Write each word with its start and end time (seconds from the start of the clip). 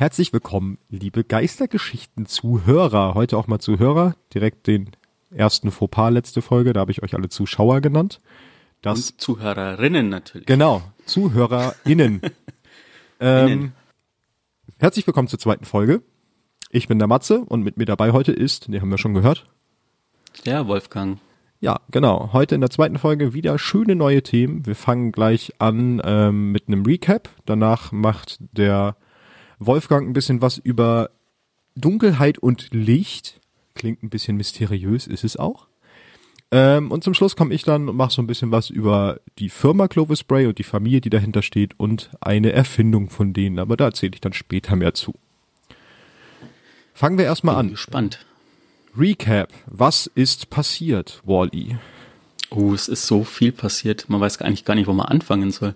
Herzlich 0.00 0.32
willkommen, 0.32 0.78
liebe 0.90 1.24
Geistergeschichten-Zuhörer. 1.24 3.14
Heute 3.14 3.36
auch 3.36 3.48
mal 3.48 3.58
Zuhörer, 3.58 4.14
direkt 4.32 4.68
den 4.68 4.90
ersten 5.32 5.72
Fauxpas 5.72 6.10
letzte 6.10 6.40
Folge, 6.40 6.72
da 6.72 6.78
habe 6.78 6.92
ich 6.92 7.02
euch 7.02 7.14
alle 7.14 7.28
Zuschauer 7.28 7.80
genannt. 7.80 8.20
Das, 8.80 9.10
Und 9.10 9.20
Zuhörerinnen 9.20 10.08
natürlich. 10.08 10.46
Genau, 10.46 10.82
ZuhörerInnen. 11.04 12.20
ähm, 13.20 13.72
herzlich 14.78 15.04
willkommen 15.04 15.26
zur 15.26 15.40
zweiten 15.40 15.64
Folge. 15.64 16.02
Ich 16.70 16.86
bin 16.86 17.00
der 17.00 17.08
Matze 17.08 17.40
und 17.40 17.64
mit 17.64 17.76
mir 17.76 17.86
dabei 17.86 18.12
heute 18.12 18.30
ist, 18.30 18.68
den 18.68 18.80
haben 18.80 18.90
wir 18.90 18.98
schon 18.98 19.14
gehört. 19.14 19.46
Der 20.46 20.68
Wolfgang. 20.68 21.18
Ja, 21.58 21.80
genau. 21.90 22.32
Heute 22.32 22.54
in 22.54 22.60
der 22.60 22.70
zweiten 22.70 22.98
Folge 22.98 23.34
wieder 23.34 23.58
schöne 23.58 23.96
neue 23.96 24.22
Themen. 24.22 24.64
Wir 24.64 24.76
fangen 24.76 25.10
gleich 25.10 25.54
an 25.58 26.00
ähm, 26.04 26.52
mit 26.52 26.68
einem 26.68 26.84
Recap. 26.86 27.30
Danach 27.46 27.90
macht 27.90 28.38
der 28.52 28.94
Wolfgang 29.58 30.08
ein 30.08 30.12
bisschen 30.12 30.40
was 30.40 30.58
über 30.58 31.10
Dunkelheit 31.74 32.38
und 32.38 32.68
Licht. 32.72 33.40
Klingt 33.74 34.02
ein 34.02 34.10
bisschen 34.10 34.36
mysteriös, 34.36 35.06
ist 35.06 35.24
es 35.24 35.36
auch. 35.36 35.68
Ähm, 36.50 36.90
und 36.90 37.04
zum 37.04 37.14
Schluss 37.14 37.36
komme 37.36 37.54
ich 37.54 37.62
dann 37.62 37.88
und 37.88 37.96
mache 37.96 38.12
so 38.12 38.22
ein 38.22 38.26
bisschen 38.26 38.50
was 38.50 38.70
über 38.70 39.20
die 39.38 39.50
Firma 39.50 39.86
Clovis 39.86 40.20
Spray 40.20 40.46
und 40.46 40.58
die 40.58 40.64
Familie, 40.64 41.00
die 41.00 41.10
dahinter 41.10 41.42
steht 41.42 41.78
und 41.78 42.10
eine 42.20 42.52
Erfindung 42.52 43.10
von 43.10 43.32
denen. 43.32 43.58
Aber 43.58 43.76
da 43.76 43.86
erzähle 43.86 44.12
ich 44.14 44.20
dann 44.20 44.32
später 44.32 44.74
mehr 44.74 44.94
zu. 44.94 45.14
Fangen 46.94 47.18
wir 47.18 47.26
erstmal 47.26 47.56
an. 47.56 47.70
Gespannt. 47.70 48.24
Recap. 48.96 49.52
Was 49.66 50.06
ist 50.06 50.50
passiert, 50.50 51.22
Wally? 51.24 51.74
-E? 51.74 51.78
Oh, 52.50 52.72
es 52.72 52.88
ist 52.88 53.06
so 53.06 53.24
viel 53.24 53.52
passiert. 53.52 54.08
Man 54.08 54.20
weiß 54.20 54.40
eigentlich 54.40 54.64
gar 54.64 54.74
nicht, 54.74 54.86
wo 54.86 54.94
man 54.94 55.06
anfangen 55.06 55.50
soll. 55.50 55.74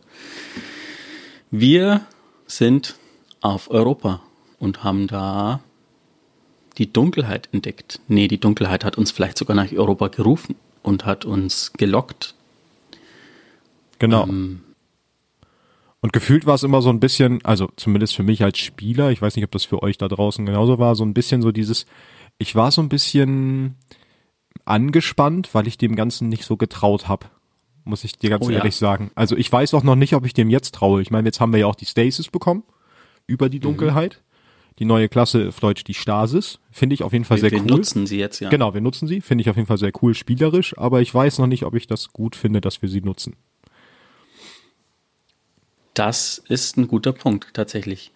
Wir 1.51 2.01
sind 2.47 2.97
auf 3.43 3.71
Europa 3.71 4.21
und 4.59 4.85
haben 4.85 5.09
da 5.09 5.61
die 6.79 6.91
Dunkelheit 6.91 7.49
entdeckt. 7.53 8.01
Nee, 8.09 8.29
die 8.29 8.41
Dunkelheit 8.41 8.85
hat 8.85 8.97
uns 8.97 9.11
vielleicht 9.11 9.37
sogar 9.37 9.55
nach 9.55 9.71
Europa 9.71 10.09
gerufen 10.09 10.55
und 10.83 11.05
hat 11.05 11.25
uns 11.25 11.73
gelockt. 11.75 12.35
Genau. 13.99 14.27
Ähm, 14.27 14.61
und 16.01 16.13
gefühlt 16.13 16.47
war 16.47 16.55
es 16.55 16.63
immer 16.63 16.83
so 16.83 16.89
ein 16.89 16.99
bisschen, 16.99 17.45
also 17.45 17.71
zumindest 17.77 18.17
für 18.17 18.23
mich 18.23 18.43
als 18.43 18.59
Spieler, 18.59 19.11
ich 19.11 19.23
weiß 19.23 19.37
nicht, 19.37 19.45
ob 19.45 19.53
das 19.53 19.65
für 19.65 19.83
euch 19.83 19.99
da 19.99 20.09
draußen 20.09 20.45
genauso 20.47 20.79
war, 20.79 20.97
so 20.97 21.05
ein 21.05 21.15
bisschen 21.15 21.43
so 21.43 21.53
dieses, 21.53 21.87
ich 22.39 22.55
war 22.55 22.73
so 22.73 22.81
ein 22.81 22.89
bisschen 22.89 23.77
angespannt, 24.65 25.55
weil 25.55 25.69
ich 25.69 25.79
dem 25.79 25.95
Ganzen 25.95 26.29
nicht 26.29 26.45
so 26.45 26.57
getraut 26.57 27.09
habe. 27.09 27.27
Muss 27.85 28.05
ich 28.05 28.17
dir 28.17 28.31
ganz 28.31 28.47
oh, 28.47 28.51
ehrlich 28.51 28.75
ja. 28.75 28.79
sagen. 28.79 29.11
Also 29.15 29.37
ich 29.37 29.51
weiß 29.51 29.75
auch 29.75 29.83
noch 29.83 29.97
nicht, 29.97 30.15
ob 30.15 30.25
ich 30.25 30.35
dem 30.35 30.51
jetzt 30.51 30.75
traue. 30.75 31.03
Ich 31.03 31.11
meine, 31.11 31.29
jetzt 31.29 31.41
haben 31.41 31.53
wir 31.53 31.61
ja 31.61 31.67
auch 31.67 31.75
die 31.75 31.87
Stasis 31.87 32.29
bekommen 32.29 32.63
über 33.27 33.49
die 33.49 33.59
mhm. 33.59 33.63
Dunkelheit. 33.63 34.21
Mhm. 34.21 34.33
Die 34.79 34.85
neue 34.87 35.09
Klasse 35.09 35.49
auf 35.49 35.61
Deutsch 35.61 35.85
die 35.85 35.95
Stasis. 35.95 36.59
Finde 36.71 36.95
ich 36.95 37.03
auf 37.03 37.13
jeden 37.13 37.25
Fall 37.25 37.37
wir, 37.37 37.43
sehr 37.43 37.51
wir 37.53 37.61
cool. 37.61 37.69
Wir 37.69 37.77
nutzen 37.77 38.07
sie 38.07 38.19
jetzt, 38.19 38.41
ja. 38.41 38.49
Genau, 38.49 38.73
wir 38.73 38.81
nutzen 38.81 39.07
sie. 39.07 39.21
Finde 39.21 39.43
ich 39.43 39.51
auf 39.51 39.57
jeden 39.57 39.69
Fall 39.69 39.79
sehr 39.79 39.93
cool 40.01 40.15
spielerisch, 40.15 40.77
aber 40.79 41.03
ich 41.03 41.15
weiß 41.15 41.39
noch 41.39 41.47
nicht, 41.47 41.65
ob 41.65 41.75
ich 41.75 41.87
das 41.87 42.13
gut 42.13 42.37
finde, 42.37 42.61
dass 42.61 42.81
wir 42.81 42.89
sie 42.89 43.03
nutzen. 43.03 43.37
Das 45.95 46.43
ist 46.49 46.79
ein 46.79 46.89
guter 46.89 47.13
Punkt, 47.13 47.53
tatsächlich. 47.53 48.13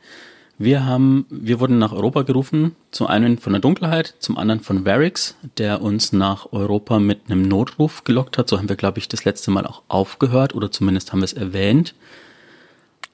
Wir 0.58 0.86
haben, 0.86 1.26
wir 1.28 1.60
wurden 1.60 1.78
nach 1.78 1.92
Europa 1.92 2.22
gerufen, 2.22 2.74
zum 2.90 3.06
einen 3.08 3.36
von 3.36 3.52
der 3.52 3.60
Dunkelheit, 3.60 4.14
zum 4.20 4.38
anderen 4.38 4.60
von 4.60 4.86
Varix, 4.86 5.36
der 5.58 5.82
uns 5.82 6.14
nach 6.14 6.50
Europa 6.52 6.98
mit 6.98 7.26
einem 7.26 7.42
Notruf 7.42 8.04
gelockt 8.04 8.38
hat. 8.38 8.48
So 8.48 8.56
haben 8.56 8.70
wir, 8.70 8.76
glaube 8.76 8.98
ich, 8.98 9.08
das 9.08 9.26
letzte 9.26 9.50
Mal 9.50 9.66
auch 9.66 9.82
aufgehört 9.88 10.54
oder 10.54 10.70
zumindest 10.70 11.12
haben 11.12 11.20
wir 11.20 11.26
es 11.26 11.34
erwähnt. 11.34 11.94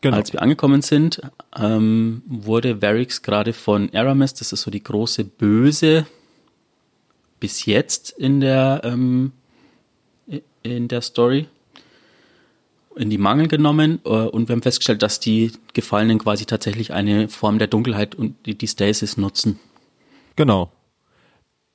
Genau. 0.02 0.16
Als 0.16 0.32
wir 0.32 0.42
angekommen 0.42 0.82
sind, 0.82 1.22
ähm, 1.56 2.22
wurde 2.26 2.82
Varix 2.82 3.22
gerade 3.22 3.52
von 3.52 3.88
Aramis, 3.94 4.34
das 4.34 4.52
ist 4.52 4.62
so 4.62 4.70
die 4.70 4.82
große 4.82 5.24
Böse, 5.24 6.06
bis 7.38 7.66
jetzt 7.66 8.10
in 8.10 8.40
der, 8.40 8.80
ähm, 8.82 9.30
in 10.64 10.88
der 10.88 11.02
Story, 11.02 11.46
in 12.96 13.10
die 13.10 13.18
Mangel 13.18 13.46
genommen 13.46 14.00
äh, 14.04 14.08
und 14.08 14.48
wir 14.48 14.54
haben 14.54 14.62
festgestellt, 14.62 15.02
dass 15.02 15.20
die 15.20 15.52
Gefallenen 15.72 16.18
quasi 16.18 16.46
tatsächlich 16.46 16.92
eine 16.92 17.28
Form 17.28 17.60
der 17.60 17.68
Dunkelheit 17.68 18.16
und 18.16 18.44
die, 18.44 18.58
die 18.58 18.68
Stasis 18.68 19.16
nutzen. 19.16 19.60
Genau. 20.34 20.72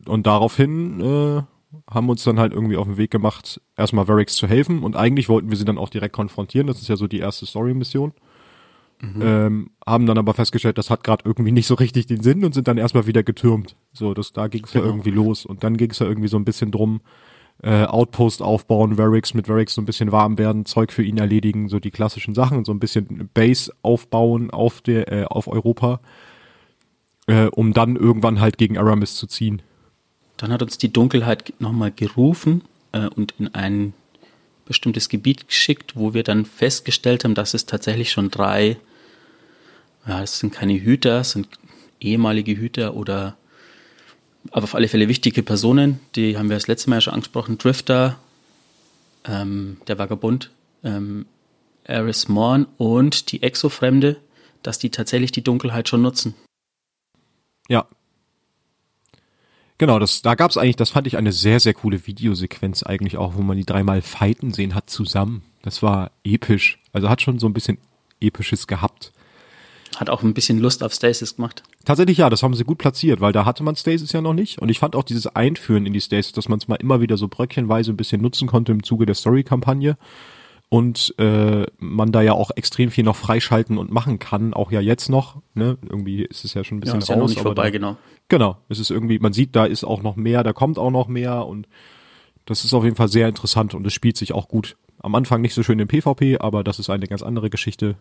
Und 0.05 0.27
daraufhin 0.27 0.99
äh, 0.99 1.43
haben 1.89 2.09
uns 2.09 2.23
dann 2.23 2.39
halt 2.39 2.53
irgendwie 2.53 2.77
auf 2.77 2.87
den 2.87 2.97
Weg 2.97 3.11
gemacht, 3.11 3.61
erstmal 3.75 4.07
Varix 4.07 4.35
zu 4.35 4.47
helfen 4.47 4.83
und 4.83 4.95
eigentlich 4.95 5.29
wollten 5.29 5.49
wir 5.49 5.57
sie 5.57 5.65
dann 5.65 5.77
auch 5.77 5.89
direkt 5.89 6.15
konfrontieren, 6.15 6.67
das 6.67 6.81
ist 6.81 6.87
ja 6.87 6.95
so 6.95 7.07
die 7.07 7.19
erste 7.19 7.45
Story-Mission. 7.45 8.13
Mhm. 8.99 9.21
Ähm, 9.21 9.69
haben 9.85 10.07
dann 10.07 10.17
aber 10.17 10.33
festgestellt, 10.33 10.79
das 10.79 10.89
hat 10.89 11.03
gerade 11.03 11.23
irgendwie 11.23 11.51
nicht 11.51 11.67
so 11.67 11.75
richtig 11.75 12.07
den 12.07 12.23
Sinn 12.23 12.43
und 12.43 12.53
sind 12.53 12.67
dann 12.67 12.79
erstmal 12.79 13.05
wieder 13.05 13.21
getürmt. 13.21 13.75
So, 13.93 14.15
das 14.15 14.33
da 14.33 14.47
ging 14.47 14.63
es 14.63 14.71
genau. 14.71 14.85
ja 14.85 14.89
irgendwie 14.89 15.11
los 15.11 15.45
und 15.45 15.63
dann 15.63 15.77
ging 15.77 15.91
es 15.91 15.99
ja 15.99 16.07
irgendwie 16.07 16.29
so 16.29 16.37
ein 16.37 16.45
bisschen 16.45 16.71
drum, 16.71 17.01
äh, 17.61 17.85
Outpost 17.85 18.41
aufbauen, 18.41 18.97
Varix 18.97 19.33
mit 19.33 19.49
Varix 19.49 19.75
so 19.75 19.81
ein 19.81 19.85
bisschen 19.85 20.11
warm 20.11 20.37
werden, 20.37 20.65
Zeug 20.65 20.91
für 20.91 21.03
ihn 21.03 21.17
erledigen, 21.17 21.69
so 21.69 21.79
die 21.79 21.91
klassischen 21.91 22.33
Sachen, 22.33 22.65
so 22.65 22.71
ein 22.71 22.79
bisschen 22.79 23.29
Base 23.33 23.71
aufbauen 23.81 24.51
auf 24.51 24.81
der 24.81 25.11
äh, 25.11 25.25
auf 25.25 25.47
Europa, 25.47 25.99
äh, 27.27 27.47
um 27.47 27.73
dann 27.73 27.95
irgendwann 27.95 28.39
halt 28.39 28.57
gegen 28.57 28.77
Aramis 28.77 29.15
zu 29.15 29.27
ziehen. 29.27 29.61
Dann 30.37 30.51
hat 30.51 30.61
uns 30.61 30.77
die 30.77 30.93
Dunkelheit 30.93 31.53
nochmal 31.59 31.91
gerufen 31.91 32.61
äh, 32.91 33.07
und 33.07 33.33
in 33.39 33.53
ein 33.53 33.93
bestimmtes 34.65 35.09
Gebiet 35.09 35.47
geschickt, 35.47 35.95
wo 35.95 36.13
wir 36.13 36.23
dann 36.23 36.45
festgestellt 36.45 37.23
haben, 37.23 37.35
dass 37.35 37.53
es 37.53 37.65
tatsächlich 37.65 38.11
schon 38.11 38.29
drei, 38.29 38.77
ja, 40.05 40.21
es 40.21 40.39
sind 40.39 40.53
keine 40.53 40.79
Hüter, 40.79 41.21
es 41.21 41.31
sind 41.31 41.47
ehemalige 41.99 42.55
Hüter 42.55 42.95
oder 42.95 43.37
aber 44.51 44.63
auf 44.63 44.75
alle 44.75 44.87
Fälle 44.87 45.09
wichtige 45.09 45.43
Personen, 45.43 45.99
die 46.15 46.37
haben 46.37 46.49
wir 46.49 46.55
das 46.55 46.67
letzte 46.67 46.89
Mal 46.89 46.97
ja 46.97 47.01
schon 47.01 47.13
angesprochen, 47.13 47.57
Drifter, 47.57 48.17
ähm, 49.25 49.77
der 49.87 49.97
Vagabund, 49.97 50.51
ähm, 50.83 51.25
Eris 51.83 52.27
Morn 52.27 52.65
und 52.77 53.31
die 53.31 53.43
Exofremde, 53.43 54.17
dass 54.63 54.79
die 54.79 54.89
tatsächlich 54.89 55.31
die 55.31 55.43
Dunkelheit 55.43 55.89
schon 55.89 56.01
nutzen. 56.01 56.33
Ja, 57.67 57.87
Genau, 59.77 59.99
das, 59.99 60.23
da 60.23 60.33
gab 60.33 60.49
es 60.49 60.57
eigentlich, 60.57 60.75
das 60.75 60.89
fand 60.89 61.05
ich 61.05 61.17
eine 61.17 61.31
sehr, 61.31 61.59
sehr 61.59 61.73
coole 61.73 62.07
Videosequenz 62.07 62.83
eigentlich 62.83 63.17
auch, 63.17 63.35
wo 63.35 63.41
man 63.41 63.57
die 63.57 63.65
dreimal 63.65 64.01
fighten 64.01 64.51
sehen 64.51 64.73
hat 64.73 64.89
zusammen. 64.89 65.43
Das 65.61 65.83
war 65.83 66.11
episch. 66.23 66.79
Also 66.93 67.09
hat 67.09 67.21
schon 67.21 67.37
so 67.37 67.47
ein 67.47 67.53
bisschen 67.53 67.77
episches 68.19 68.65
gehabt. 68.65 69.13
Hat 69.95 70.09
auch 70.09 70.23
ein 70.23 70.33
bisschen 70.33 70.59
Lust 70.59 70.83
auf 70.83 70.93
Stasis 70.93 71.35
gemacht. 71.35 71.63
Tatsächlich 71.85 72.17
ja, 72.17 72.29
das 72.29 72.43
haben 72.43 72.55
sie 72.55 72.63
gut 72.63 72.79
platziert, 72.79 73.21
weil 73.21 73.33
da 73.33 73.45
hatte 73.45 73.63
man 73.63 73.75
Stasis 73.75 74.11
ja 74.11 74.21
noch 74.21 74.33
nicht. 74.33 74.59
Und 74.59 74.69
ich 74.69 74.79
fand 74.79 74.95
auch 74.95 75.03
dieses 75.03 75.27
Einführen 75.27 75.85
in 75.85 75.93
die 75.93 76.01
Stasis, 76.01 76.33
dass 76.33 76.49
man 76.49 76.57
es 76.59 76.67
mal 76.67 76.75
immer 76.75 76.99
wieder 76.99 77.17
so 77.17 77.27
bröckchenweise 77.27 77.91
ein 77.91 77.97
bisschen 77.97 78.21
nutzen 78.21 78.47
konnte 78.47 78.71
im 78.71 78.83
Zuge 78.83 79.05
der 79.05 79.15
Story-Kampagne 79.15 79.97
und 80.69 81.15
äh, 81.17 81.65
man 81.77 82.11
da 82.11 82.21
ja 82.21 82.33
auch 82.33 82.51
extrem 82.55 82.91
viel 82.91 83.03
noch 83.03 83.15
freischalten 83.15 83.77
und 83.77 83.91
machen 83.91 84.19
kann, 84.19 84.53
auch 84.53 84.71
ja 84.71 84.81
jetzt 84.81 85.09
noch. 85.09 85.41
Ne? 85.53 85.77
Irgendwie 85.81 86.23
ist 86.23 86.43
es 86.43 86.53
ja 86.53 86.63
schon 86.63 86.77
ein 86.77 86.81
bisschen 86.81 86.95
ja, 86.95 86.99
ist 86.99 87.09
raus. 87.09 87.15
Ja 87.15 87.21
noch 87.21 87.29
nicht 87.29 87.41
vorbei, 87.41 87.63
da, 87.65 87.69
genau. 87.69 87.97
Genau, 88.27 88.57
es 88.67 88.79
ist 88.79 88.91
irgendwie, 88.91 89.19
man 89.19 89.31
sieht, 89.31 89.55
da 89.55 89.65
ist 89.65 89.85
auch 89.85 90.01
noch 90.01 90.17
mehr, 90.17 90.43
da 90.43 90.51
kommt 90.51 90.77
auch 90.77 90.91
noch 90.91 91.07
mehr 91.07 91.45
und 91.45 91.67
das 92.45 92.65
ist 92.65 92.73
auf 92.73 92.83
jeden 92.83 92.97
Fall 92.97 93.07
sehr 93.07 93.29
interessant 93.29 93.73
und 93.73 93.87
es 93.87 93.93
spielt 93.93 94.17
sich 94.17 94.33
auch 94.33 94.49
gut. 94.49 94.75
Am 94.99 95.15
Anfang 95.15 95.41
nicht 95.41 95.53
so 95.53 95.63
schön 95.63 95.79
im 95.79 95.87
PvP, 95.87 96.39
aber 96.39 96.63
das 96.63 96.79
ist 96.79 96.89
eine 96.89 97.07
ganz 97.07 97.21
andere 97.21 97.49
Geschichte. 97.49 97.95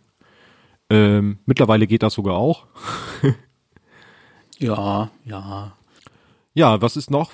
Ähm, 0.90 1.38
mittlerweile 1.46 1.86
geht 1.86 2.02
das 2.02 2.14
sogar 2.14 2.36
auch. 2.36 2.66
ja, 4.58 5.10
ja. 5.24 5.76
Ja, 6.54 6.80
was 6.80 6.96
ist 6.96 7.10
noch 7.10 7.32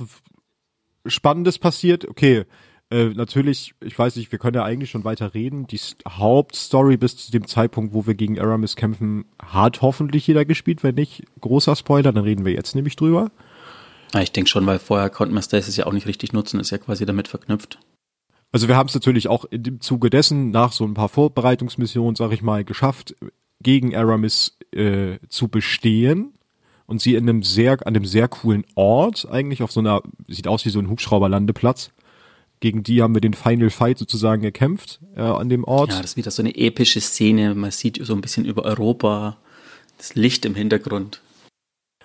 Spannendes 1.06 1.58
passiert? 1.58 2.08
Okay, 2.08 2.44
äh, 2.92 3.14
natürlich, 3.14 3.74
ich 3.80 3.98
weiß 3.98 4.16
nicht, 4.16 4.30
wir 4.30 4.38
können 4.38 4.56
ja 4.56 4.64
eigentlich 4.64 4.90
schon 4.90 5.04
weiter 5.04 5.34
reden. 5.34 5.66
Die 5.66 5.80
Hauptstory 6.06 6.96
bis 6.96 7.16
zu 7.16 7.32
dem 7.32 7.46
Zeitpunkt, 7.46 7.94
wo 7.94 8.06
wir 8.06 8.14
gegen 8.14 8.38
Aramis 8.38 8.76
kämpfen, 8.76 9.24
hat 9.40 9.80
hoffentlich 9.80 10.26
jeder 10.26 10.44
gespielt. 10.44 10.82
Wenn 10.82 10.96
nicht, 10.96 11.24
großer 11.40 11.74
Spoiler, 11.74 12.12
dann 12.12 12.24
reden 12.24 12.44
wir 12.44 12.52
jetzt 12.52 12.74
nämlich 12.74 12.96
drüber. 12.96 13.30
Ja, 14.12 14.20
ich 14.20 14.32
denke 14.32 14.50
schon, 14.50 14.66
weil 14.66 14.78
vorher 14.78 15.08
konnten 15.08 15.34
wir 15.34 15.42
Stasis 15.42 15.76
ja 15.76 15.86
auch 15.86 15.92
nicht 15.92 16.06
richtig 16.06 16.32
nutzen, 16.32 16.60
ist 16.60 16.70
ja 16.70 16.78
quasi 16.78 17.06
damit 17.06 17.28
verknüpft. 17.28 17.78
Also 18.52 18.68
wir 18.68 18.76
haben 18.76 18.88
es 18.88 18.94
natürlich 18.94 19.28
auch 19.28 19.46
dem 19.50 19.80
Zuge 19.80 20.10
dessen 20.10 20.50
nach 20.50 20.72
so 20.72 20.84
ein 20.84 20.92
paar 20.92 21.08
Vorbereitungsmissionen, 21.08 22.14
sag 22.14 22.32
ich 22.32 22.42
mal, 22.42 22.64
geschafft, 22.64 23.16
gegen 23.62 23.96
Aramis 23.96 24.58
äh, 24.72 25.18
zu 25.30 25.48
bestehen 25.48 26.34
und 26.86 27.00
sie 27.00 27.14
in 27.14 27.26
einem 27.26 27.42
sehr, 27.42 27.72
an 27.86 27.96
einem 27.96 28.04
sehr 28.04 28.28
coolen 28.28 28.64
Ort, 28.74 29.26
eigentlich 29.30 29.62
auf 29.62 29.72
so 29.72 29.80
einer, 29.80 30.02
sieht 30.28 30.48
aus 30.48 30.66
wie 30.66 30.70
so 30.70 30.78
ein 30.78 30.90
Hubschrauberlandeplatz, 30.90 31.90
gegen 32.62 32.82
die 32.82 33.02
haben 33.02 33.12
wir 33.12 33.20
den 33.20 33.34
Final 33.34 33.68
Fight 33.68 33.98
sozusagen 33.98 34.40
gekämpft 34.40 35.00
äh, 35.16 35.20
an 35.20 35.50
dem 35.50 35.64
Ort. 35.64 35.90
Ja, 35.90 36.00
das 36.00 36.12
ist 36.12 36.16
wieder 36.16 36.30
so 36.30 36.42
eine 36.42 36.54
epische 36.56 37.00
Szene. 37.00 37.54
Man 37.54 37.72
sieht 37.72 37.98
so 38.02 38.14
ein 38.14 38.22
bisschen 38.22 38.46
über 38.46 38.64
Europa 38.64 39.36
das 39.98 40.14
Licht 40.14 40.46
im 40.46 40.54
Hintergrund. 40.54 41.20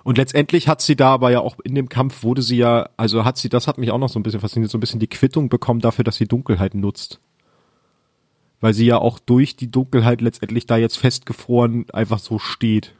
Und 0.03 0.17
letztendlich 0.17 0.67
hat 0.67 0.81
sie 0.81 0.95
da 0.95 1.13
aber 1.13 1.31
ja 1.31 1.41
auch 1.41 1.57
in 1.63 1.75
dem 1.75 1.89
Kampf 1.89 2.23
wurde 2.23 2.41
sie 2.41 2.57
ja, 2.57 2.89
also 2.97 3.23
hat 3.23 3.37
sie, 3.37 3.49
das 3.49 3.67
hat 3.67 3.77
mich 3.77 3.91
auch 3.91 3.97
noch 3.99 4.09
so 4.09 4.19
ein 4.19 4.23
bisschen 4.23 4.39
fasziniert, 4.39 4.71
so 4.71 4.77
ein 4.77 4.81
bisschen 4.81 4.99
die 4.99 5.07
Quittung 5.07 5.47
bekommen 5.47 5.79
dafür, 5.79 6.03
dass 6.03 6.15
sie 6.15 6.27
Dunkelheit 6.27 6.73
nutzt. 6.73 7.19
Weil 8.59 8.73
sie 8.73 8.85
ja 8.87 8.97
auch 8.97 9.19
durch 9.19 9.55
die 9.55 9.69
Dunkelheit 9.69 10.21
letztendlich 10.21 10.65
da 10.65 10.77
jetzt 10.77 10.97
festgefroren 10.97 11.85
einfach 11.91 12.19
so 12.19 12.39
steht. 12.39 12.93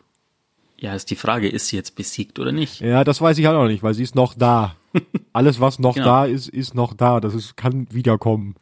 Ja, 0.80 0.94
ist 0.94 1.09
die 1.09 1.15
Frage, 1.15 1.50
ist 1.50 1.69
sie 1.69 1.75
jetzt 1.75 1.95
besiegt 1.95 2.38
oder 2.38 2.51
nicht? 2.51 2.81
Ja, 2.81 3.04
das 3.04 3.19
weiß 3.19 3.39
ich 3.39 3.48
halt 3.48 3.57
auch 3.57 3.68
nicht, 3.68 3.81
weil 3.81 3.95
sie 3.95 4.04
ist 4.04 4.13
noch 4.13 4.36
da. 4.36 4.75
Alles, 5.38 5.60
was 5.60 5.78
noch 5.78 5.94
Genau. 5.94 6.06
da 6.07 6.25
ist, 6.25 6.50
ist 6.50 6.74
noch 6.74 6.95
da. 6.95 7.19
Das 7.19 7.36
ist, 7.36 7.56
kann 7.56 7.86
wiederkommen. 7.92 8.56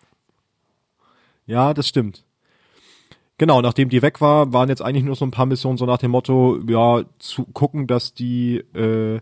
Ja, 1.46 1.74
das 1.74 1.88
stimmt. 1.88 2.26
Genau, 3.38 3.62
nachdem 3.62 3.88
die 3.88 4.02
weg 4.02 4.20
war, 4.20 4.52
waren 4.52 4.68
jetzt 4.68 4.82
eigentlich 4.82 5.06
nur 5.06 5.16
so 5.16 5.24
ein 5.26 5.32
paar 5.32 5.46
Missionen 5.46 5.78
so 5.78 5.86
nach 5.86 6.00
dem 6.00 6.12
Motto, 6.12 6.60
ja, 6.68 7.06
zu 7.18 7.46
gucken, 7.46 7.88
dass 7.88 8.14
die 8.14 8.58
äh, 8.74 9.22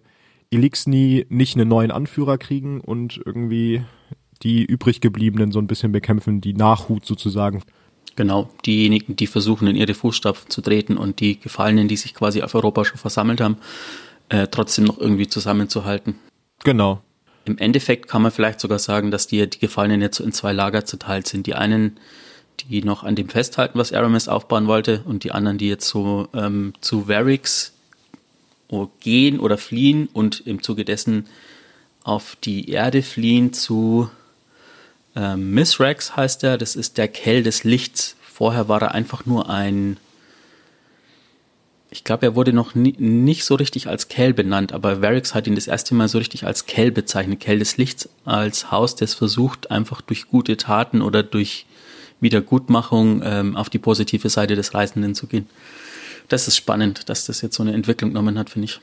Elixni 0.49 1.27
nicht 1.29 1.55
einen 1.55 1.67
neuen 1.67 1.91
Anführer 1.91 2.39
kriegen 2.39 2.81
und 2.81 3.21
irgendwie 3.23 3.83
die 4.41 4.65
übrig 4.65 4.99
gebliebenen 4.99 5.51
so 5.51 5.59
ein 5.59 5.67
bisschen 5.67 5.91
bekämpfen, 5.91 6.41
die 6.41 6.53
Nachhut 6.53 7.05
sozusagen. 7.05 7.61
Genau, 8.15 8.49
diejenigen, 8.65 9.15
die 9.15 9.27
versuchen, 9.27 9.67
in 9.67 9.75
ihre 9.75 9.93
Fußstapfen 9.93 10.49
zu 10.49 10.61
treten 10.61 10.97
und 10.97 11.19
die 11.19 11.39
Gefallenen, 11.39 11.87
die 11.87 11.97
sich 11.97 12.15
quasi 12.15 12.41
auf 12.41 12.55
Europa 12.55 12.83
schon 12.83 12.97
versammelt 12.97 13.41
haben, 13.41 13.57
äh, 14.29 14.47
trotzdem 14.47 14.85
noch 14.85 14.97
irgendwie 14.97 15.27
zusammenzuhalten. 15.27 16.15
Genau. 16.63 17.01
Im 17.45 17.57
Endeffekt 17.57 18.07
kann 18.07 18.21
man 18.21 18.31
vielleicht 18.31 18.59
sogar 18.59 18.79
sagen, 18.79 19.11
dass 19.11 19.27
die, 19.27 19.49
die 19.49 19.59
Gefallenen 19.59 20.01
jetzt 20.01 20.17
so 20.17 20.23
in 20.23 20.31
zwei 20.31 20.53
Lager 20.53 20.85
zerteilt 20.85 21.27
sind. 21.27 21.45
Die 21.47 21.55
einen, 21.55 21.97
die 22.69 22.83
noch 22.83 23.03
an 23.03 23.15
dem 23.15 23.29
festhalten, 23.29 23.77
was 23.77 23.91
Aramis 23.91 24.27
aufbauen 24.27 24.67
wollte, 24.67 25.01
und 25.05 25.23
die 25.23 25.31
anderen, 25.31 25.57
die 25.57 25.67
jetzt 25.67 25.87
so 25.87 26.27
ähm, 26.33 26.73
zu 26.81 27.07
Varix 27.07 27.73
gehen 29.01 29.39
oder 29.39 29.57
fliehen 29.57 30.09
und 30.13 30.47
im 30.47 30.63
Zuge 30.63 30.83
dessen 30.83 31.27
auf 32.03 32.35
die 32.43 32.69
Erde 32.69 33.03
fliehen 33.03 33.53
zu 33.53 34.09
ähm, 35.15 35.51
Misrax 35.51 36.15
heißt 36.15 36.43
er. 36.43 36.57
Das 36.57 36.75
ist 36.75 36.97
der 36.97 37.07
Kell 37.07 37.43
des 37.43 37.63
Lichts. 37.63 38.15
Vorher 38.21 38.67
war 38.67 38.81
er 38.81 38.91
einfach 38.93 39.25
nur 39.25 39.49
ein 39.49 39.97
ich 41.93 42.03
glaube, 42.03 42.25
er 42.25 42.35
wurde 42.35 42.53
noch 42.53 42.73
nie, 42.73 42.95
nicht 42.97 43.45
so 43.45 43.53
richtig 43.53 43.87
als 43.87 44.07
Kell 44.07 44.33
benannt, 44.33 44.73
aber 44.73 45.03
Varix 45.03 45.35
hat 45.35 45.45
ihn 45.45 45.53
das 45.53 45.67
erste 45.67 45.93
Mal 45.93 46.07
so 46.07 46.17
richtig 46.17 46.43
als 46.43 46.65
Kell 46.65 46.91
bezeichnet. 46.91 47.39
Kell 47.39 47.59
des 47.59 47.77
Lichts 47.77 48.09
als 48.25 48.71
Haus, 48.71 48.95
das 48.95 49.13
versucht, 49.13 49.69
einfach 49.69 50.01
durch 50.01 50.27
gute 50.27 50.57
Taten 50.57 51.03
oder 51.03 51.21
durch 51.21 51.67
Wiedergutmachung 52.19 53.21
ähm, 53.23 53.55
auf 53.55 53.69
die 53.69 53.77
positive 53.77 54.29
Seite 54.29 54.55
des 54.55 54.73
Reisenden 54.73 55.13
zu 55.13 55.27
gehen. 55.27 55.47
Das 56.29 56.47
ist 56.47 56.57
spannend, 56.57 57.09
dass 57.09 57.25
das 57.25 57.41
jetzt 57.41 57.55
so 57.55 57.61
eine 57.61 57.73
Entwicklung 57.73 58.09
genommen 58.09 58.39
hat, 58.39 58.49
finde 58.49 58.65
ich. 58.65 58.81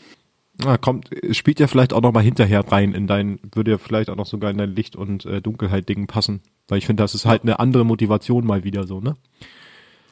Na, 0.63 0.77
kommt, 0.77 1.11
spielt 1.33 1.59
ja 1.59 1.67
vielleicht 1.67 1.93
auch 1.93 2.03
noch 2.03 2.13
mal 2.13 2.23
hinterher 2.23 2.61
rein 2.71 2.95
in 2.95 3.09
dein, 3.09 3.41
würde 3.53 3.73
ja 3.73 3.79
vielleicht 3.79 4.09
auch 4.09 4.17
noch 4.17 4.27
sogar 4.27 4.53
in 4.53 4.59
dein 4.59 4.77
Licht- 4.77 4.95
und 4.95 5.25
äh, 5.25 5.43
Dunkelheit-Ding 5.43 6.07
passen. 6.07 6.43
Weil 6.69 6.79
ich 6.79 6.87
finde, 6.87 7.03
das 7.03 7.17
ist 7.17 7.27
halt 7.27 7.43
eine 7.43 7.59
andere 7.59 7.85
Motivation 7.85 8.47
mal 8.47 8.63
wieder 8.63 8.87
so, 8.87 9.01
ne? 9.01 9.17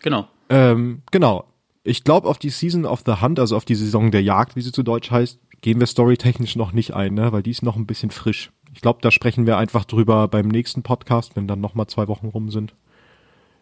Genau. 0.00 0.26
Ähm, 0.48 1.02
genau. 1.12 1.44
Ich 1.88 2.04
glaube, 2.04 2.28
auf 2.28 2.38
die 2.38 2.50
Season 2.50 2.84
of 2.84 3.02
the 3.06 3.22
Hunt, 3.22 3.40
also 3.40 3.56
auf 3.56 3.64
die 3.64 3.74
Saison 3.74 4.10
der 4.10 4.22
Jagd, 4.22 4.56
wie 4.56 4.60
sie 4.60 4.72
zu 4.72 4.82
Deutsch 4.82 5.10
heißt, 5.10 5.38
gehen 5.62 5.80
wir 5.80 5.86
storytechnisch 5.86 6.54
noch 6.54 6.72
nicht 6.72 6.92
ein, 6.92 7.14
ne? 7.14 7.32
Weil 7.32 7.42
die 7.42 7.50
ist 7.50 7.62
noch 7.62 7.76
ein 7.76 7.86
bisschen 7.86 8.10
frisch. 8.10 8.50
Ich 8.74 8.82
glaube, 8.82 8.98
da 9.00 9.10
sprechen 9.10 9.46
wir 9.46 9.56
einfach 9.56 9.86
drüber 9.86 10.28
beim 10.28 10.48
nächsten 10.48 10.82
Podcast, 10.82 11.34
wenn 11.34 11.48
dann 11.48 11.62
noch 11.62 11.74
mal 11.74 11.88
zwei 11.88 12.06
Wochen 12.06 12.28
rum 12.28 12.50
sind. 12.50 12.74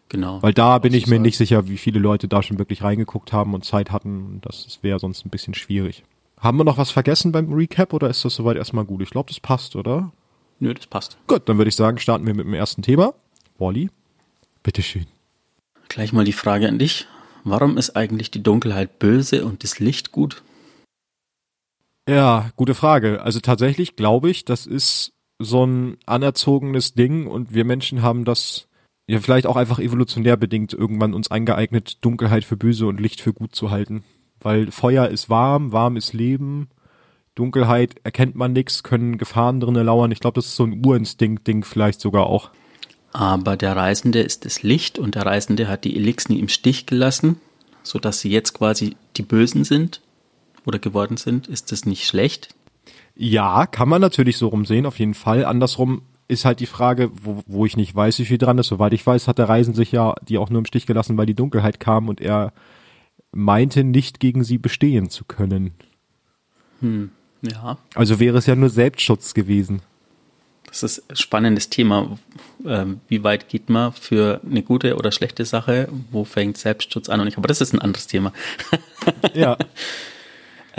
Genau. 0.09 0.41
Weil 0.41 0.53
da 0.53 0.77
bin 0.79 0.93
ich 0.93 1.07
mir 1.07 1.15
sagst. 1.15 1.21
nicht 1.21 1.37
sicher, 1.37 1.69
wie 1.69 1.77
viele 1.77 1.99
Leute 1.99 2.27
da 2.27 2.43
schon 2.43 2.59
wirklich 2.59 2.83
reingeguckt 2.83 3.31
haben 3.31 3.53
und 3.53 3.63
Zeit 3.63 3.91
hatten. 3.91 4.39
Das 4.41 4.79
wäre 4.81 4.99
sonst 4.99 5.25
ein 5.25 5.29
bisschen 5.29 5.53
schwierig. 5.53 6.03
Haben 6.37 6.57
wir 6.57 6.65
noch 6.65 6.77
was 6.77 6.91
vergessen 6.91 7.31
beim 7.31 7.53
Recap 7.53 7.93
oder 7.93 8.09
ist 8.09 8.25
das 8.25 8.35
soweit 8.35 8.57
erstmal 8.57 8.85
gut? 8.85 9.01
Ich 9.01 9.09
glaube, 9.09 9.29
das 9.29 9.39
passt, 9.39 9.75
oder? 9.77 10.11
Nö, 10.59 10.73
das 10.73 10.87
passt. 10.87 11.17
Gut, 11.27 11.47
dann 11.47 11.57
würde 11.57 11.69
ich 11.69 11.75
sagen, 11.75 11.97
starten 11.97 12.27
wir 12.27 12.33
mit 12.33 12.45
dem 12.45 12.53
ersten 12.53 12.81
Thema. 12.81 13.13
Wally, 13.57 13.89
bitteschön. 14.63 15.07
Gleich 15.87 16.11
mal 16.11 16.25
die 16.25 16.33
Frage 16.33 16.67
an 16.67 16.77
dich. 16.77 17.07
Warum 17.49 17.77
ist 17.77 17.95
eigentlich 17.95 18.29
die 18.29 18.43
Dunkelheit 18.43 18.99
böse 18.99 19.45
und 19.45 19.63
das 19.63 19.79
Licht 19.79 20.11
gut? 20.11 20.43
Ja, 22.09 22.51
gute 22.55 22.75
Frage. 22.75 23.21
Also 23.21 23.39
tatsächlich 23.39 23.95
glaube 23.95 24.29
ich, 24.29 24.43
das 24.43 24.65
ist 24.65 25.13
so 25.39 25.65
ein 25.65 25.97
anerzogenes 26.05 26.93
Ding 26.93 27.27
und 27.27 27.53
wir 27.53 27.63
Menschen 27.63 28.01
haben 28.01 28.25
das 28.25 28.67
ja 29.07 29.19
vielleicht 29.19 29.47
auch 29.47 29.55
einfach 29.55 29.79
evolutionär 29.79 30.35
bedingt 30.35 30.73
irgendwann 30.73 31.13
uns 31.13 31.31
eingeeignet, 31.31 32.03
Dunkelheit 32.03 32.43
für 32.43 32.57
böse 32.57 32.85
und 32.87 32.99
Licht 32.99 33.21
für 33.21 33.33
gut 33.33 33.55
zu 33.55 33.71
halten. 33.71 34.03
Weil 34.41 34.71
Feuer 34.71 35.07
ist 35.07 35.29
warm, 35.29 35.71
warm 35.71 35.95
ist 35.95 36.13
Leben, 36.13 36.69
Dunkelheit 37.35 37.95
erkennt 38.03 38.35
man 38.35 38.51
nix, 38.51 38.83
können 38.83 39.17
Gefahren 39.17 39.59
drinne 39.59 39.83
lauern. 39.83 40.11
Ich 40.11 40.19
glaube, 40.19 40.35
das 40.35 40.47
ist 40.47 40.55
so 40.55 40.63
ein 40.63 40.85
Urinstinkt-Ding 40.85 41.63
vielleicht 41.63 42.01
sogar 42.01 42.27
auch. 42.27 42.51
Aber 43.17 43.57
der 43.57 43.75
Reisende 43.75 44.19
ist 44.19 44.45
das 44.45 44.61
Licht 44.61 44.99
und 44.99 45.15
der 45.15 45.25
Reisende 45.25 45.67
hat 45.67 45.85
die 45.85 45.95
Elixni 45.95 46.37
im 46.37 46.49
Stich 46.49 46.85
gelassen, 46.85 47.37
sodass 47.81 48.19
sie 48.19 48.29
jetzt 48.29 48.53
quasi 48.53 48.95
die 49.15 49.23
Bösen 49.23 49.63
sind 49.63 50.01
oder 50.67 50.77
geworden 50.77 51.17
sind. 51.17 51.47
Ist 51.47 51.71
das 51.71 51.87
nicht 51.87 52.05
schlecht? 52.05 52.53
Ja, 53.15 53.65
kann 53.65 53.89
man 53.89 54.01
natürlich 54.01 54.37
so 54.37 54.49
rumsehen, 54.49 54.85
auf 54.85 54.99
jeden 54.99 55.15
Fall. 55.15 55.45
Andersrum 55.45 56.03
ist 56.27 56.45
halt 56.45 56.59
die 56.59 56.67
Frage, 56.67 57.09
wo, 57.19 57.41
wo 57.47 57.65
ich 57.65 57.75
nicht 57.75 57.95
weiß, 57.95 58.19
wie 58.19 58.25
viel 58.25 58.37
dran 58.37 58.59
ist. 58.59 58.67
Soweit 58.67 58.93
ich 58.93 59.03
weiß, 59.03 59.27
hat 59.27 59.39
der 59.39 59.49
Reisen 59.49 59.73
sich 59.73 59.91
ja 59.91 60.13
die 60.21 60.37
auch 60.37 60.51
nur 60.51 60.59
im 60.59 60.67
Stich 60.67 60.85
gelassen, 60.85 61.17
weil 61.17 61.25
die 61.25 61.33
Dunkelheit 61.33 61.79
kam 61.79 62.09
und 62.09 62.21
er 62.21 62.53
meinte 63.31 63.83
nicht 63.83 64.19
gegen 64.19 64.43
sie 64.43 64.59
bestehen 64.59 65.09
zu 65.09 65.25
können. 65.25 65.73
Ja, 67.41 67.79
Also 67.95 68.19
wäre 68.19 68.37
es 68.37 68.45
ja 68.45 68.55
nur 68.55 68.69
Selbstschutz 68.69 69.33
gewesen. 69.33 69.81
Das 70.67 70.83
ist 70.83 71.09
ein 71.09 71.15
spannendes 71.15 71.69
Thema. 71.69 72.17
Ähm, 72.65 72.99
Wie 73.07 73.23
weit 73.23 73.49
geht 73.49 73.69
man 73.69 73.93
für 73.93 74.41
eine 74.45 74.61
gute 74.61 74.95
oder 74.95 75.11
schlechte 75.11 75.45
Sache? 75.45 75.87
Wo 76.11 76.23
fängt 76.23 76.57
Selbstschutz 76.57 77.09
an 77.09 77.19
und 77.19 77.25
nicht? 77.25 77.37
Aber 77.37 77.47
das 77.47 77.61
ist 77.61 77.73
ein 77.73 77.81
anderes 77.81 78.07
Thema. 78.07 78.31
Ja. 79.33 79.57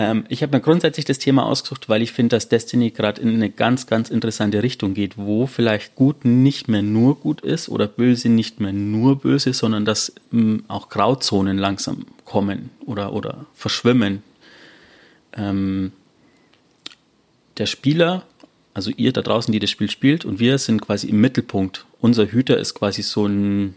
Ähm, 0.01 0.27
ich 0.29 0.45
habe 0.45 0.57
mir 0.57 0.63
grundsätzlich 0.63 1.07
das 1.07 1.19
Thema 1.19 1.45
ausgesucht, 1.45 1.89
weil 1.89 2.03
ich 2.03 2.13
finde, 2.13 2.37
dass 2.37 2.49
Destiny 2.49 2.93
gerade 2.93 3.21
in 3.21 3.31
eine 3.31 3.51
ganz, 3.51 3.89
ganz 3.89 4.11
interessante 4.11 4.63
Richtung 4.63 4.95
geht, 4.95 5.19
wo 5.19 5.49
vielleicht 5.49 5.97
gut 5.97 6.25
nicht 6.25 6.69
mehr 6.69 6.83
nur 6.83 7.19
gut 7.19 7.41
ist 7.41 7.69
oder 7.69 7.89
böse 7.89 8.29
nicht 8.29 8.61
mehr 8.61 8.73
nur 8.73 9.19
böse, 9.19 9.53
sondern 9.53 9.85
dass 9.85 10.13
ähm, 10.33 10.63
auch 10.69 10.89
Grauzonen 10.89 11.59
langsam 11.59 12.07
kommen 12.25 12.71
oder, 12.87 13.13
oder 13.13 13.47
verschwimmen. 13.55 14.23
Der 17.59 17.67
Spieler, 17.67 18.25
also 18.79 18.93
ihr 18.97 19.13
da 19.13 19.23
draußen, 19.23 19.51
die 19.51 19.59
das 19.59 19.71
Spiel 19.71 19.91
spielt, 19.91 20.25
und 20.25 20.39
wir 20.39 20.57
sind 20.59 20.81
quasi 20.81 21.09
im 21.09 21.21
Mittelpunkt. 21.21 21.85
Unser 22.01 22.27
Hüter 22.27 22.59
ist 22.59 22.75
quasi 22.75 23.03
so 23.03 23.27
ein, 23.27 23.75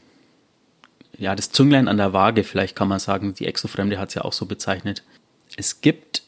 ja, 1.18 1.36
das 1.36 1.52
Zünglein 1.52 1.88
an 1.88 1.98
der 1.98 2.14
Waage, 2.14 2.44
vielleicht 2.44 2.76
kann 2.76 2.88
man 2.88 3.00
sagen. 3.00 3.34
Die 3.34 3.48
Exofremde 3.48 3.98
hat 3.98 4.10
es 4.10 4.16
ja 4.16 4.24
auch 4.24 4.34
so 4.34 4.46
bezeichnet. 4.46 5.02
Es 5.58 5.82
gibt 5.82 6.22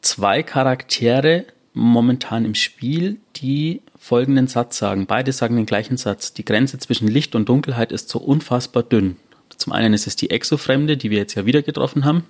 zwei 0.00 0.42
Charaktere 0.42 1.44
momentan 1.74 2.46
im 2.46 2.54
Spiel, 2.54 3.18
die 3.36 3.82
folgenden 3.98 4.46
Satz 4.46 4.78
sagen. 4.78 5.04
Beide 5.04 5.30
sagen 5.30 5.56
den 5.56 5.66
gleichen 5.66 5.98
Satz. 5.98 6.32
Die 6.32 6.46
Grenze 6.46 6.78
zwischen 6.78 7.08
Licht 7.08 7.34
und 7.34 7.50
Dunkelheit 7.50 7.92
ist 7.92 8.08
so 8.08 8.18
unfassbar 8.20 8.84
dünn. 8.84 9.16
Zum 9.54 9.74
einen 9.74 9.92
ist 9.92 10.06
es 10.06 10.16
die 10.16 10.30
Exofremde, 10.30 10.96
die 10.96 11.10
wir 11.10 11.18
jetzt 11.18 11.34
ja 11.34 11.44
wieder 11.44 11.60
getroffen 11.60 12.06
haben. 12.06 12.24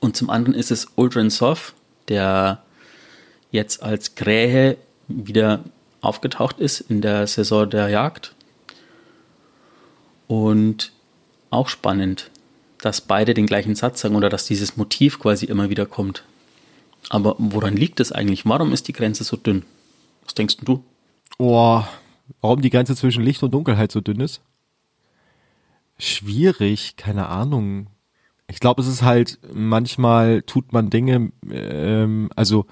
Und 0.00 0.18
zum 0.18 0.28
anderen 0.28 0.54
ist 0.54 0.70
es 0.70 0.86
Uldren 0.96 1.30
Sov, 1.30 1.72
der 2.08 2.62
jetzt 3.50 3.82
als 3.82 4.14
Krähe 4.14 4.76
wieder 5.08 5.64
aufgetaucht 6.00 6.58
ist 6.58 6.80
in 6.80 7.00
der 7.00 7.26
Saison 7.26 7.68
der 7.68 7.88
Jagd. 7.88 8.34
Und 10.26 10.92
auch 11.50 11.68
spannend, 11.68 12.30
dass 12.80 13.00
beide 13.00 13.34
den 13.34 13.46
gleichen 13.46 13.74
Satz 13.74 14.00
sagen 14.00 14.14
oder 14.14 14.28
dass 14.28 14.46
dieses 14.46 14.76
Motiv 14.76 15.18
quasi 15.18 15.46
immer 15.46 15.70
wieder 15.70 15.86
kommt. 15.86 16.24
Aber 17.08 17.36
woran 17.38 17.76
liegt 17.76 18.00
es 18.00 18.12
eigentlich? 18.12 18.46
Warum 18.46 18.72
ist 18.72 18.88
die 18.88 18.92
Grenze 18.92 19.24
so 19.24 19.36
dünn? 19.36 19.64
Was 20.24 20.34
denkst 20.34 20.58
du? 20.62 20.84
Oh, 21.38 21.82
warum 22.40 22.60
die 22.60 22.70
Grenze 22.70 22.94
zwischen 22.94 23.22
Licht 23.22 23.42
und 23.42 23.52
Dunkelheit 23.52 23.90
so 23.90 24.00
dünn 24.00 24.20
ist? 24.20 24.42
Schwierig, 25.98 26.96
keine 26.96 27.28
Ahnung. 27.28 27.88
Ich 28.46 28.60
glaube, 28.60 28.82
es 28.82 28.88
ist 28.88 29.02
halt, 29.02 29.38
manchmal 29.52 30.42
tut 30.42 30.72
man 30.72 30.90
Dinge, 30.90 31.32
ähm, 31.50 32.30
also 32.36 32.66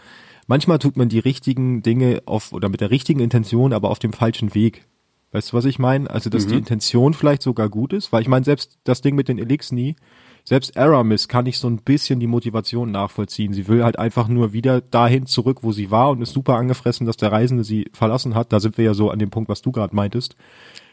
manchmal 0.46 0.78
tut 0.78 0.96
man 0.96 1.08
die 1.08 1.18
richtigen 1.18 1.82
Dinge 1.82 2.22
auf 2.26 2.52
oder 2.52 2.68
mit 2.68 2.80
der 2.80 2.90
richtigen 2.90 3.20
Intention, 3.20 3.72
aber 3.72 3.90
auf 3.90 3.98
dem 3.98 4.12
falschen 4.12 4.54
Weg. 4.54 4.86
Weißt 5.32 5.52
du, 5.52 5.56
was 5.56 5.64
ich 5.64 5.78
meine? 5.78 6.08
Also, 6.08 6.30
dass 6.30 6.46
die 6.46 6.54
Intention 6.54 7.12
vielleicht 7.12 7.42
sogar 7.42 7.68
gut 7.68 7.92
ist, 7.92 8.12
weil 8.12 8.22
ich 8.22 8.28
meine, 8.28 8.44
selbst 8.44 8.78
das 8.84 9.02
Ding 9.02 9.16
mit 9.16 9.28
den 9.28 9.38
Elixni, 9.38 9.96
selbst 10.44 10.76
Aramis 10.78 11.26
kann 11.26 11.46
ich 11.46 11.58
so 11.58 11.68
ein 11.68 11.78
bisschen 11.78 12.20
die 12.20 12.28
Motivation 12.28 12.92
nachvollziehen. 12.92 13.52
Sie 13.52 13.66
will 13.66 13.82
halt 13.82 13.98
einfach 13.98 14.28
nur 14.28 14.52
wieder 14.52 14.80
dahin 14.80 15.26
zurück, 15.26 15.58
wo 15.62 15.72
sie 15.72 15.90
war 15.90 16.10
und 16.10 16.22
ist 16.22 16.32
super 16.32 16.54
angefressen, 16.54 17.04
dass 17.04 17.16
der 17.16 17.32
Reisende 17.32 17.64
sie 17.64 17.90
verlassen 17.92 18.36
hat. 18.36 18.52
Da 18.52 18.60
sind 18.60 18.78
wir 18.78 18.84
ja 18.84 18.94
so 18.94 19.10
an 19.10 19.18
dem 19.18 19.30
Punkt, 19.30 19.48
was 19.48 19.60
du 19.60 19.72
gerade 19.72 19.94
meintest. 19.94 20.36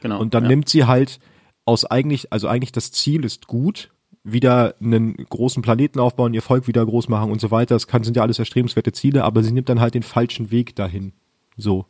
Genau. 0.02 0.20
Und 0.20 0.34
dann 0.34 0.44
ja. 0.44 0.50
nimmt 0.50 0.70
sie 0.70 0.86
halt 0.86 1.20
aus 1.66 1.86
eigentlich, 1.86 2.34
also 2.34 2.48
eigentlich 2.48 2.72
das 2.72 2.92
Ziel 2.92 3.24
ist 3.24 3.48
gut, 3.48 3.92
wieder 4.24 4.76
einen 4.82 5.16
großen 5.16 5.62
Planeten 5.62 6.00
aufbauen, 6.00 6.34
ihr 6.34 6.42
Volk 6.42 6.68
wieder 6.68 6.86
groß 6.86 7.10
machen 7.10 7.32
und 7.32 7.42
so 7.42 7.52
weiter. 7.52 7.76
Das 7.76 7.88
kann, 7.88 8.04
sind 8.04 8.16
ja 8.16 8.24
alles 8.24 8.40
erstrebenswerte 8.40 8.92
Ziele, 8.92 9.24
aber 9.24 9.44
sie 9.44 9.52
nimmt 9.52 9.70
dann 9.70 9.80
halt 9.80 9.96
den 9.96 10.04
falschen 10.04 10.52
Weg 10.52 10.76
dahin. 10.76 11.14
So. 11.58 11.86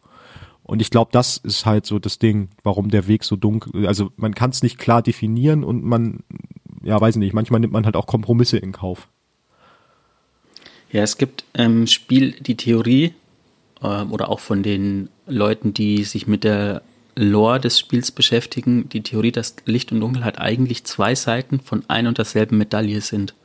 Und 0.64 0.82
ich 0.82 0.90
glaube, 0.90 1.12
das 1.12 1.38
ist 1.38 1.66
halt 1.66 1.86
so 1.86 2.00
das 2.00 2.20
Ding, 2.20 2.50
warum 2.64 2.90
der 2.90 3.08
Weg 3.08 3.24
so 3.24 3.36
dunkel, 3.36 3.86
also 3.86 4.12
man 4.16 4.34
kann 4.34 4.50
es 4.50 4.64
nicht 4.64 4.78
klar 4.78 5.02
definieren 5.02 5.64
und 5.64 5.84
man, 5.84 6.24
ja, 6.84 7.00
weiß 7.00 7.16
ich 7.16 7.20
nicht, 7.20 7.34
manchmal 7.34 7.60
nimmt 7.60 7.74
man 7.74 7.86
halt 7.86 7.96
auch 7.96 8.08
Kompromisse 8.08 8.58
in 8.58 8.72
Kauf. 8.72 9.10
Ja, 10.92 11.02
es 11.02 11.18
gibt 11.18 11.44
im 11.54 11.86
Spiel 11.88 12.32
die 12.40 12.56
Theorie, 12.56 13.14
äh, 13.84 14.04
oder 14.04 14.30
auch 14.30 14.40
von 14.40 14.64
den 14.64 15.10
Leuten, 15.28 15.74
die 15.74 16.04
sich 16.04 16.28
mit 16.28 16.44
der 16.44 16.82
Lore 17.16 17.60
des 17.60 17.80
Spiels 17.80 18.12
beschäftigen, 18.12 18.90
die 18.90 19.02
Theorie, 19.02 19.32
dass 19.32 19.56
Licht 19.66 19.92
und 19.92 20.00
Dunkelheit 20.00 20.40
eigentlich 20.40 20.84
zwei 20.84 21.16
Seiten 21.16 21.60
von 21.60 21.84
ein 21.88 22.08
und 22.08 22.18
derselben 22.18 22.58
Medaille 22.58 23.02
sind. 23.02 23.36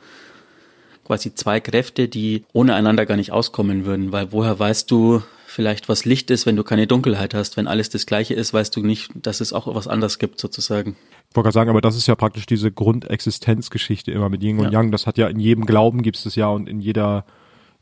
Quasi 1.05 1.33
zwei 1.33 1.59
Kräfte, 1.59 2.07
die 2.07 2.43
ohne 2.53 2.75
einander 2.75 3.05
gar 3.05 3.15
nicht 3.15 3.31
auskommen 3.31 3.85
würden, 3.85 4.11
weil 4.11 4.31
woher 4.31 4.57
weißt 4.57 4.89
du 4.91 5.23
vielleicht, 5.47 5.89
was 5.89 6.05
Licht 6.05 6.29
ist, 6.29 6.45
wenn 6.45 6.55
du 6.55 6.63
keine 6.63 6.87
Dunkelheit 6.87 7.33
hast? 7.33 7.57
Wenn 7.57 7.67
alles 7.67 7.89
das 7.89 8.05
gleiche 8.05 8.35
ist, 8.35 8.53
weißt 8.53 8.75
du 8.75 8.81
nicht, 8.81 9.11
dass 9.15 9.41
es 9.41 9.51
auch 9.51 9.73
was 9.73 9.87
anderes 9.87 10.19
gibt, 10.19 10.39
sozusagen. 10.39 10.95
Ich 11.29 11.35
wollte 11.35 11.45
gerade 11.45 11.53
sagen, 11.53 11.69
aber 11.69 11.81
das 11.81 11.95
ist 11.95 12.07
ja 12.07 12.15
praktisch 12.15 12.45
diese 12.45 12.71
Grundexistenzgeschichte 12.71 14.11
immer 14.11 14.29
mit 14.29 14.43
Yin 14.43 14.59
und 14.59 14.65
Ja. 14.65 14.71
Yang. 14.71 14.91
Das 14.91 15.07
hat 15.07 15.17
ja 15.17 15.27
in 15.27 15.39
jedem 15.39 15.65
Glauben 15.65 16.01
gibt 16.01 16.17
es 16.17 16.23
das 16.23 16.35
ja 16.35 16.47
und 16.47 16.69
in 16.69 16.79
jeder, 16.79 17.25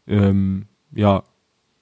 ähm, 0.07 0.67
ja, 0.93 1.23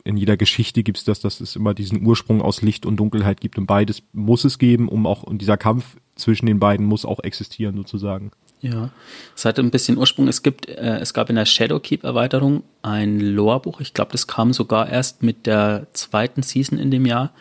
in 0.06 0.18
jeder 0.18 0.38
Geschichte 0.38 0.84
gibt 0.84 1.00
es 1.00 1.04
das, 1.04 1.20
dass 1.20 1.42
es 1.42 1.56
immer 1.56 1.74
diesen 1.74 2.06
Ursprung 2.06 2.42
aus 2.42 2.62
Licht 2.62 2.86
und 2.86 2.98
Dunkelheit 2.98 3.42
gibt 3.42 3.58
und 3.58 3.66
beides 3.66 4.04
muss 4.14 4.46
es 4.46 4.60
geben, 4.60 4.88
um 4.88 5.08
auch, 5.08 5.24
und 5.24 5.40
dieser 5.42 5.58
Kampf 5.58 5.98
zwischen 6.16 6.46
den 6.46 6.60
beiden 6.60 6.86
muss 6.86 7.06
auch 7.06 7.20
existieren 7.20 7.76
sozusagen. 7.76 8.32
Ja, 8.62 8.92
es 9.36 9.46
hat 9.46 9.60
ein 9.60 9.72
bisschen 9.72 9.98
Ursprung. 9.98 10.28
Es 10.28 10.44
gibt, 10.44 10.70
äh, 10.70 11.00
es 11.00 11.14
gab 11.14 11.30
in 11.30 11.36
der 11.36 11.46
Shadowkeep-Erweiterung 11.46 12.64
ein 12.84 13.20
Lore-Buch. 13.20 13.82
Ich 13.82 13.94
glaube, 13.94 14.12
das 14.12 14.28
kam 14.28 14.54
sogar 14.54 14.90
erst 14.90 15.24
mit 15.24 15.48
der 15.48 15.88
zweiten 15.94 16.44
Season 16.44 16.78
in 16.80 16.92
dem 16.92 17.06
Jahr, 17.06 17.32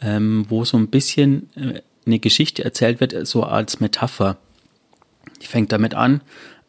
ähm, 0.00 0.46
wo 0.48 0.64
so 0.64 0.76
ein 0.76 0.88
bisschen 0.88 1.48
äh, 1.54 1.80
eine 2.06 2.18
Geschichte 2.18 2.64
erzählt 2.64 3.00
wird, 3.00 3.26
so 3.26 3.44
als 3.44 3.80
Metapher. 3.80 4.36
Die 5.42 5.46
fängt 5.46 5.72
damit 5.72 5.94
an. 5.94 6.20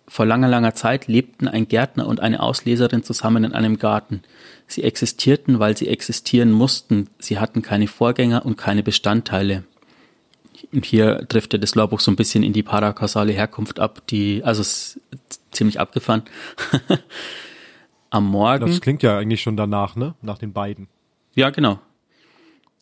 Vor 0.07 0.25
langer, 0.25 0.47
langer 0.47 0.75
Zeit 0.75 1.07
lebten 1.07 1.47
ein 1.47 1.67
Gärtner 1.67 2.07
und 2.07 2.19
eine 2.19 2.41
Ausleserin 2.41 3.03
zusammen 3.03 3.43
in 3.43 3.53
einem 3.53 3.79
Garten. 3.79 4.21
Sie 4.67 4.83
existierten, 4.83 5.59
weil 5.59 5.75
sie 5.75 5.87
existieren 5.87 6.51
mussten. 6.51 7.09
Sie 7.17 7.39
hatten 7.39 7.61
keine 7.61 7.87
Vorgänger 7.87 8.45
und 8.45 8.57
keine 8.57 8.83
Bestandteile. 8.83 9.63
Und 10.71 10.85
hier 10.85 11.25
driftet 11.27 11.63
das 11.63 11.75
Lorbuch 11.75 11.99
so 11.99 12.11
ein 12.11 12.15
bisschen 12.15 12.43
in 12.43 12.53
die 12.53 12.63
parakausale 12.63 13.33
Herkunft 13.33 13.79
ab, 13.79 14.05
die, 14.07 14.43
also 14.43 14.63
ziemlich 15.51 15.79
abgefahren. 15.79 16.23
Am 18.09 18.25
Morgen. 18.25 18.67
Das 18.67 18.81
klingt 18.81 19.03
ja 19.03 19.17
eigentlich 19.17 19.41
schon 19.41 19.57
danach, 19.57 19.95
ne? 19.95 20.15
Nach 20.21 20.37
den 20.37 20.53
beiden. 20.53 20.87
Ja, 21.33 21.49
genau. 21.49 21.79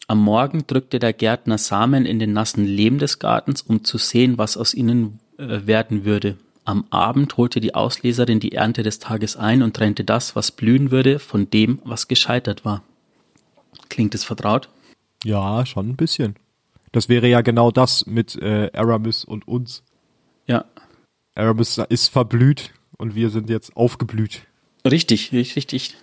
Am 0.07 0.21
Morgen 0.21 0.67
drückte 0.67 0.99
der 0.99 1.13
Gärtner 1.13 1.57
Samen 1.57 2.05
in 2.05 2.19
den 2.19 2.33
nassen 2.33 2.65
Lehm 2.65 2.99
des 2.99 3.19
Gartens, 3.19 3.61
um 3.61 3.83
zu 3.83 3.97
sehen, 3.97 4.37
was 4.37 4.57
aus 4.57 4.73
ihnen 4.73 5.19
äh, 5.37 5.65
werden 5.65 6.05
würde. 6.05 6.37
Am 6.65 6.85
Abend 6.89 7.35
holte 7.35 7.59
die 7.59 7.75
Ausleserin 7.75 8.39
die 8.39 8.53
Ernte 8.53 8.83
des 8.83 8.99
Tages 8.99 9.35
ein 9.35 9.63
und 9.63 9.75
trennte 9.75 10.03
das, 10.03 10.35
was 10.35 10.51
blühen 10.51 10.91
würde, 10.91 11.19
von 11.19 11.49
dem, 11.49 11.79
was 11.83 12.07
gescheitert 12.07 12.63
war. 12.63 12.83
Klingt 13.89 14.15
es 14.15 14.23
vertraut? 14.23 14.69
Ja, 15.23 15.65
schon 15.65 15.89
ein 15.89 15.95
bisschen. 15.95 16.35
Das 16.93 17.09
wäre 17.09 17.27
ja 17.27 17.41
genau 17.41 17.71
das 17.71 18.05
mit 18.05 18.35
äh, 18.35 18.69
Aramis 18.73 19.23
und 19.25 19.47
uns. 19.47 19.83
Ja, 20.47 20.65
Aramis 21.35 21.79
ist 21.89 22.09
verblüht 22.09 22.71
und 22.97 23.15
wir 23.15 23.29
sind 23.29 23.49
jetzt 23.49 23.75
aufgeblüht. 23.75 24.43
Richtig, 24.89 25.31
richtig, 25.31 25.55
richtig. 25.55 25.97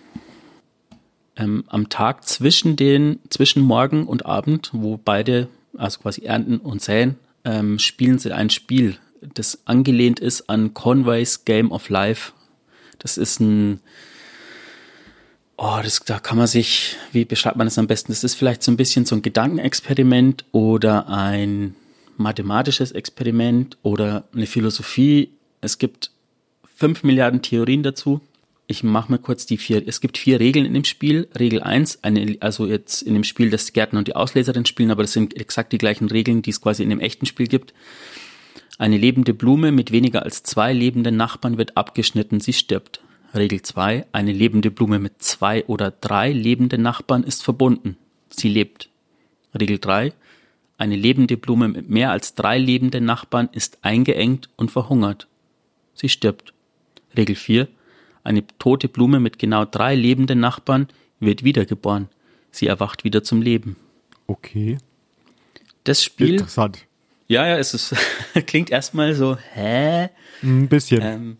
Ähm, 1.37 1.63
am 1.67 1.89
Tag 1.89 2.27
zwischen 2.27 2.75
den, 2.75 3.19
zwischen 3.29 3.63
Morgen 3.63 4.05
und 4.05 4.25
Abend, 4.25 4.69
wo 4.73 4.97
beide, 4.97 5.47
also 5.77 6.01
quasi 6.01 6.23
ernten 6.23 6.57
und 6.57 6.81
säen, 6.81 7.15
ähm, 7.45 7.79
spielen 7.79 8.19
sie 8.19 8.33
ein 8.33 8.49
Spiel, 8.49 8.97
das 9.21 9.61
angelehnt 9.65 10.19
ist 10.19 10.49
an 10.49 10.73
Conways 10.73 11.45
Game 11.45 11.71
of 11.71 11.89
Life. 11.89 12.33
Das 12.99 13.17
ist 13.17 13.39
ein, 13.39 13.79
oh, 15.57 15.79
das, 15.83 15.99
da 16.01 16.19
kann 16.19 16.37
man 16.37 16.47
sich, 16.47 16.95
wie 17.11 17.25
beschreibt 17.25 17.57
man 17.57 17.67
das 17.67 17.77
am 17.77 17.87
besten? 17.87 18.11
Das 18.11 18.23
ist 18.23 18.35
vielleicht 18.35 18.63
so 18.63 18.71
ein 18.71 18.77
bisschen 18.77 19.05
so 19.05 19.15
ein 19.15 19.21
Gedankenexperiment 19.21 20.45
oder 20.51 21.07
ein 21.07 21.75
mathematisches 22.17 22.91
Experiment 22.91 23.77
oder 23.83 24.25
eine 24.33 24.47
Philosophie. 24.47 25.31
Es 25.61 25.77
gibt 25.77 26.11
fünf 26.75 27.03
Milliarden 27.03 27.41
Theorien 27.41 27.83
dazu. 27.83 28.21
Ich 28.67 28.83
mache 28.83 29.11
mal 29.11 29.17
kurz 29.17 29.45
die 29.45 29.57
vier. 29.57 29.85
Es 29.85 29.99
gibt 29.99 30.17
vier 30.17 30.39
Regeln 30.39 30.65
in 30.65 30.73
dem 30.73 30.85
Spiel. 30.85 31.27
Regel 31.37 31.61
eins, 31.61 31.99
also 32.39 32.67
jetzt 32.67 33.01
in 33.01 33.13
dem 33.13 33.23
Spiel 33.23 33.49
das 33.49 33.73
Gärtner 33.73 33.99
und 33.99 34.07
die 34.07 34.15
Ausleserin 34.15 34.65
spielen, 34.65 34.91
aber 34.91 35.03
das 35.03 35.11
sind 35.11 35.35
exakt 35.35 35.73
die 35.73 35.77
gleichen 35.77 36.07
Regeln, 36.07 36.41
die 36.41 36.51
es 36.51 36.61
quasi 36.61 36.81
in 36.81 36.89
dem 36.89 37.01
echten 37.01 37.25
Spiel 37.25 37.47
gibt. 37.47 37.73
Eine 38.77 38.97
lebende 38.97 39.33
Blume 39.33 39.71
mit 39.71 39.91
weniger 39.91 40.23
als 40.23 40.43
zwei 40.43 40.73
lebenden 40.73 41.17
Nachbarn 41.17 41.57
wird 41.57 41.77
abgeschnitten, 41.77 42.39
sie 42.39 42.53
stirbt. 42.53 43.01
Regel 43.33 43.61
zwei: 43.61 44.05
Eine 44.11 44.31
lebende 44.31 44.71
Blume 44.71 44.99
mit 44.99 45.21
zwei 45.21 45.65
oder 45.65 45.91
drei 45.91 46.31
lebenden 46.31 46.81
Nachbarn 46.81 47.23
ist 47.23 47.43
verbunden. 47.43 47.97
Sie 48.29 48.49
lebt. 48.49 48.89
Regel 49.57 49.79
drei: 49.79 50.13
Eine 50.77 50.95
lebende 50.95 51.37
Blume 51.37 51.67
mit 51.67 51.89
mehr 51.89 52.11
als 52.11 52.35
drei 52.35 52.57
lebenden 52.57 53.05
Nachbarn 53.05 53.49
ist 53.51 53.79
eingeengt 53.83 54.49
und 54.55 54.71
verhungert. 54.71 55.27
Sie 55.93 56.09
stirbt. 56.09 56.53
Regel 57.15 57.35
vier: 57.35 57.67
Eine 58.23 58.45
tote 58.59 58.87
Blume 58.87 59.19
mit 59.19 59.39
genau 59.39 59.65
drei 59.65 59.95
lebenden 59.95 60.39
Nachbarn 60.39 60.87
wird 61.19 61.43
wiedergeboren. 61.43 62.09
Sie 62.51 62.67
erwacht 62.67 63.03
wieder 63.03 63.23
zum 63.23 63.41
Leben. 63.41 63.77
Okay. 64.27 64.77
Das 65.83 66.03
Spiel, 66.03 66.31
Interessant. 66.31 66.85
Ja, 67.31 67.47
ja, 67.47 67.57
es 67.57 67.73
ist, 67.73 67.95
klingt 68.45 68.71
erstmal 68.71 69.15
so, 69.15 69.37
hä? 69.53 70.09
Ein 70.43 70.67
bisschen. 70.67 71.01
Ähm, 71.01 71.37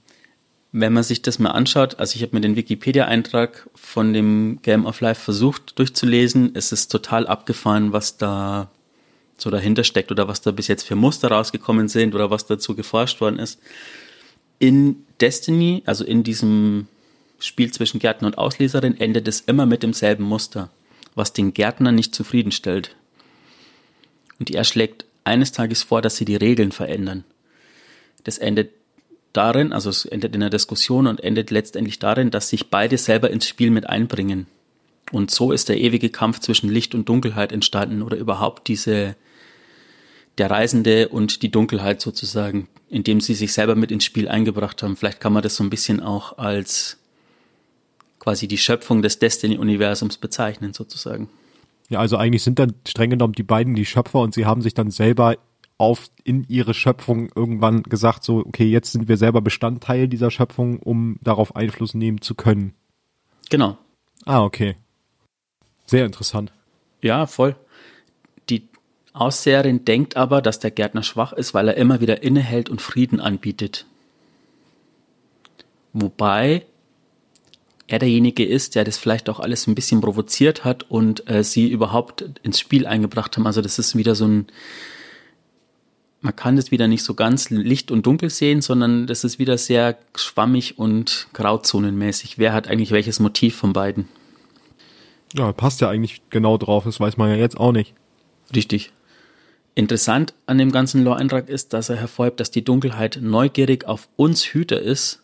wenn 0.71 0.93
man 0.93 1.03
sich 1.03 1.21
das 1.21 1.38
mal 1.38 1.51
anschaut, 1.51 2.00
also 2.00 2.15
ich 2.15 2.24
habe 2.24 2.33
mir 2.33 2.39
den 2.39 2.55
Wikipedia-Eintrag 2.55 3.69
von 3.75 4.13
dem 4.13 4.60
Game 4.62 4.86
of 4.86 5.01
Life 5.01 5.21
versucht 5.21 5.77
durchzulesen, 5.77 6.51
es 6.53 6.71
ist 6.71 6.88
total 6.88 7.27
abgefahren, 7.27 7.91
was 7.91 8.15
da 8.15 8.71
so 9.38 9.50
dahinter 9.50 9.83
steckt 9.83 10.12
oder 10.12 10.29
was 10.29 10.39
da 10.39 10.51
bis 10.51 10.69
jetzt 10.69 10.83
für 10.83 10.95
Muster 10.95 11.27
rausgekommen 11.27 11.89
sind 11.89 12.15
oder 12.15 12.29
was 12.29 12.45
dazu 12.45 12.74
geforscht 12.74 13.19
worden 13.19 13.39
ist. 13.39 13.60
In 14.60 15.03
Destiny, 15.19 15.83
also 15.86 16.05
in 16.05 16.24
diesem 16.24 16.88
Spiel 17.39 17.69
zwischen 17.74 18.00
Gärtner 18.00 18.27
und 18.27 18.38
Ausleserin, 18.38 18.98
endet 18.98 19.27
es 19.27 19.41
immer 19.41 19.65
mit 19.65 19.83
demselben 19.83 20.24
Muster, 20.24 20.69
was 21.15 21.33
den 21.33 21.53
Gärtner 21.53 21.91
nicht 21.91 22.15
zufriedenstellt. 22.15 22.95
Und 24.39 24.51
er 24.51 24.63
schlägt 24.63 25.05
eines 25.24 25.51
Tages 25.51 25.84
vor, 25.84 26.01
dass 26.01 26.18
sie 26.18 26.25
die 26.25 26.36
Regeln 26.36 26.72
verändern. 26.72 27.24
Das 28.24 28.38
endet 28.38 28.72
darin, 29.34 29.74
also 29.74 29.90
es 29.90 30.06
endet 30.06 30.36
in 30.36 30.42
einer 30.42 30.50
Diskussion 30.50 31.08
und 31.08 31.24
endet 31.24 31.51
letztendlich 31.51 32.00
darin, 32.00 32.32
dass 32.32 32.50
sich 32.50 32.70
beide 32.70 32.98
selber 32.98 33.30
ins 33.30 33.48
Spiel 33.48 33.72
mit 33.72 33.88
einbringen. 33.88 34.48
Und 35.12 35.32
so 35.32 35.51
ist 35.51 35.70
der 35.70 35.80
ewige 35.80 36.10
Kampf 36.10 36.40
zwischen 36.40 36.70
Licht 36.70 36.96
und 36.96 37.10
Dunkelheit 37.10 37.51
entstanden 37.51 38.01
oder 38.01 38.18
überhaupt 38.18 38.68
diese, 38.68 39.16
der 40.38 40.50
Reisende 40.50 41.10
und 41.10 41.42
die 41.42 41.51
Dunkelheit 41.51 42.01
sozusagen, 42.01 42.68
indem 42.90 43.20
sie 43.20 43.34
sich 43.34 43.54
selber 43.54 43.75
mit 43.75 43.92
ins 43.92 44.06
Spiel 44.06 44.30
eingebracht 44.30 44.82
haben. 44.84 44.96
Vielleicht 44.96 45.20
kann 45.20 45.34
man 45.34 45.44
das 45.44 45.56
so 45.56 45.63
ein 45.63 45.70
bisschen 45.70 46.00
auch 46.00 46.38
als 46.38 46.98
quasi 48.20 48.48
die 48.48 48.58
Schöpfung 48.58 49.01
des 49.01 49.20
Destiny-Universums 49.20 50.18
bezeichnen 50.18 50.74
sozusagen. 50.74 51.30
Ja, 51.91 52.00
also 52.00 52.15
eigentlich 52.15 52.41
sind 52.41 52.57
dann 52.57 52.74
streng 52.88 53.10
genommen 53.10 53.33
die 53.33 53.43
beiden 53.43 53.75
die 53.75 53.86
Schöpfer 53.86 54.21
und 54.21 54.33
sie 54.33 54.45
haben 54.45 54.62
sich 54.62 54.74
dann 54.74 54.91
selber 54.91 55.36
auf 55.77 56.10
in 56.24 56.45
ihre 56.48 56.74
Schöpfung 56.74 57.29
irgendwann 57.36 57.83
gesagt, 57.83 58.24
so, 58.24 58.38
okay, 58.38 58.63
jetzt 58.63 58.93
sind 58.93 59.10
wir 59.10 59.17
selber 59.17 59.41
Bestandteil 59.41 60.07
dieser 60.07 60.31
Schöpfung, 60.31 60.79
um 60.79 61.17
darauf 61.21 61.53
Einfluss 61.53 61.93
nehmen 61.93 62.21
zu 62.21 62.33
können. 62.33 62.75
Genau. 63.50 63.77
Ah, 64.25 64.41
okay. 64.41 64.77
Sehr 65.86 66.05
interessant. 66.05 66.53
Ja, 67.01 67.27
voll. 67.27 67.57
Die 68.50 68.69
Ausseherin 69.12 69.83
denkt 69.83 70.15
aber, 70.15 70.41
dass 70.41 70.60
der 70.60 70.71
Gärtner 70.71 71.03
schwach 71.03 71.33
ist, 71.33 71.53
weil 71.53 71.67
er 71.67 71.75
immer 71.75 72.00
wieder 72.00 72.24
innehält 72.24 72.69
und 72.69 72.81
Frieden 72.81 73.19
anbietet. 73.19 73.86
Wobei 75.91 76.65
er 77.91 78.00
derjenige 78.00 78.45
ist, 78.45 78.75
der 78.75 78.86
das 78.86 78.98
vielleicht 78.98 79.27
auch 79.29 79.41
alles 79.41 79.67
ein 79.67 79.75
bisschen 79.75 80.00
provoziert 80.00 80.63
hat 80.63 80.89
und 80.89 81.29
äh, 81.29 81.43
sie 81.43 81.69
überhaupt 81.69 82.24
ins 82.41 82.57
Spiel 82.57 82.88
eingebracht 82.88 83.36
haben. 83.36 83.45
Also 83.45 83.62
das 83.62 83.79
ist 83.79 83.98
wieder 83.98 84.15
so 84.15 84.25
ein, 84.25 84.48
man 86.21 86.33
kann 86.33 86.55
das 86.55 86.71
wieder 86.71 86.88
nicht 86.88 87.03
so 87.03 87.15
ganz 87.15 87.50
Licht 87.50 87.91
und 87.91 88.05
Dunkel 88.05 88.29
sehen, 88.29 88.62
sondern 88.62 89.07
das 89.07 89.25
ist 89.25 89.39
wieder 89.39 89.57
sehr 89.57 89.98
schwammig 90.15 90.79
und 90.79 91.27
grauzonenmäßig. 91.33 92.38
Wer 92.38 92.53
hat 92.53 92.69
eigentlich 92.69 92.91
welches 92.91 93.19
Motiv 93.19 93.57
von 93.57 93.74
beiden? 93.74 94.07
Ja, 95.33 95.51
passt 95.51 95.81
ja 95.81 95.89
eigentlich 95.89 96.21
genau 96.29 96.57
drauf, 96.57 96.86
das 96.86 97.00
weiß 97.00 97.17
man 97.17 97.29
ja 97.29 97.36
jetzt 97.36 97.57
auch 97.57 97.74
nicht. 97.74 97.93
Richtig. 98.55 98.93
Interessant 99.75 100.33
an 100.45 100.57
dem 100.57 100.71
ganzen 100.71 101.03
Lore-Eintrag 101.03 101.50
ist, 101.50 101.74
dass 101.74 101.89
er 101.89 101.98
hervorhebt, 101.98 102.39
dass 102.39 102.51
die 102.51 102.63
Dunkelheit 102.63 103.19
neugierig 103.21 103.86
auf 103.86 104.07
uns 104.15 104.45
Hüter 104.45 104.79
ist 104.79 105.21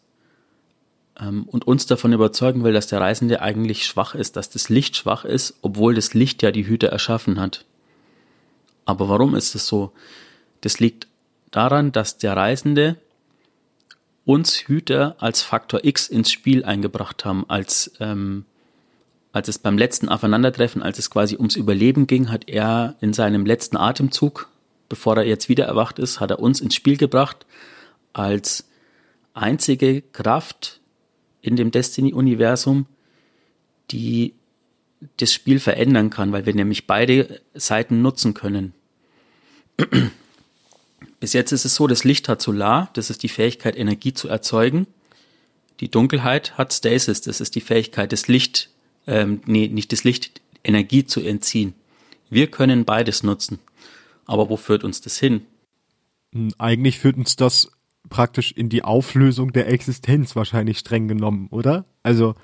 und 1.19 1.65
uns 1.65 1.85
davon 1.85 2.13
überzeugen 2.13 2.63
will, 2.63 2.73
dass 2.73 2.87
der 2.87 3.01
Reisende 3.01 3.41
eigentlich 3.41 3.85
schwach 3.85 4.13
ist, 4.13 4.35
dass 4.35 4.49
das 4.49 4.69
Licht 4.69 4.95
schwach 4.95 5.25
ist, 5.25 5.55
obwohl 5.61 5.95
das 5.95 6.13
Licht 6.13 6.43
ja 6.43 6.51
die 6.51 6.67
Hüter 6.67 6.89
erschaffen 6.89 7.39
hat. 7.39 7.65
Aber 8.85 9.09
warum 9.09 9.35
ist 9.35 9.55
es 9.55 9.67
so? 9.67 9.91
Das 10.61 10.79
liegt 10.79 11.07
daran, 11.51 11.91
dass 11.91 12.17
der 12.17 12.35
Reisende 12.35 12.97
uns 14.25 14.55
Hüter 14.67 15.15
als 15.19 15.41
Faktor 15.41 15.83
X 15.83 16.07
ins 16.07 16.31
Spiel 16.31 16.63
eingebracht 16.63 17.25
haben, 17.25 17.45
als, 17.47 17.91
ähm, 17.99 18.45
als 19.31 19.47
es 19.47 19.57
beim 19.57 19.77
letzten 19.77 20.09
Aufeinandertreffen, 20.09 20.83
als 20.83 20.99
es 20.99 21.09
quasi 21.09 21.35
ums 21.35 21.55
Überleben 21.55 22.07
ging, 22.07 22.29
hat 22.29 22.47
er 22.47 22.95
in 23.01 23.13
seinem 23.13 23.45
letzten 23.45 23.77
Atemzug, 23.77 24.49
bevor 24.89 25.17
er 25.17 25.25
jetzt 25.25 25.49
wieder 25.49 25.65
erwacht 25.65 25.97
ist, 25.97 26.19
hat 26.19 26.29
er 26.29 26.39
uns 26.39 26.61
ins 26.61 26.75
Spiel 26.75 26.97
gebracht 26.97 27.45
als 28.13 28.65
einzige 29.33 30.01
Kraft 30.01 30.81
in 31.47 31.55
dem 31.55 31.71
Destiny-Universum, 31.71 32.85
die 33.91 34.33
das 35.17 35.33
Spiel 35.33 35.59
verändern 35.59 36.09
kann, 36.09 36.31
weil 36.31 36.45
wir 36.45 36.53
nämlich 36.53 36.87
beide 36.87 37.41
Seiten 37.53 38.01
nutzen 38.01 38.33
können. 38.33 38.73
Bis 41.19 41.33
jetzt 41.33 41.51
ist 41.51 41.65
es 41.65 41.75
so, 41.75 41.87
das 41.87 42.03
Licht 42.03 42.29
hat 42.29 42.41
Solar, 42.41 42.89
das 42.93 43.09
ist 43.09 43.23
die 43.23 43.29
Fähigkeit, 43.29 43.77
Energie 43.77 44.13
zu 44.13 44.27
erzeugen. 44.27 44.87
Die 45.79 45.89
Dunkelheit 45.89 46.57
hat 46.57 46.73
Stasis, 46.73 47.21
das 47.21 47.41
ist 47.41 47.55
die 47.55 47.61
Fähigkeit, 47.61 48.11
das 48.11 48.27
Licht, 48.27 48.69
ähm, 49.05 49.41
nee, 49.45 49.67
nicht 49.67 49.91
das 49.91 50.03
Licht, 50.03 50.41
Energie 50.63 51.05
zu 51.05 51.21
entziehen. 51.21 51.73
Wir 52.29 52.47
können 52.47 52.85
beides 52.85 53.23
nutzen. 53.23 53.59
Aber 54.25 54.49
wo 54.49 54.57
führt 54.57 54.83
uns 54.83 55.01
das 55.01 55.17
hin? 55.17 55.45
Eigentlich 56.57 56.99
führt 56.99 57.17
uns 57.17 57.35
das 57.35 57.71
praktisch 58.09 58.51
in 58.51 58.69
die 58.69 58.83
Auflösung 58.83 59.51
der 59.53 59.69
Existenz 59.69 60.35
wahrscheinlich 60.35 60.79
streng 60.79 61.07
genommen, 61.07 61.47
oder? 61.51 61.85
Also 62.03 62.35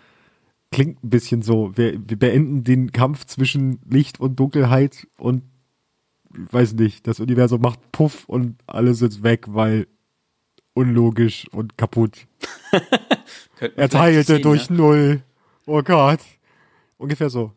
klingt 0.72 1.04
ein 1.04 1.10
bisschen 1.10 1.42
so. 1.42 1.76
Wir, 1.76 1.94
wir 2.08 2.18
beenden 2.18 2.64
den 2.64 2.92
Kampf 2.92 3.26
zwischen 3.26 3.80
Licht 3.90 4.20
und 4.20 4.40
Dunkelheit 4.40 5.08
und 5.18 5.44
weiß 6.30 6.74
nicht, 6.74 7.08
das 7.08 7.20
Universum 7.20 7.62
macht 7.62 7.92
Puff 7.92 8.26
und 8.26 8.56
alles 8.66 9.02
ist 9.02 9.24
weg, 9.24 9.46
weil 9.50 9.88
unlogisch 10.74 11.48
und 11.52 11.78
kaputt. 11.78 12.26
er 13.76 13.90
teilte 13.90 14.40
durch 14.40 14.70
ja? 14.70 14.76
Null. 14.76 15.22
Oh 15.66 15.82
Gott. 15.84 16.20
Ungefähr 16.98 17.30
so. 17.30 17.52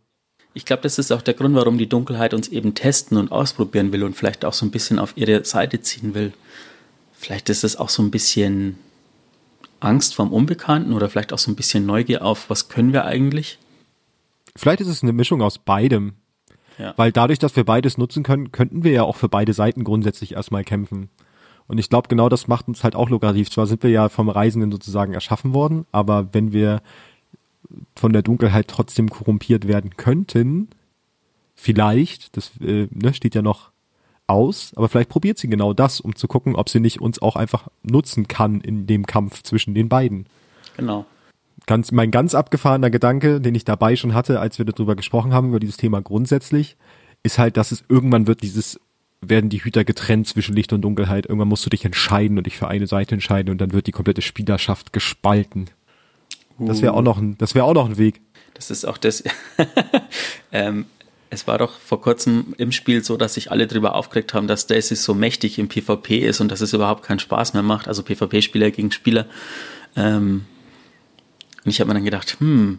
Ich 0.54 0.64
glaube, 0.64 0.82
das 0.82 0.98
ist 0.98 1.12
auch 1.12 1.22
der 1.22 1.34
Grund, 1.34 1.54
warum 1.54 1.76
die 1.76 1.88
Dunkelheit 1.88 2.32
uns 2.32 2.48
eben 2.48 2.74
testen 2.74 3.18
und 3.18 3.30
ausprobieren 3.30 3.92
will 3.92 4.04
und 4.04 4.14
vielleicht 4.14 4.44
auch 4.44 4.54
so 4.54 4.64
ein 4.64 4.70
bisschen 4.70 4.98
auf 4.98 5.16
ihre 5.16 5.44
Seite 5.44 5.80
ziehen 5.80 6.14
will. 6.14 6.32
Vielleicht 7.16 7.48
ist 7.48 7.64
es 7.64 7.76
auch 7.76 7.88
so 7.88 8.02
ein 8.02 8.10
bisschen 8.10 8.78
Angst 9.80 10.14
vom 10.14 10.32
Unbekannten 10.32 10.92
oder 10.92 11.08
vielleicht 11.08 11.32
auch 11.32 11.38
so 11.38 11.50
ein 11.50 11.56
bisschen 11.56 11.86
Neugier 11.86 12.24
auf, 12.24 12.50
was 12.50 12.68
können 12.68 12.92
wir 12.92 13.04
eigentlich? 13.04 13.58
Vielleicht 14.54 14.80
ist 14.80 14.88
es 14.88 15.02
eine 15.02 15.12
Mischung 15.12 15.42
aus 15.42 15.58
beidem. 15.58 16.14
Ja. 16.78 16.94
Weil 16.96 17.10
dadurch, 17.12 17.38
dass 17.38 17.56
wir 17.56 17.64
beides 17.64 17.96
nutzen 17.96 18.22
können, 18.22 18.52
könnten 18.52 18.84
wir 18.84 18.92
ja 18.92 19.02
auch 19.02 19.16
für 19.16 19.28
beide 19.28 19.54
Seiten 19.54 19.82
grundsätzlich 19.82 20.32
erstmal 20.32 20.64
kämpfen. 20.64 21.08
Und 21.68 21.78
ich 21.78 21.88
glaube, 21.88 22.08
genau 22.08 22.28
das 22.28 22.48
macht 22.48 22.68
uns 22.68 22.84
halt 22.84 22.94
auch 22.94 23.08
lukrativ. 23.08 23.50
Zwar 23.50 23.66
sind 23.66 23.82
wir 23.82 23.90
ja 23.90 24.08
vom 24.08 24.28
Reisenden 24.28 24.70
sozusagen 24.70 25.14
erschaffen 25.14 25.54
worden, 25.54 25.86
aber 25.90 26.32
wenn 26.32 26.52
wir 26.52 26.82
von 27.96 28.12
der 28.12 28.22
Dunkelheit 28.22 28.68
trotzdem 28.68 29.08
korrumpiert 29.08 29.66
werden 29.66 29.96
könnten, 29.96 30.68
vielleicht, 31.54 32.36
das 32.36 32.52
äh, 32.60 32.88
ne, 32.90 33.14
steht 33.14 33.34
ja 33.34 33.42
noch 33.42 33.70
aus, 34.26 34.72
aber 34.76 34.88
vielleicht 34.88 35.08
probiert 35.08 35.38
sie 35.38 35.48
genau 35.48 35.72
das, 35.72 36.00
um 36.00 36.16
zu 36.16 36.28
gucken, 36.28 36.56
ob 36.56 36.68
sie 36.68 36.80
nicht 36.80 37.00
uns 37.00 37.22
auch 37.22 37.36
einfach 37.36 37.68
nutzen 37.82 38.28
kann 38.28 38.60
in 38.60 38.86
dem 38.86 39.06
Kampf 39.06 39.42
zwischen 39.42 39.74
den 39.74 39.88
beiden. 39.88 40.26
Genau 40.76 41.06
ganz, 41.66 41.92
mein 41.92 42.10
ganz 42.10 42.34
abgefahrener 42.34 42.90
Gedanke, 42.90 43.40
den 43.40 43.54
ich 43.54 43.64
dabei 43.64 43.96
schon 43.96 44.14
hatte, 44.14 44.40
als 44.40 44.58
wir 44.58 44.64
darüber 44.64 44.96
gesprochen 44.96 45.32
haben, 45.32 45.48
über 45.48 45.60
dieses 45.60 45.76
Thema 45.76 46.00
grundsätzlich, 46.00 46.76
ist 47.22 47.38
halt, 47.38 47.56
dass 47.56 47.72
es 47.72 47.84
irgendwann 47.88 48.26
wird 48.26 48.42
dieses, 48.42 48.80
werden 49.20 49.50
die 49.50 49.62
Hüter 49.62 49.84
getrennt 49.84 50.28
zwischen 50.28 50.54
Licht 50.54 50.72
und 50.72 50.82
Dunkelheit. 50.82 51.26
Irgendwann 51.26 51.48
musst 51.48 51.66
du 51.66 51.70
dich 51.70 51.84
entscheiden 51.84 52.38
und 52.38 52.46
dich 52.46 52.56
für 52.56 52.68
eine 52.68 52.86
Seite 52.86 53.14
entscheiden 53.14 53.50
und 53.50 53.60
dann 53.60 53.72
wird 53.72 53.86
die 53.86 53.92
komplette 53.92 54.22
Spielerschaft 54.22 54.92
gespalten. 54.92 55.66
Das 56.58 56.80
wäre 56.80 56.94
auch 56.94 57.02
noch 57.02 57.18
ein, 57.18 57.36
das 57.36 57.54
wäre 57.54 57.66
auch 57.66 57.74
noch 57.74 57.86
ein 57.86 57.98
Weg. 57.98 58.22
Das 58.54 58.70
ist 58.70 58.86
auch 58.86 58.96
das. 58.96 59.22
ähm, 60.52 60.86
es 61.36 61.46
war 61.46 61.58
doch 61.58 61.78
vor 61.78 62.00
kurzem 62.00 62.54
im 62.56 62.72
Spiel 62.72 63.04
so, 63.04 63.18
dass 63.18 63.34
sich 63.34 63.50
alle 63.50 63.66
darüber 63.66 63.94
aufgeregt 63.94 64.32
haben, 64.32 64.46
dass 64.46 64.66
Daisy 64.66 64.96
so 64.96 65.12
mächtig 65.12 65.58
im 65.58 65.68
PvP 65.68 66.18
ist 66.18 66.40
und 66.40 66.50
dass 66.50 66.62
es 66.62 66.72
überhaupt 66.72 67.02
keinen 67.02 67.18
Spaß 67.18 67.52
mehr 67.52 67.62
macht. 67.62 67.88
Also 67.88 68.02
PvP-Spieler 68.02 68.70
gegen 68.70 68.90
Spieler. 68.90 69.26
Ähm, 69.96 70.46
und 71.64 71.70
ich 71.70 71.80
habe 71.80 71.88
mir 71.88 71.94
dann 71.94 72.04
gedacht, 72.04 72.36
hm, 72.40 72.78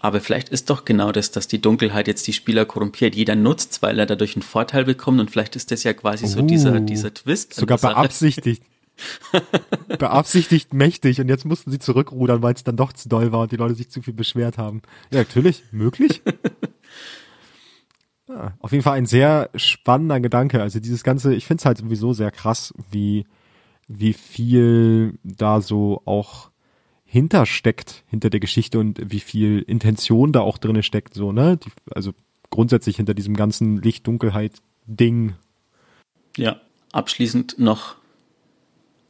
aber 0.00 0.20
vielleicht 0.22 0.48
ist 0.48 0.70
doch 0.70 0.86
genau 0.86 1.12
das, 1.12 1.30
dass 1.30 1.46
die 1.46 1.60
Dunkelheit 1.60 2.08
jetzt 2.08 2.26
die 2.26 2.32
Spieler 2.32 2.64
korrumpiert. 2.64 3.14
Jeder 3.14 3.36
nutzt, 3.36 3.82
weil 3.82 3.98
er 3.98 4.06
dadurch 4.06 4.34
einen 4.34 4.42
Vorteil 4.42 4.84
bekommt 4.86 5.20
und 5.20 5.30
vielleicht 5.30 5.56
ist 5.56 5.70
das 5.70 5.82
ja 5.82 5.92
quasi 5.92 6.24
uh, 6.24 6.28
so 6.28 6.42
dieser, 6.42 6.76
uh. 6.76 6.80
dieser 6.80 7.12
Twist. 7.12 7.52
Sogar 7.52 7.76
beabsichtigt. 7.76 8.62
beabsichtigt 9.98 10.74
mächtig 10.74 11.20
und 11.20 11.28
jetzt 11.28 11.44
mussten 11.44 11.70
sie 11.70 11.78
zurückrudern, 11.78 12.42
weil 12.42 12.54
es 12.54 12.64
dann 12.64 12.76
doch 12.76 12.92
zu 12.92 13.08
doll 13.08 13.32
war 13.32 13.40
und 13.40 13.52
die 13.52 13.56
Leute 13.56 13.74
sich 13.74 13.90
zu 13.90 14.00
viel 14.02 14.14
beschwert 14.14 14.58
haben. 14.58 14.82
Ja, 15.10 15.18
natürlich, 15.18 15.64
möglich. 15.70 16.22
Auf 18.60 18.72
jeden 18.72 18.84
Fall 18.84 18.98
ein 18.98 19.06
sehr 19.06 19.50
spannender 19.54 20.20
Gedanke. 20.20 20.62
Also 20.62 20.80
dieses 20.80 21.02
ganze, 21.02 21.34
ich 21.34 21.46
finde 21.46 21.60
es 21.60 21.66
halt 21.66 21.78
sowieso 21.78 22.12
sehr 22.12 22.30
krass, 22.30 22.74
wie, 22.90 23.26
wie 23.88 24.12
viel 24.12 25.18
da 25.24 25.60
so 25.60 26.02
auch 26.04 26.50
hintersteckt 27.04 28.04
hinter 28.06 28.30
der 28.30 28.40
Geschichte 28.40 28.78
und 28.78 29.00
wie 29.10 29.20
viel 29.20 29.62
Intention 29.62 30.32
da 30.32 30.40
auch 30.40 30.58
drinne 30.58 30.84
steckt, 30.84 31.14
so, 31.14 31.32
ne? 31.32 31.56
Die, 31.56 31.70
also 31.92 32.12
grundsätzlich 32.50 32.96
hinter 32.96 33.14
diesem 33.14 33.34
ganzen 33.34 33.82
Licht-Dunkelheit-Ding. 33.82 35.34
Ja, 36.36 36.60
abschließend 36.92 37.58
noch 37.58 37.96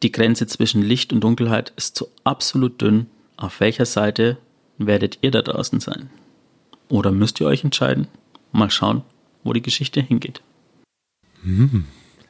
die 0.02 0.12
Grenze 0.12 0.46
zwischen 0.46 0.80
Licht 0.80 1.12
und 1.12 1.20
Dunkelheit 1.20 1.74
ist 1.76 1.96
so 1.96 2.09
absolut 2.24 2.80
dünn. 2.80 3.06
Auf 3.37 3.61
welcher 3.61 3.85
Seite 3.85 4.38
werdet 4.78 5.18
ihr 5.20 5.30
da 5.30 5.42
draußen 5.42 5.80
sein? 5.80 6.09
Oder 6.88 7.12
müsst 7.12 7.38
ihr 7.40 7.46
euch 7.46 7.64
entscheiden? 7.64 8.09
Mal 8.52 8.70
schauen, 8.70 9.02
wo 9.44 9.52
die 9.52 9.62
Geschichte 9.62 10.00
hingeht. 10.00 10.42
Hm, 11.42 11.84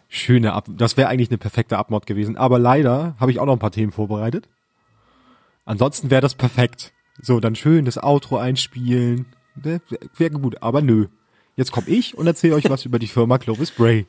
schöne 0.08 0.52
Ab 0.52 0.66
das 0.68 0.96
wäre 0.96 1.08
eigentlich 1.08 1.30
eine 1.30 1.38
perfekte 1.38 1.78
Abmod 1.78 2.06
gewesen. 2.06 2.36
Aber 2.36 2.58
leider 2.58 3.16
habe 3.18 3.30
ich 3.30 3.38
auch 3.38 3.46
noch 3.46 3.54
ein 3.54 3.58
paar 3.58 3.72
Themen 3.72 3.92
vorbereitet. 3.92 4.48
Ansonsten 5.64 6.10
wäre 6.10 6.20
das 6.22 6.34
perfekt. 6.34 6.92
So, 7.22 7.40
dann 7.40 7.54
schön 7.54 7.84
das 7.84 8.02
Outro 8.02 8.38
einspielen. 8.38 9.26
Wäre 9.54 10.30
gut, 10.30 10.62
aber 10.62 10.82
nö. 10.82 11.08
Jetzt 11.56 11.72
komme 11.72 11.88
ich 11.88 12.16
und 12.16 12.26
erzähle 12.26 12.54
euch 12.54 12.70
was 12.70 12.84
über 12.86 12.98
die 12.98 13.06
Firma 13.06 13.38
Clovis 13.38 13.70
Bray. 13.70 14.06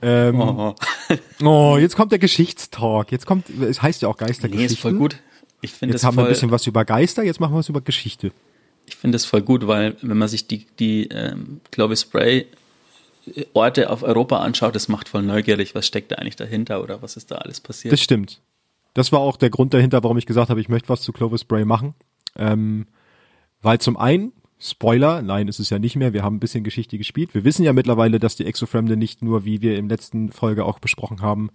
Ähm, 0.00 0.40
oh. 0.40 0.74
oh, 1.42 1.76
jetzt 1.78 1.96
kommt 1.96 2.12
der 2.12 2.18
Geschichtstalk. 2.18 3.10
Jetzt 3.10 3.26
kommt, 3.26 3.50
es 3.50 3.82
heißt 3.82 4.02
ja 4.02 4.08
auch 4.08 4.16
Geistergeschichte. 4.16 4.56
Nee, 4.56 4.64
ist 4.72 4.80
voll 4.80 4.94
gut. 4.94 5.20
Ich 5.60 5.72
finde 5.72 5.94
Jetzt 5.94 6.04
haben 6.04 6.16
wir 6.16 6.24
ein 6.24 6.28
bisschen 6.28 6.52
was 6.52 6.66
über 6.66 6.84
Geister, 6.84 7.24
jetzt 7.24 7.40
machen 7.40 7.52
wir 7.54 7.58
was 7.58 7.68
über 7.68 7.80
Geschichte. 7.80 8.30
Ich 8.88 8.96
finde 8.96 9.16
es 9.16 9.24
voll 9.24 9.42
gut, 9.42 9.66
weil 9.66 9.96
wenn 10.02 10.18
man 10.18 10.28
sich 10.28 10.46
die, 10.46 10.66
die 10.78 11.08
ähm, 11.08 11.60
Clovis 11.70 12.04
Bray 12.04 12.46
äh, 13.34 13.44
Orte 13.52 13.90
auf 13.90 14.02
Europa 14.02 14.38
anschaut, 14.38 14.74
das 14.74 14.88
macht 14.88 15.08
voll 15.08 15.22
neugierig, 15.22 15.74
was 15.74 15.86
steckt 15.86 16.12
da 16.12 16.16
eigentlich 16.16 16.36
dahinter 16.36 16.82
oder 16.82 17.02
was 17.02 17.16
ist 17.16 17.30
da 17.30 17.36
alles 17.36 17.60
passiert. 17.60 17.92
Das 17.92 18.00
stimmt. 18.00 18.40
Das 18.94 19.12
war 19.12 19.20
auch 19.20 19.36
der 19.36 19.50
Grund 19.50 19.74
dahinter, 19.74 20.02
warum 20.02 20.18
ich 20.18 20.26
gesagt 20.26 20.50
habe, 20.50 20.60
ich 20.60 20.68
möchte 20.68 20.88
was 20.88 21.02
zu 21.02 21.12
Clovis 21.12 21.44
Bray 21.44 21.64
machen. 21.64 21.94
Ähm, 22.36 22.86
weil 23.62 23.78
zum 23.78 23.96
einen, 23.96 24.32
Spoiler, 24.60 25.22
nein, 25.22 25.46
ist 25.46 25.60
es 25.60 25.70
ja 25.70 25.78
nicht 25.78 25.94
mehr, 25.94 26.12
wir 26.12 26.24
haben 26.24 26.36
ein 26.36 26.40
bisschen 26.40 26.64
Geschichte 26.64 26.98
gespielt. 26.98 27.32
Wir 27.32 27.44
wissen 27.44 27.62
ja 27.62 27.72
mittlerweile, 27.72 28.18
dass 28.18 28.34
die 28.34 28.44
Exofremde 28.44 28.96
nicht 28.96 29.22
nur, 29.22 29.44
wie 29.44 29.60
wir 29.60 29.78
im 29.78 29.88
letzten 29.88 30.32
Folge 30.32 30.64
auch 30.64 30.80
besprochen 30.80 31.22
haben, 31.22 31.50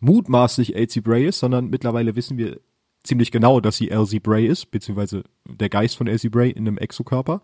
mutmaßlich 0.00 0.74
Elsie 0.74 1.02
Bray 1.02 1.26
ist, 1.26 1.38
sondern 1.38 1.68
mittlerweile 1.68 2.16
wissen 2.16 2.38
wir 2.38 2.60
ziemlich 3.06 3.30
genau, 3.30 3.60
dass 3.60 3.76
sie 3.76 3.90
Elsie 3.90 4.20
Bray 4.20 4.46
ist, 4.46 4.70
beziehungsweise 4.70 5.24
der 5.44 5.68
Geist 5.68 5.96
von 5.96 6.06
Elsie 6.06 6.28
Bray 6.28 6.50
in 6.50 6.66
einem 6.66 6.78
Exokörper. 6.78 7.42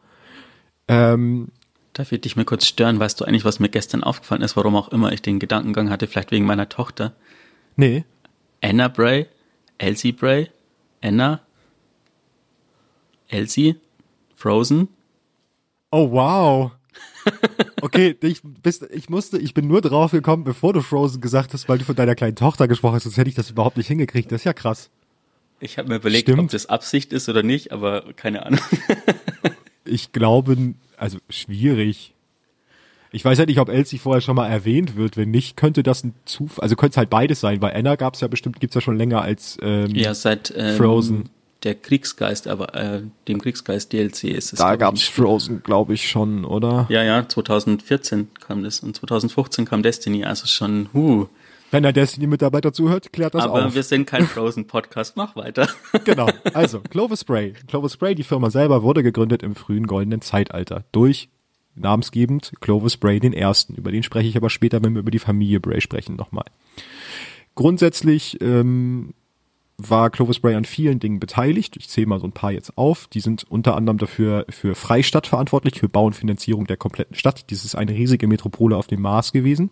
Ähm, 0.89 1.49
Darf 1.93 2.13
ich 2.13 2.21
dich 2.21 2.37
mal 2.37 2.45
kurz 2.45 2.67
stören? 2.67 2.99
Weißt 2.99 3.21
du 3.21 3.25
eigentlich, 3.25 3.45
was 3.45 3.61
mir 3.61 3.69
gestern 3.69 4.03
aufgefallen 4.03 4.43
ist, 4.43 4.57
warum 4.57 4.77
auch 4.77 4.89
immer 4.89 5.13
ich 5.13 5.23
den 5.23 5.39
Gedankengang 5.39 5.91
hatte, 5.91 6.07
vielleicht 6.07 6.31
wegen 6.31 6.47
meiner 6.47 6.69
Tochter? 6.69 7.13
Nee. 7.77 8.05
Anna 8.61 8.89
Bray 8.89 9.27
Elsie 9.83 10.13
Bray, 10.13 10.49
Anna, 11.01 11.41
Elsie, 13.27 13.75
Frozen. 14.37 14.89
Oh 15.91 16.11
wow. 16.11 16.73
Okay, 17.83 18.17
ich, 18.23 18.41
bist, 18.43 18.87
ich 18.93 19.11
musste, 19.11 19.39
ich 19.39 19.55
bin 19.55 19.67
nur 19.67 19.81
drauf 19.81 20.13
gekommen, 20.13 20.45
bevor 20.45 20.73
du 20.73 20.83
Frozen 20.83 21.21
gesagt 21.21 21.53
hast, 21.53 21.69
weil 21.69 21.79
du 21.79 21.85
von 21.85 21.97
deiner 21.97 22.15
kleinen 22.15 22.37
Tochter 22.37 22.69
gesprochen 22.69 22.95
hast, 22.95 23.03
sonst 23.03 23.17
hätte 23.17 23.29
ich 23.29 23.35
das 23.35 23.51
überhaupt 23.51 23.77
nicht 23.77 23.89
hingekriegt. 23.89 24.31
Das 24.31 24.43
ist 24.43 24.45
ja 24.45 24.53
krass. 24.53 24.89
Ich 25.63 25.79
habe 25.79 25.89
mir 25.89 25.97
überlegt, 25.97 26.29
Stimmt. 26.29 26.41
ob 26.41 26.51
das 26.51 26.67
Absicht 26.67 27.13
ist 27.13 27.29
oder 27.29 27.45
nicht, 27.45 27.71
aber 27.71 28.13
keine 28.17 28.45
Ahnung. 28.45 28.59
ich 29.85 30.11
glaube, 30.11 30.75
also 30.97 31.19
schwierig. 31.31 32.15
Ich 33.13 33.25
weiß 33.25 33.39
halt 33.39 33.49
nicht, 33.49 33.61
ob 33.61 33.69
Elsie 33.69 33.99
vorher 33.99 34.21
schon 34.21 34.35
mal 34.35 34.49
erwähnt 34.49 34.97
wird. 34.97 35.17
Wenn 35.17 35.31
nicht, 35.31 35.57
könnte 35.57 35.85
das 35.85 36.03
ein 36.03 36.15
Zufall, 36.25 36.65
also 36.65 36.75
könnte 36.75 36.95
es 36.95 36.97
halt 36.97 37.11
beides 37.11 37.41
sein, 37.41 37.63
weil 37.63 37.75
Anna 37.75 37.95
gab 37.95 38.15
es 38.15 38.21
ja 38.21 38.29
bestimmt, 38.29 38.59
gibt's 38.59 38.75
ja 38.75 38.81
schon 38.81 38.97
länger 38.97 39.23
als 39.23 39.57
ähm, 39.63 39.95
ja, 39.95 40.15
seit 40.15 40.53
ähm, 40.57 40.77
Frozen. 40.77 41.29
Der 41.63 41.77
Kriegsgeist, 41.77 42.49
aber 42.49 42.75
äh, 42.75 43.03
dem 43.29 43.41
Kriegsgeist 43.41 43.93
DLC 43.93 44.25
ist 44.25 44.53
es. 44.53 44.59
Da 44.59 44.75
gab's 44.75 45.05
Frozen, 45.05 45.63
glaube 45.63 45.95
ich, 45.95 46.09
schon, 46.09 46.45
oder? 46.45 46.87
Ja, 46.89 47.05
ja, 47.05 47.29
2014 47.29 48.31
kam 48.45 48.65
das 48.65 48.81
und 48.81 48.97
2015 48.97 49.65
kam 49.65 49.85
Destiny, 49.85 50.25
also 50.25 50.49
schon, 50.49 50.89
huh. 50.93 51.29
Wenn 51.73 51.85
der 51.85 51.95
Destiny-Mitarbeiter 51.95 52.75
zuhört, 52.75 53.15
klärt 53.15 53.35
das 53.35 53.45
Aber 53.45 53.65
auf. 53.65 53.75
wir 53.75 53.83
sind 53.83 54.07
kein 54.07 54.27
Frozen-Podcast. 54.27 55.17
Mach 55.17 55.35
weiter. 55.37 55.67
genau. 56.05 56.29
Also, 56.53 56.81
Clovis 56.81 57.23
Spray. 57.23 57.55
Clovis 57.67 57.95
Spray, 57.95 58.15
die 58.15 58.25
Firma 58.25 58.51
selber, 58.51 58.83
wurde 58.83 59.03
gegründet 59.03 59.43
im 59.43 59.55
frühen 59.55 59.87
goldenen 59.87 60.21
Zeitalter 60.21 60.85
durch 60.93 61.31
namensgebend 61.75 62.53
Clovis 62.61 62.99
Bray 62.99 63.21
den 63.21 63.33
ersten. 63.33 63.75
Über 63.75 63.91
den 63.91 64.03
spreche 64.03 64.29
ich 64.29 64.37
aber 64.37 64.51
später, 64.51 64.85
wenn 64.85 64.93
wir 64.93 65.01
über 65.01 65.11
die 65.11 65.19
Familie 65.19 65.61
Bray 65.61 65.81
sprechen, 65.81 66.15
nochmal. 66.15 66.45
Grundsätzlich 67.55 68.39
ähm, 68.43 69.15
war 69.79 70.11
Clovis 70.11 70.41
Bray 70.41 70.55
an 70.57 70.67
vielen 70.67 71.01
Dingen 71.01 71.21
beteiligt. 71.21 71.79
Ich 71.79 71.89
zähle 71.89 72.07
mal 72.07 72.21
so 72.21 72.27
ein 72.27 72.33
paar 72.33 72.53
jetzt 72.53 72.77
auf. 72.77 73.07
Die 73.07 73.21
sind 73.21 73.45
unter 73.45 73.77
anderem 73.77 73.97
dafür 73.97 74.45
für 74.51 74.75
Freistadt 74.75 75.27
verantwortlich, 75.27 75.81
für 75.81 75.89
Bau 75.89 76.05
und 76.05 76.17
Finanzierung 76.17 76.67
der 76.67 76.77
kompletten 76.77 77.17
Stadt. 77.17 77.49
Dies 77.49 77.65
ist 77.65 77.77
eine 77.77 77.93
riesige 77.93 78.27
Metropole 78.27 78.77
auf 78.77 78.89
dem 78.89 79.01
Mars 79.01 79.33
gewesen. 79.33 79.71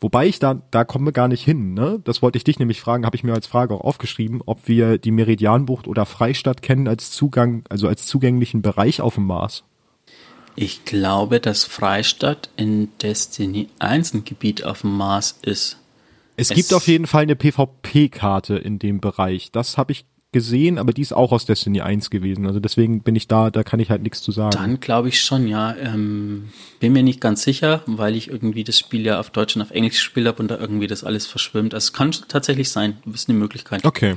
Wobei 0.00 0.26
ich 0.26 0.38
da, 0.38 0.60
da 0.70 0.84
kommen 0.84 1.06
wir 1.06 1.12
gar 1.12 1.28
nicht 1.28 1.44
hin. 1.44 1.72
Ne? 1.72 2.00
Das 2.04 2.20
wollte 2.20 2.36
ich 2.36 2.44
dich 2.44 2.58
nämlich 2.58 2.80
fragen, 2.80 3.06
habe 3.06 3.16
ich 3.16 3.24
mir 3.24 3.32
als 3.32 3.46
Frage 3.46 3.74
auch 3.74 3.80
aufgeschrieben, 3.80 4.42
ob 4.44 4.68
wir 4.68 4.98
die 4.98 5.12
Meridianbucht 5.12 5.86
oder 5.88 6.04
Freistadt 6.04 6.60
kennen 6.62 6.88
als 6.88 7.10
Zugang, 7.10 7.64
also 7.70 7.88
als 7.88 8.04
zugänglichen 8.06 8.60
Bereich 8.60 9.00
auf 9.00 9.14
dem 9.14 9.26
Mars. 9.26 9.64
Ich 10.56 10.84
glaube, 10.84 11.40
dass 11.40 11.64
Freistadt 11.64 12.50
in 12.56 12.88
Destiny 13.02 13.68
1 13.78 14.14
ein 14.14 14.24
Gebiet 14.24 14.64
auf 14.64 14.82
dem 14.82 14.96
Mars 14.96 15.38
ist. 15.42 15.78
Es, 16.36 16.50
Es- 16.50 16.56
gibt 16.56 16.74
auf 16.74 16.86
jeden 16.86 17.06
Fall 17.06 17.22
eine 17.22 17.36
PvP-Karte 17.36 18.56
in 18.56 18.78
dem 18.78 19.00
Bereich. 19.00 19.50
Das 19.52 19.78
habe 19.78 19.92
ich 19.92 20.04
gesehen, 20.34 20.78
aber 20.78 20.92
die 20.92 21.00
ist 21.00 21.14
auch 21.14 21.30
aus 21.32 21.46
Destiny 21.46 21.80
1 21.80 22.10
gewesen. 22.10 22.46
Also 22.46 22.58
deswegen 22.58 23.00
bin 23.00 23.14
ich 23.14 23.28
da, 23.28 23.50
da 23.50 23.62
kann 23.62 23.78
ich 23.78 23.88
halt 23.88 24.02
nichts 24.02 24.20
zu 24.20 24.32
sagen. 24.32 24.50
Dann 24.50 24.80
glaube 24.80 25.08
ich 25.08 25.22
schon, 25.22 25.46
ja. 25.46 25.74
Ähm, 25.76 26.48
bin 26.80 26.92
mir 26.92 27.04
nicht 27.04 27.20
ganz 27.20 27.42
sicher, 27.42 27.82
weil 27.86 28.16
ich 28.16 28.28
irgendwie 28.28 28.64
das 28.64 28.78
Spiel 28.78 29.06
ja 29.06 29.20
auf 29.20 29.30
Deutsch 29.30 29.54
und 29.54 29.62
auf 29.62 29.70
Englisch 29.70 29.94
gespielt 29.94 30.26
habe 30.26 30.42
und 30.42 30.50
da 30.50 30.58
irgendwie 30.58 30.88
das 30.88 31.04
alles 31.04 31.26
verschwimmt. 31.26 31.72
Also 31.72 31.86
es 31.86 31.92
kann 31.92 32.10
tatsächlich 32.10 32.68
sein. 32.68 32.98
Das 33.06 33.22
ist 33.22 33.28
eine 33.30 33.38
Möglichkeit. 33.38 33.84
Okay. 33.84 34.16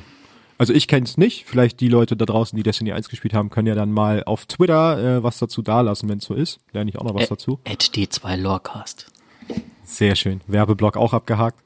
Also 0.57 0.73
ich 0.73 0.87
kenne 0.87 1.05
es 1.05 1.17
nicht. 1.17 1.45
Vielleicht 1.45 1.79
die 1.81 1.87
Leute 1.87 2.17
da 2.17 2.25
draußen, 2.25 2.57
die 2.57 2.63
Destiny 2.63 2.91
1 2.91 3.09
gespielt 3.09 3.35
haben, 3.35 3.51
können 3.51 3.67
ja 3.67 3.75
dann 3.75 3.91
mal 3.91 4.23
auf 4.23 4.47
Twitter 4.47 5.17
äh, 5.17 5.23
was 5.23 5.37
dazu 5.37 5.61
dalassen, 5.61 6.09
wenn 6.09 6.17
es 6.17 6.25
so 6.25 6.33
ist. 6.33 6.59
Lerne 6.73 6.89
ich 6.89 6.97
auch 6.97 7.03
noch 7.03 7.13
was 7.13 7.29
dazu. 7.29 7.59
At 7.63 7.83
D2 7.83 8.37
Lorecast. 8.37 9.05
Sehr 9.83 10.15
schön. 10.15 10.41
Werbeblock 10.47 10.97
auch 10.97 11.13
abgehakt. 11.13 11.63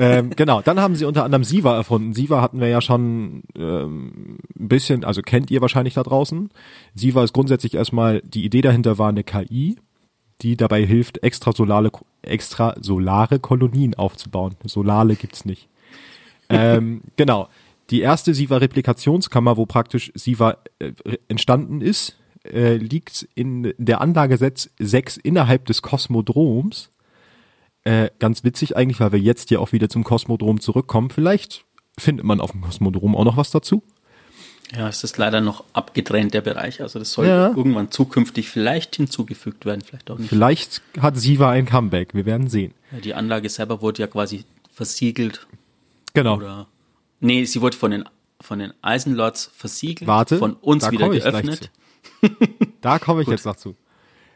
Ähm, 0.00 0.30
genau, 0.34 0.62
dann 0.62 0.80
haben 0.80 0.96
sie 0.96 1.04
unter 1.04 1.24
anderem 1.24 1.44
Siva 1.44 1.76
erfunden. 1.76 2.14
Siva 2.14 2.40
hatten 2.40 2.58
wir 2.58 2.68
ja 2.68 2.80
schon 2.80 3.42
ähm, 3.54 4.38
ein 4.58 4.68
bisschen, 4.68 5.04
also 5.04 5.20
kennt 5.20 5.50
ihr 5.50 5.60
wahrscheinlich 5.60 5.94
da 5.94 6.02
draußen. 6.02 6.48
Siva 6.94 7.22
ist 7.22 7.34
grundsätzlich 7.34 7.74
erstmal, 7.74 8.22
die 8.22 8.46
Idee 8.46 8.62
dahinter 8.62 8.96
war 8.96 9.10
eine 9.10 9.24
KI, 9.24 9.76
die 10.40 10.56
dabei 10.56 10.86
hilft, 10.86 11.22
extrasolare, 11.22 11.90
extrasolare 12.22 13.40
Kolonien 13.40 13.94
aufzubauen. 13.94 14.54
Solale 14.64 15.16
gibt's 15.16 15.44
nicht. 15.44 15.68
ähm, 16.48 17.02
genau. 17.16 17.48
Die 17.90 18.00
erste 18.00 18.32
Siva-Replikationskammer, 18.32 19.58
wo 19.58 19.66
praktisch 19.66 20.12
Siva 20.14 20.56
äh, 20.78 20.92
entstanden 21.28 21.82
ist, 21.82 22.16
äh, 22.44 22.76
liegt 22.76 23.28
in 23.34 23.74
der 23.76 24.00
Anlage 24.00 24.38
6 24.38 25.16
innerhalb 25.18 25.66
des 25.66 25.82
Kosmodroms. 25.82 26.90
Äh, 27.84 28.10
ganz 28.18 28.44
witzig 28.44 28.76
eigentlich, 28.76 29.00
weil 29.00 29.12
wir 29.12 29.18
jetzt 29.18 29.48
hier 29.48 29.60
auch 29.60 29.72
wieder 29.72 29.88
zum 29.88 30.04
Kosmodrom 30.04 30.60
zurückkommen. 30.60 31.10
Vielleicht 31.10 31.64
findet 31.98 32.24
man 32.26 32.40
auf 32.40 32.52
dem 32.52 32.60
Kosmodrom 32.60 33.16
auch 33.16 33.24
noch 33.24 33.36
was 33.36 33.50
dazu. 33.50 33.82
Ja, 34.76 34.88
es 34.88 35.02
ist 35.02 35.16
leider 35.18 35.40
noch 35.40 35.64
abgetrennt, 35.72 36.32
der 36.34 36.42
Bereich. 36.42 36.80
Also 36.80 36.98
das 37.00 37.12
soll 37.12 37.26
Ja. 37.26 37.48
irgendwann 37.48 37.90
zukünftig 37.90 38.48
vielleicht 38.50 38.96
hinzugefügt 38.96 39.64
werden, 39.66 39.80
vielleicht 39.80 40.10
auch 40.10 40.18
nicht. 40.18 40.28
Vielleicht 40.28 40.82
hat 41.00 41.16
Siva 41.16 41.50
ein 41.50 41.66
Comeback. 41.66 42.14
Wir 42.14 42.24
werden 42.26 42.48
sehen. 42.48 42.72
Ja, 42.92 43.00
die 43.00 43.14
Anlage 43.14 43.48
selber 43.48 43.80
wurde 43.82 44.02
ja 44.02 44.06
quasi 44.06 44.44
versiegelt 44.72 45.46
Genau. 46.14 46.36
oder 46.36 46.66
nee, 47.20 47.44
sie 47.44 47.60
wurde 47.60 47.76
von 47.76 47.90
den 47.90 48.04
von 48.42 48.58
den 48.58 48.72
Eisenlords 48.80 49.50
versiegelt, 49.54 50.08
Warte, 50.08 50.38
von 50.38 50.54
uns 50.54 50.90
wieder 50.90 51.10
geöffnet. 51.10 51.70
Da 52.80 52.98
komme 52.98 53.20
ich 53.22 53.28
jetzt 53.28 53.44
noch 53.44 53.56
zu. 53.56 53.74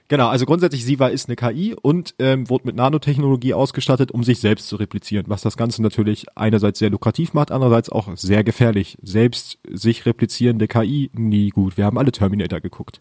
Genau, 0.09 0.29
also 0.29 0.45
grundsätzlich 0.45 0.85
Siva 0.85 1.09
ist 1.09 1.29
eine 1.29 1.37
KI 1.37 1.75
und 1.81 2.14
ähm, 2.19 2.51
wurde 2.51 2.67
mit 2.67 2.77
Nanotechnologie 2.77 3.55
ausgestattet, 3.55 4.12
um 4.12 4.23
sich 4.23 4.38
selbst 4.38 4.69
zu 4.69 4.77
replizieren, 4.77 5.25
was 5.29 5.40
das 5.40 5.57
Ganze 5.57 5.83
natürlich 5.83 6.27
einerseits 6.35 6.79
sehr 6.79 6.90
lukrativ 6.90 7.33
macht, 7.33 7.51
andererseits 7.51 7.88
auch 7.88 8.14
sehr 8.17 8.45
gefährlich. 8.45 8.99
Selbst 9.01 9.59
sich 9.71 10.05
replizierende 10.05 10.69
KI, 10.69 11.11
nie 11.14 11.49
gut. 11.49 11.79
Wir 11.79 11.87
haben 11.87 11.97
alle 11.97 12.12
Terminator 12.12 12.61
geguckt. 12.61 13.01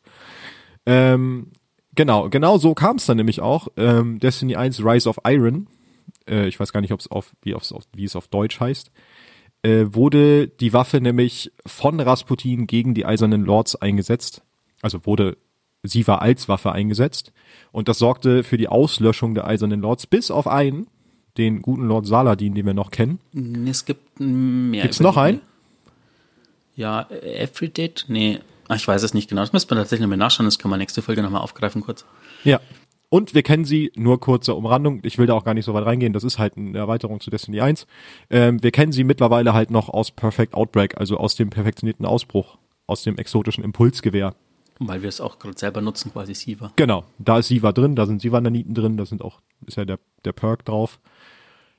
Ähm, 0.85 1.51
genau, 1.93 2.29
genau 2.29 2.57
so 2.57 2.73
kam 2.73 2.95
es 2.95 3.05
dann 3.05 3.17
nämlich 3.17 3.41
auch. 3.41 3.67
Ähm, 3.75 4.19
Destiny 4.19 4.55
1 4.55 4.79
Rise 4.85 5.09
of 5.09 5.17
Iron, 5.25 5.67
äh, 6.29 6.47
ich 6.47 6.57
weiß 6.57 6.71
gar 6.71 6.79
nicht, 6.79 6.93
ob 6.93 7.01
es 7.01 7.11
auf, 7.11 7.35
wie, 7.41 7.53
auf, 7.53 7.63
wie 7.93 8.05
es 8.05 8.15
auf 8.15 8.29
Deutsch 8.29 8.61
heißt, 8.61 8.91
äh, 9.63 9.87
wurde 9.89 10.47
die 10.47 10.71
Waffe 10.71 11.01
nämlich 11.01 11.51
von 11.65 11.99
Rasputin 11.99 12.65
gegen 12.65 12.93
die 12.93 13.05
Eisernen 13.05 13.43
Lords 13.43 13.75
eingesetzt. 13.75 14.41
Also 14.81 15.05
wurde 15.05 15.37
sie 15.83 16.07
war 16.07 16.21
als 16.21 16.47
Waffe 16.47 16.71
eingesetzt. 16.71 17.31
Und 17.71 17.87
das 17.87 17.99
sorgte 17.99 18.43
für 18.43 18.57
die 18.57 18.67
Auslöschung 18.67 19.33
der 19.33 19.45
Eisernen 19.47 19.81
Lords, 19.81 20.07
bis 20.07 20.31
auf 20.31 20.47
einen, 20.47 20.87
den 21.37 21.61
guten 21.61 21.87
Lord 21.87 22.05
Saladin, 22.05 22.55
den 22.55 22.65
wir 22.65 22.73
noch 22.73 22.91
kennen. 22.91 23.19
Nee, 23.33 23.69
Es 23.69 23.85
gibt 23.85 24.19
mehr. 24.19 24.83
Gibt's 24.83 24.99
noch 24.99 25.17
einen? 25.17 25.41
Ja, 26.75 27.07
Everydate? 27.09 28.05
Nee, 28.07 28.39
ah, 28.67 28.75
ich 28.75 28.87
weiß 28.87 29.03
es 29.03 29.13
nicht 29.13 29.29
genau. 29.29 29.41
Das 29.41 29.53
müsste 29.53 29.73
man 29.73 29.81
tatsächlich 29.81 30.03
nochmal 30.03 30.17
nachschauen. 30.17 30.45
Das 30.45 30.57
können 30.57 30.71
wir 30.71 30.77
nächste 30.77 31.01
Folge 31.01 31.21
nochmal 31.21 31.41
aufgreifen 31.41 31.81
kurz. 31.81 32.05
Ja. 32.43 32.59
Und 33.09 33.35
wir 33.35 33.43
kennen 33.43 33.63
sie, 33.63 33.91
nur 33.95 34.19
kurze 34.19 34.55
Umrandung, 34.55 35.01
ich 35.03 35.19
will 35.19 35.27
da 35.27 35.35
auch 35.35 35.43
gar 35.43 35.53
nicht 35.53 35.65
so 35.65 35.75
weit 35.75 35.85
reingehen, 35.85 36.13
das 36.13 36.23
ist 36.23 36.39
halt 36.39 36.57
eine 36.57 36.75
Erweiterung 36.79 37.19
zu 37.19 37.29
Destiny 37.29 37.61
1. 37.61 37.85
Ähm, 38.31 38.63
wir 38.63 38.71
kennen 38.71 38.91
sie 38.91 39.03
mittlerweile 39.03 39.53
halt 39.53 39.69
noch 39.69 39.87
aus 39.89 40.09
Perfect 40.09 40.55
Outbreak, 40.55 40.97
also 40.97 41.17
aus 41.17 41.35
dem 41.35 41.51
perfektionierten 41.51 42.07
Ausbruch, 42.07 42.57
aus 42.87 43.03
dem 43.03 43.19
exotischen 43.19 43.63
Impulsgewehr. 43.63 44.33
Weil 44.87 45.01
wir 45.01 45.09
es 45.09 45.21
auch 45.21 45.39
gerade 45.39 45.57
selber 45.57 45.81
nutzen, 45.81 46.11
quasi 46.11 46.33
Siva. 46.33 46.71
Genau, 46.75 47.05
da 47.19 47.39
ist 47.39 47.47
Siva 47.47 47.71
drin, 47.71 47.95
da 47.95 48.05
sind 48.05 48.21
Siva-Naniten 48.21 48.73
drin, 48.73 48.97
da 48.97 49.05
sind 49.05 49.21
auch, 49.21 49.41
ist 49.65 49.77
ja 49.77 49.85
der, 49.85 49.99
der 50.25 50.33
Perk 50.33 50.65
drauf. 50.65 50.99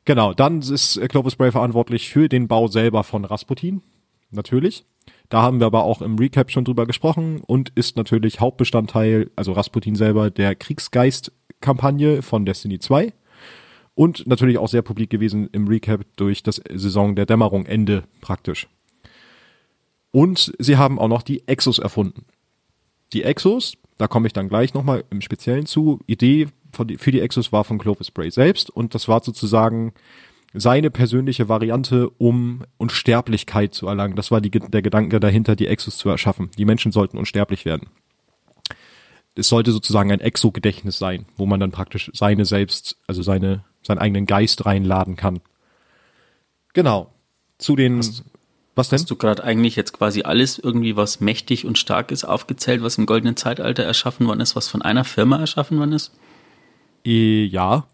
Genau, 0.05 0.35
dann 0.35 0.61
ist 0.61 1.01
Clovis 1.09 1.37
Bray 1.37 1.51
verantwortlich 1.51 2.11
für 2.11 2.29
den 2.29 2.47
Bau 2.47 2.69
selber 2.69 3.05
von 3.05 3.25
Rasputin, 3.25 3.83
natürlich. 4.31 4.85
Da 5.29 5.43
haben 5.43 5.61
wir 5.61 5.67
aber 5.67 5.85
auch 5.85 6.03
im 6.03 6.19
Recap 6.19 6.51
schon 6.51 6.64
drüber 6.64 6.87
gesprochen 6.87 7.40
und 7.47 7.71
ist 7.75 7.97
natürlich 7.97 8.40
Hauptbestandteil, 8.40 9.31
also 9.37 9.53
Rasputin 9.53 9.97
selber, 9.97 10.31
der 10.31 10.55
Kriegsgeist-Kampagne 10.55 12.23
von 12.23 12.45
Destiny 12.45 12.79
2. 12.79 13.12
Und 13.95 14.27
natürlich 14.27 14.59
auch 14.59 14.69
sehr 14.69 14.83
publik 14.83 15.11
gewesen 15.11 15.49
im 15.53 15.69
Recap 15.69 16.05
durch 16.17 16.43
das 16.43 16.61
Saison 16.73 17.14
der 17.14 17.27
Dämmerung 17.27 17.64
Ende 17.64 18.05
praktisch. 18.21 18.69
Und 20.11 20.53
sie 20.59 20.77
haben 20.77 20.99
auch 20.99 21.09
noch 21.09 21.23
die 21.23 21.47
Exos 21.49 21.79
erfunden. 21.79 22.27
Die 23.14 23.22
Exos, 23.22 23.74
da 23.96 24.09
komme 24.09 24.27
ich 24.27 24.33
dann 24.33 24.48
gleich 24.48 24.74
nochmal 24.74 25.05
im 25.11 25.20
Speziellen 25.20 25.66
zu. 25.66 26.00
Idee 26.07 26.48
die, 26.83 26.98
für 26.98 27.12
die 27.12 27.20
Exos 27.20 27.53
war 27.53 27.62
von 27.62 27.79
Clovis 27.79 28.11
Bray 28.11 28.31
selbst 28.31 28.68
und 28.68 28.94
das 28.94 29.07
war 29.07 29.22
sozusagen 29.22 29.92
seine 30.53 30.90
persönliche 30.90 31.48
Variante, 31.48 32.11
um 32.11 32.64
Unsterblichkeit 32.77 33.74
zu 33.74 33.87
erlangen. 33.87 34.16
Das 34.16 34.31
war 34.31 34.40
die, 34.40 34.50
der 34.50 34.83
Gedanke 34.83 35.20
dahinter, 35.20 35.57
die 35.57 35.68
Exos 35.68 35.96
zu 35.96 36.09
erschaffen. 36.09 36.50
Die 36.59 36.64
Menschen 36.64 36.92
sollten 36.92 37.18
unsterblich 37.18 37.64
werden. 37.64 37.88
Es 39.37 39.48
sollte 39.48 39.72
sozusagen 39.72 40.12
ein 40.12 40.20
Exo-Gedächtnis 40.20 40.98
sein, 40.98 41.27
wo 41.37 41.46
man 41.46 41.59
dann 41.59 41.72
praktisch 41.72 42.11
seine 42.14 42.44
selbst, 42.44 42.96
also 43.07 43.22
seine, 43.22 43.64
seinen 43.83 43.98
eigenen 43.98 44.27
Geist 44.27 44.64
reinladen 44.64 45.16
kann. 45.16 45.40
Genau. 46.72 47.12
Zu 47.59 47.74
den, 47.74 48.00
was 48.77 48.89
denn? 48.89 48.99
Hast 48.99 49.11
du 49.11 49.17
gerade 49.17 49.45
eigentlich 49.45 49.77
jetzt 49.77 49.93
quasi 49.93 50.23
alles 50.23 50.59
irgendwie, 50.59 50.97
was 50.97 51.21
mächtig 51.21 51.65
und 51.67 51.79
stark 51.79 52.11
ist, 52.11 52.25
aufgezählt, 52.25 52.83
was 52.83 52.99
im 52.99 53.07
goldenen 53.07 53.37
Zeitalter 53.37 53.85
erschaffen 53.85 54.27
worden 54.27 54.41
ist, 54.41 54.57
was 54.57 54.69
von 54.69 54.83
einer 54.83 55.05
Firma 55.05 55.39
erschaffen 55.39 55.79
worden 55.79 55.93
ist? 55.93 56.13
Äh, 57.07 57.45
ja. 57.45 57.87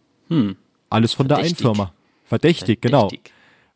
Alles 0.89 1.13
von 1.15 1.29
der 1.29 1.39
einen 1.39 1.47
Verdächtig. 1.55 1.59
Firma. 1.67 1.93
Verdächtig, 2.25 2.81
genau. 2.81 3.09
Verdächtig. 3.09 3.33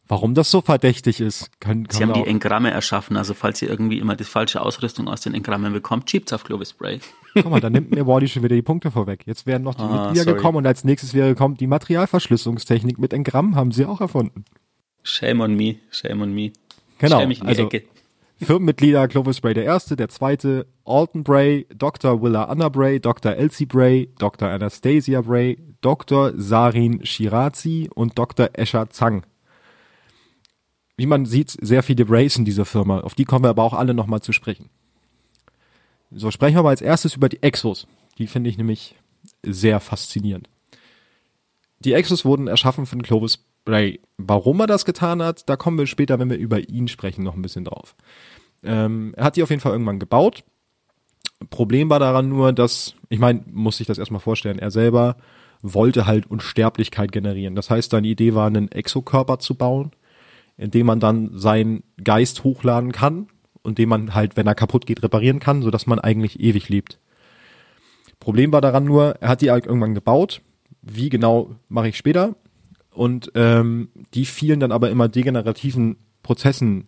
Warum 0.07 0.35
das 0.35 0.51
so 0.51 0.61
verdächtig 0.61 1.19
ist, 1.21 1.51
können, 1.61 1.87
Sie 1.91 1.99
können 1.99 2.13
haben 2.15 2.23
die 2.25 2.29
Engramme 2.29 2.71
erschaffen, 2.71 3.17
also 3.17 3.33
falls 3.33 3.63
ihr 3.63 3.71
irgendwie 3.71 3.99
immer 3.99 4.17
die 4.17 4.25
falsche 4.25 4.61
Ausrüstung 4.61 5.09
aus 5.09 5.23
den 5.23 5.33
Engrammen 5.33 5.73
bekommt, 5.73 6.11
schiebt's 6.11 6.33
auf 6.35 6.45
Clovis 6.45 6.71
Spray. 6.71 6.99
auch, 6.99 7.03
guck 7.43 7.51
mal, 7.51 7.61
da 7.61 7.71
nimmt 7.71 7.91
mir 7.91 8.07
Wally 8.07 8.29
schon 8.29 8.43
wieder 8.43 8.55
die 8.55 8.61
Punkte 8.63 8.91
vorweg. 8.91 9.27
Jetzt 9.27 9.47
wären 9.47 9.63
noch 9.63 9.75
die 9.75 9.83
Ah, 9.83 10.05
Mitglieder 10.05 10.25
sorry. 10.25 10.37
gekommen 10.37 10.59
und 10.59 10.67
als 10.67 10.85
nächstes 10.85 11.15
wäre 11.15 11.29
gekommen, 11.31 11.57
die 11.57 11.67
Materialverschlüsselungstechnik 11.67 12.99
mit 12.99 13.15
Engramm 13.15 13.57
haben 13.57 13.73
sie 13.73 13.87
auch 13.87 14.03
erfunden. 14.03 14.45
Shame 15.03 15.41
on 15.41 15.55
me, 15.55 15.77
shame 15.91 16.21
on 16.23 16.35
me. 16.35 16.53
Genau, 17.05 17.17
Stell 17.17 17.29
mich 17.29 17.41
in 17.41 17.47
die 17.47 17.51
also- 17.51 17.67
Ecke. 17.67 17.83
Firmenmitglieder 18.43 19.07
Clovis 19.07 19.41
Bray 19.41 19.55
der 19.55 19.65
erste, 19.65 19.95
der 19.95 20.09
zweite, 20.09 20.67
Alton 20.85 21.23
Bray, 21.23 21.67
Dr. 21.75 22.21
Willa 22.21 22.45
Anna 22.45 22.69
Bray, 22.69 22.99
Dr. 22.99 23.33
Elsie 23.33 23.65
Bray, 23.65 24.11
Dr. 24.19 24.49
Anastasia 24.49 25.21
Bray, 25.21 25.57
Dr. 25.81 26.33
Sarin 26.37 27.07
Shirazi 27.07 27.89
und 27.95 28.19
Dr. 28.19 28.51
Escher 28.55 28.91
Zhang. 28.91 29.25
Wie 30.97 31.07
man 31.07 31.27
sieht, 31.27 31.57
sehr 31.61 31.83
viele 31.83 32.05
Brays 32.05 32.37
in 32.37 32.45
dieser 32.45 32.65
Firma. 32.65 33.01
Auf 33.01 33.15
die 33.15 33.25
kommen 33.25 33.45
wir 33.45 33.51
aber 33.51 33.63
auch 33.63 33.73
alle 33.75 33.95
nochmal 33.95 34.21
zu 34.21 34.33
sprechen. 34.33 34.69
So, 36.11 36.31
sprechen 36.31 36.57
wir 36.57 36.63
mal 36.63 36.71
als 36.71 36.83
erstes 36.83 37.15
über 37.17 37.29
die 37.29 37.43
Exos. 37.43 37.87
Die 38.19 38.27
finde 38.27 38.51
ich 38.51 38.59
nämlich 38.59 38.95
sehr 39.43 39.81
faszinierend. 39.81 40.49
Die 41.81 41.93
Exos 41.93 42.25
wurden 42.25 42.47
erschaffen 42.49 42.87
von 42.87 43.03
Clovis 43.03 43.45
Bray. 43.65 44.01
Warum 44.17 44.61
er 44.61 44.67
das 44.67 44.85
getan 44.85 45.23
hat, 45.23 45.49
da 45.49 45.57
kommen 45.57 45.79
wir 45.79 45.87
später, 45.87 46.19
wenn 46.19 46.31
wir 46.31 46.37
über 46.37 46.69
ihn 46.69 46.89
sprechen, 46.89 47.25
noch 47.25 47.35
ein 47.35 47.43
bisschen 47.43 47.65
drauf. 47.65 47.97
Ähm, 48.63 49.15
er 49.17 49.25
hat 49.25 49.37
die 49.37 49.43
auf 49.43 49.51
jeden 49.51 49.61
Fall 49.61 49.73
irgendwann 49.73 49.99
gebaut. 49.99 50.45
Problem 51.51 51.91
war 51.91 51.99
daran 51.99 52.29
nur, 52.29 52.53
dass, 52.53 52.95
ich 53.09 53.19
meine, 53.19 53.43
muss 53.51 53.79
sich 53.79 53.87
das 53.87 53.99
erstmal 53.99 54.21
vorstellen, 54.21 54.59
er 54.59 54.71
selber 54.71 55.17
wollte 55.63 56.07
halt 56.07 56.31
Unsterblichkeit 56.31 57.11
generieren. 57.11 57.55
Das 57.55 57.71
heißt, 57.71 57.91
seine 57.91 58.07
Idee 58.07 58.35
war, 58.35 58.47
einen 58.47 58.71
Exokörper 58.71 59.39
zu 59.39 59.55
bauen, 59.55 59.93
in 60.57 60.71
dem 60.71 60.87
man 60.87 61.01
dann 61.01 61.31
seinen 61.35 61.83
Geist 62.03 62.45
hochladen 62.45 62.93
kann 62.93 63.29
und 63.63 63.79
den 63.79 63.89
man 63.89 64.15
halt, 64.15 64.37
wenn 64.37 64.47
er 64.47 64.55
kaputt 64.55 64.87
geht, 64.87 65.03
reparieren 65.03 65.41
kann, 65.41 65.63
sodass 65.63 65.87
man 65.87 65.99
eigentlich 65.99 66.39
ewig 66.39 66.69
lebt. 66.69 66.99
Problem 68.21 68.53
war 68.53 68.61
daran 68.61 68.85
nur, 68.85 69.17
er 69.21 69.29
hat 69.29 69.41
die 69.41 69.51
halt 69.51 69.67
irgendwann 69.67 69.95
gebaut. 69.95 70.43
Wie 70.83 71.09
genau 71.09 71.57
mache 71.69 71.89
ich 71.89 71.97
später. 71.97 72.37
Und 72.95 73.33
ähm, 73.35 73.89
die 74.15 74.25
fielen 74.25 74.61
dann 74.61 74.73
aber 74.73 74.91
immer 74.91 75.09
degenerativen 75.09 75.97
Prozessen 76.23 76.87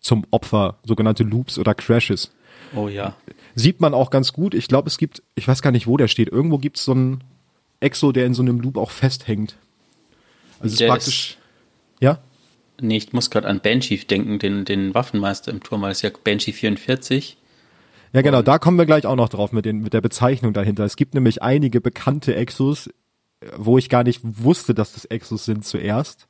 zum 0.00 0.24
Opfer, 0.30 0.78
sogenannte 0.84 1.24
Loops 1.24 1.58
oder 1.58 1.74
Crashes. 1.74 2.30
Oh 2.76 2.88
ja. 2.88 3.16
Sieht 3.54 3.80
man 3.80 3.94
auch 3.94 4.10
ganz 4.10 4.32
gut. 4.32 4.54
Ich 4.54 4.68
glaube, 4.68 4.88
es 4.88 4.98
gibt, 4.98 5.22
ich 5.34 5.48
weiß 5.48 5.62
gar 5.62 5.70
nicht, 5.70 5.86
wo 5.86 5.96
der 5.96 6.08
steht. 6.08 6.28
Irgendwo 6.28 6.58
gibt 6.58 6.76
es 6.76 6.84
so 6.84 6.92
einen 6.92 7.24
Exo, 7.80 8.12
der 8.12 8.26
in 8.26 8.34
so 8.34 8.42
einem 8.42 8.60
Loop 8.60 8.76
auch 8.76 8.90
festhängt. 8.90 9.56
Also 10.60 10.74
es 10.74 10.80
ist 10.80 10.86
praktisch. 10.86 11.30
Ist, 11.30 11.38
ja? 12.00 12.18
Nee, 12.80 12.96
ich 12.96 13.12
muss 13.12 13.30
gerade 13.30 13.48
an 13.48 13.60
Banshee 13.60 13.96
denken, 13.96 14.38
den, 14.38 14.64
den 14.64 14.94
Waffenmeister 14.94 15.52
im 15.52 15.62
Turm, 15.62 15.82
weil 15.82 15.92
es 15.92 16.02
ja 16.02 16.10
Banshee 16.22 16.52
44. 16.52 17.38
Ja, 18.12 18.22
genau, 18.22 18.42
da 18.42 18.58
kommen 18.58 18.78
wir 18.78 18.86
gleich 18.86 19.06
auch 19.06 19.16
noch 19.16 19.28
drauf 19.28 19.52
mit, 19.52 19.64
den, 19.64 19.80
mit 19.80 19.92
der 19.92 20.00
Bezeichnung 20.00 20.52
dahinter. 20.52 20.84
Es 20.84 20.96
gibt 20.96 21.14
nämlich 21.14 21.42
einige 21.42 21.80
bekannte 21.80 22.34
Exos, 22.34 22.90
wo 23.56 23.78
ich 23.78 23.88
gar 23.88 24.04
nicht 24.04 24.20
wusste, 24.22 24.74
dass 24.74 24.92
das 24.92 25.04
Exos 25.04 25.44
sind 25.44 25.64
zuerst. 25.64 26.26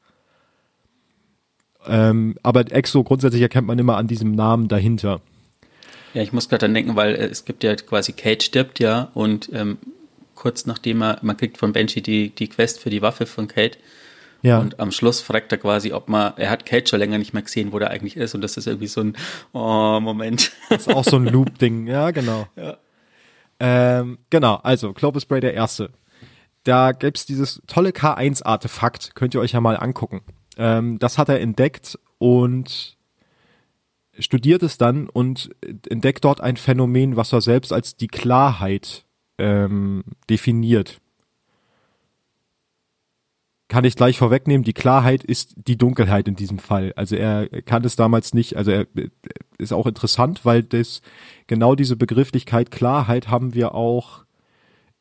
Ähm, 1.87 2.37
aber 2.43 2.71
Exo 2.73 3.05
grundsätzlich 3.05 3.43
erkennt 3.43 3.67
man 3.67 3.79
immer 3.79 3.97
an 3.97 4.07
diesem 4.07 4.33
Namen 4.33 4.69
dahinter. 4.69 5.21
Ja, 6.15 6.23
ich 6.23 6.33
muss 6.33 6.49
gerade 6.49 6.61
dann 6.61 6.75
denken, 6.75 6.97
weil 6.97 7.15
äh, 7.15 7.27
es 7.27 7.45
gibt 7.45 7.63
ja 7.65 7.75
quasi 7.77 8.13
Kate 8.13 8.45
stirbt 8.45 8.81
ja 8.81 9.11
und 9.15 9.51
ähm, 9.53 9.79
kurz 10.35 10.67
nachdem 10.67 11.03
er, 11.03 11.19
man 11.23 11.37
kriegt 11.37 11.59
von 11.59 11.73
Banshee 11.73 12.01
die, 12.01 12.31
die 12.31 12.49
Quest 12.49 12.81
für 12.81 12.91
die 12.91 13.03
Waffe 13.03 13.27
von 13.27 13.49
Kate. 13.49 13.79
Ja. 14.43 14.59
Und 14.59 14.79
am 14.79 14.93
Schluss 14.93 15.23
fragt 15.23 15.53
er 15.53 15.59
quasi, 15.59 15.93
ob 15.93 16.09
man, 16.09 16.35
er 16.37 16.51
hat 16.51 16.67
Kate 16.67 16.87
schon 16.87 16.99
länger 16.99 17.17
nicht 17.17 17.33
mehr 17.33 17.43
gesehen, 17.43 17.73
wo 17.73 17.79
der 17.79 17.91
eigentlich 17.91 18.17
ist. 18.17 18.35
Und 18.35 18.43
das 18.43 18.59
ist 18.59 18.67
irgendwie 18.67 18.89
so 18.89 19.01
ein, 19.01 19.17
oh, 19.53 20.01
Moment. 20.01 20.53
Das 20.69 20.87
ist 20.87 20.95
auch 20.95 21.05
so 21.05 21.17
ein 21.17 21.25
Loop-Ding, 21.33 21.87
ja, 21.87 22.11
genau. 22.11 22.47
Ja. 22.55 22.77
Ähm, 23.59 24.19
genau, 24.29 24.57
also 24.57 24.93
Clovis 24.93 25.23
Spray 25.23 25.41
der 25.41 25.55
erste. 25.55 25.91
Da 26.65 26.93
gibt's 26.93 27.27
dieses 27.27 27.63
tolle 27.67 27.91
K1-Artefakt, 27.91 29.15
könnt 29.15 29.35
ihr 29.35 29.41
euch 29.41 29.53
ja 29.53 29.61
mal 29.61 29.77
angucken. 29.77 30.23
Ähm, 30.57 30.99
das 30.99 31.19
hat 31.19 31.29
er 31.29 31.41
entdeckt 31.41 31.99
und 32.19 32.97
studiert 34.19 34.63
es 34.63 34.79
dann 34.79 35.09
und 35.09 35.51
entdeckt 35.89 36.25
dort 36.25 36.41
ein 36.41 36.57
Phänomen, 36.57 37.17
was 37.17 37.33
er 37.33 37.41
selbst 37.41 37.73
als 37.73 37.97
die 37.97 38.09
Klarheit 38.09 39.05
ähm, 39.39 40.05
definiert. 40.31 41.01
Kann 43.69 43.85
ich 43.85 43.97
gleich 43.97 44.19
vorwegnehmen, 44.19 44.63
die 44.63 44.73
Klarheit 44.73 45.25
ist 45.25 45.55
die 45.57 45.77
Dunkelheit 45.77 46.29
in 46.29 46.37
diesem 46.37 46.59
Fall. 46.59 46.93
Also 46.97 47.17
er 47.17 47.49
kann 47.63 47.85
es 47.85 47.97
damals 47.97 48.35
nicht, 48.35 48.57
also 48.57 48.71
er 48.71 48.87
ist 49.59 49.73
auch 49.73 49.87
interessant, 49.87 50.45
weil 50.45 50.63
das 50.63 51.01
genau 51.47 51.75
diese 51.75 51.97
Begrifflichkeit 51.97 52.71
Klarheit 52.71 53.29
haben 53.29 53.55
wir 53.55 53.75
auch 53.75 54.24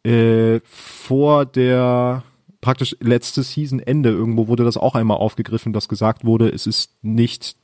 äh, 0.04 0.60
vor 0.66 1.46
der 1.46 2.24
praktisch 2.62 2.96
letzte 3.00 3.44
Season 3.44 3.80
Ende 3.80 4.10
irgendwo 4.10 4.48
wurde 4.48 4.64
das 4.64 4.78
auch 4.78 4.96
einmal 4.96 5.18
aufgegriffen, 5.18 5.74
dass 5.74 5.90
gesagt 5.90 6.24
wurde, 6.24 6.50
es 6.50 6.66
ist 6.66 6.92
nicht 7.02 7.58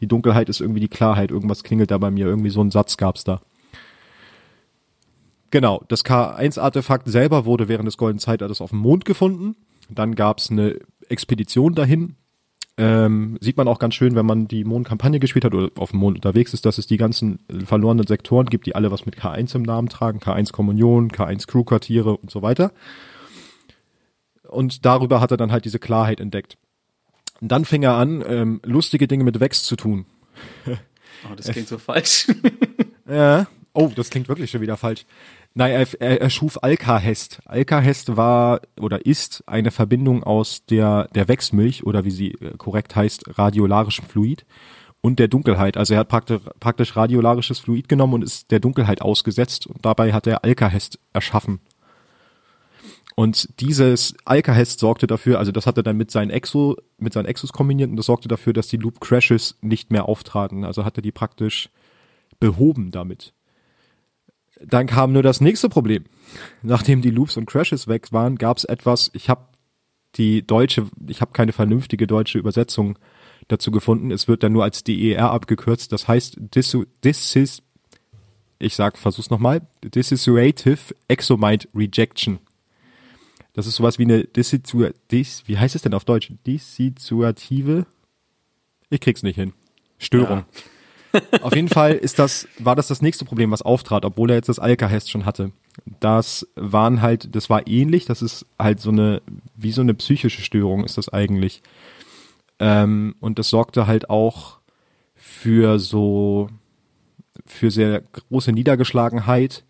die 0.00 0.06
Dunkelheit 0.06 0.48
ist 0.48 0.60
irgendwie 0.60 0.80
die 0.80 0.88
Klarheit, 0.88 1.30
irgendwas 1.30 1.62
klingelt 1.62 1.90
da 1.90 1.98
bei 1.98 2.10
mir, 2.10 2.26
irgendwie 2.26 2.50
so 2.50 2.62
ein 2.62 2.70
Satz 2.70 2.96
gab's 2.96 3.24
da. 3.24 3.40
Genau, 5.50 5.82
das 5.88 6.04
K1-Artefakt 6.04 7.08
selber 7.08 7.44
wurde 7.44 7.68
während 7.68 7.86
des 7.86 7.96
Golden 7.96 8.18
Zeitalters 8.18 8.60
auf 8.60 8.70
dem 8.70 8.78
Mond 8.78 9.04
gefunden. 9.04 9.56
Dann 9.88 10.14
gab's 10.14 10.50
eine 10.50 10.78
Expedition 11.08 11.74
dahin. 11.74 12.16
Ähm, 12.82 13.36
sieht 13.42 13.58
man 13.58 13.68
auch 13.68 13.78
ganz 13.78 13.94
schön, 13.94 14.14
wenn 14.14 14.24
man 14.24 14.48
die 14.48 14.64
Mondkampagne 14.64 15.20
gespielt 15.20 15.44
hat 15.44 15.52
oder 15.52 15.70
auf 15.76 15.90
dem 15.90 16.00
Mond 16.00 16.16
unterwegs 16.16 16.54
ist, 16.54 16.64
dass 16.64 16.78
es 16.78 16.86
die 16.86 16.96
ganzen 16.96 17.40
verlorenen 17.66 18.06
Sektoren 18.06 18.46
gibt, 18.46 18.64
die 18.64 18.74
alle 18.74 18.90
was 18.90 19.04
mit 19.04 19.18
K1 19.18 19.54
im 19.54 19.62
Namen 19.62 19.90
tragen. 19.90 20.18
K1 20.18 20.50
Kommunion, 20.50 21.10
K1 21.10 21.46
Crewquartiere 21.46 22.16
und 22.16 22.30
so 22.30 22.40
weiter. 22.40 22.72
Und 24.48 24.86
darüber 24.86 25.20
hat 25.20 25.30
er 25.30 25.36
dann 25.36 25.52
halt 25.52 25.66
diese 25.66 25.78
Klarheit 25.78 26.20
entdeckt. 26.20 26.56
Und 27.42 27.52
dann 27.52 27.66
fing 27.66 27.82
er 27.82 27.94
an, 27.94 28.24
ähm, 28.26 28.60
lustige 28.64 29.06
Dinge 29.06 29.24
mit 29.24 29.40
Vex 29.40 29.62
zu 29.62 29.76
tun. 29.76 30.06
Oh, 31.30 31.34
das 31.36 31.48
klingt 31.48 31.68
so 31.68 31.76
falsch. 31.76 32.28
ja. 33.06 33.46
Oh, 33.72 33.90
das 33.94 34.10
klingt 34.10 34.28
wirklich 34.28 34.50
schon 34.50 34.60
wieder 34.60 34.76
falsch. 34.76 35.06
Nein, 35.54 35.72
er, 35.72 36.20
er, 36.20 36.30
schuf 36.30 36.62
Alkahest. 36.62 37.40
Alkahest 37.44 38.16
war 38.16 38.60
oder 38.80 39.04
ist 39.06 39.44
eine 39.46 39.70
Verbindung 39.70 40.22
aus 40.22 40.64
der, 40.66 41.08
der 41.14 41.28
Wechsmilch 41.28 41.84
oder 41.84 42.04
wie 42.04 42.10
sie 42.10 42.32
äh, 42.32 42.56
korrekt 42.56 42.94
heißt, 42.96 43.38
radiolarischem 43.38 44.06
Fluid 44.06 44.44
und 45.00 45.18
der 45.18 45.28
Dunkelheit. 45.28 45.76
Also 45.76 45.94
er 45.94 46.00
hat 46.00 46.08
praktisch, 46.08 46.40
praktisch 46.58 46.96
radiolarisches 46.96 47.58
Fluid 47.58 47.88
genommen 47.88 48.14
und 48.14 48.24
ist 48.24 48.50
der 48.50 48.60
Dunkelheit 48.60 49.02
ausgesetzt 49.02 49.66
und 49.66 49.84
dabei 49.84 50.12
hat 50.12 50.26
er 50.26 50.44
Alkahest 50.44 50.98
erschaffen. 51.12 51.60
Und 53.16 53.60
dieses 53.60 54.14
Alkahest 54.24 54.80
sorgte 54.80 55.06
dafür, 55.06 55.38
also 55.38 55.52
das 55.52 55.66
hat 55.66 55.76
er 55.76 55.82
dann 55.82 55.96
mit 55.96 56.10
seinen 56.10 56.30
Exo, 56.30 56.76
mit 56.98 57.12
seinen 57.12 57.26
Exos 57.26 57.52
kombiniert 57.52 57.90
und 57.90 57.96
das 57.96 58.06
sorgte 58.06 58.28
dafür, 58.28 58.52
dass 58.52 58.68
die 58.68 58.78
Loop 58.78 59.00
Crashes 59.00 59.58
nicht 59.60 59.90
mehr 59.90 60.08
auftraten. 60.08 60.64
Also 60.64 60.84
hat 60.84 60.96
er 60.96 61.02
die 61.02 61.12
praktisch 61.12 61.70
behoben 62.38 62.90
damit. 62.90 63.34
Dann 64.64 64.86
kam 64.86 65.12
nur 65.12 65.22
das 65.22 65.40
nächste 65.40 65.68
Problem. 65.68 66.04
Nachdem 66.62 67.02
die 67.02 67.10
Loops 67.10 67.36
und 67.36 67.46
Crashes 67.46 67.88
weg 67.88 68.12
waren, 68.12 68.36
gab 68.36 68.58
es 68.58 68.64
etwas, 68.64 69.10
ich 69.14 69.28
habe 69.28 69.46
die 70.16 70.46
deutsche, 70.46 70.86
ich 71.06 71.20
habe 71.20 71.32
keine 71.32 71.52
vernünftige 71.52 72.06
deutsche 72.06 72.38
Übersetzung 72.38 72.98
dazu 73.48 73.70
gefunden. 73.70 74.10
Es 74.10 74.28
wird 74.28 74.42
dann 74.42 74.52
nur 74.52 74.64
als 74.64 74.84
DER 74.84 75.30
abgekürzt. 75.30 75.92
Das 75.92 76.08
heißt, 76.08 76.38
this, 76.50 76.76
this 77.00 77.36
is, 77.36 77.62
ich 78.58 78.74
sag, 78.76 78.98
versuch's 78.98 79.30
nochmal, 79.30 79.66
Dissociative 79.82 80.94
Exomind 81.08 81.68
Rejection. 81.74 82.38
Das 83.52 83.66
ist 83.66 83.76
sowas 83.76 83.98
wie 83.98 84.04
eine 84.04 84.24
Dissizua, 84.24 84.90
dis, 85.10 85.42
wie 85.46 85.58
heißt 85.58 85.74
es 85.74 85.82
denn 85.82 85.94
auf 85.94 86.04
Deutsch? 86.04 86.32
Dissituative? 86.46 87.86
Ich 88.90 89.00
krieg's 89.00 89.22
nicht 89.22 89.36
hin. 89.36 89.52
Störung. 89.98 90.38
Ja. 90.38 90.46
Auf 91.42 91.54
jeden 91.54 91.68
Fall 91.68 91.94
ist 91.94 92.18
das, 92.18 92.48
war 92.58 92.76
das 92.76 92.88
das 92.88 93.02
nächste 93.02 93.24
Problem, 93.24 93.50
was 93.50 93.62
auftrat, 93.62 94.04
obwohl 94.04 94.30
er 94.30 94.36
jetzt 94.36 94.48
das 94.48 94.58
Alkahest 94.58 95.10
schon 95.10 95.24
hatte. 95.24 95.52
Das 95.98 96.46
waren 96.54 97.02
halt, 97.02 97.34
das 97.34 97.50
war 97.50 97.66
ähnlich, 97.66 98.04
das 98.04 98.22
ist 98.22 98.46
halt 98.58 98.80
so 98.80 98.90
eine, 98.90 99.22
wie 99.56 99.72
so 99.72 99.80
eine 99.80 99.94
psychische 99.94 100.42
Störung 100.42 100.84
ist 100.84 100.98
das 100.98 101.08
eigentlich. 101.08 101.62
Ähm, 102.58 103.14
und 103.20 103.38
das 103.38 103.48
sorgte 103.48 103.86
halt 103.86 104.10
auch 104.10 104.58
für 105.14 105.78
so, 105.78 106.48
für 107.46 107.70
sehr 107.70 108.00
große 108.00 108.52
Niedergeschlagenheit 108.52 109.64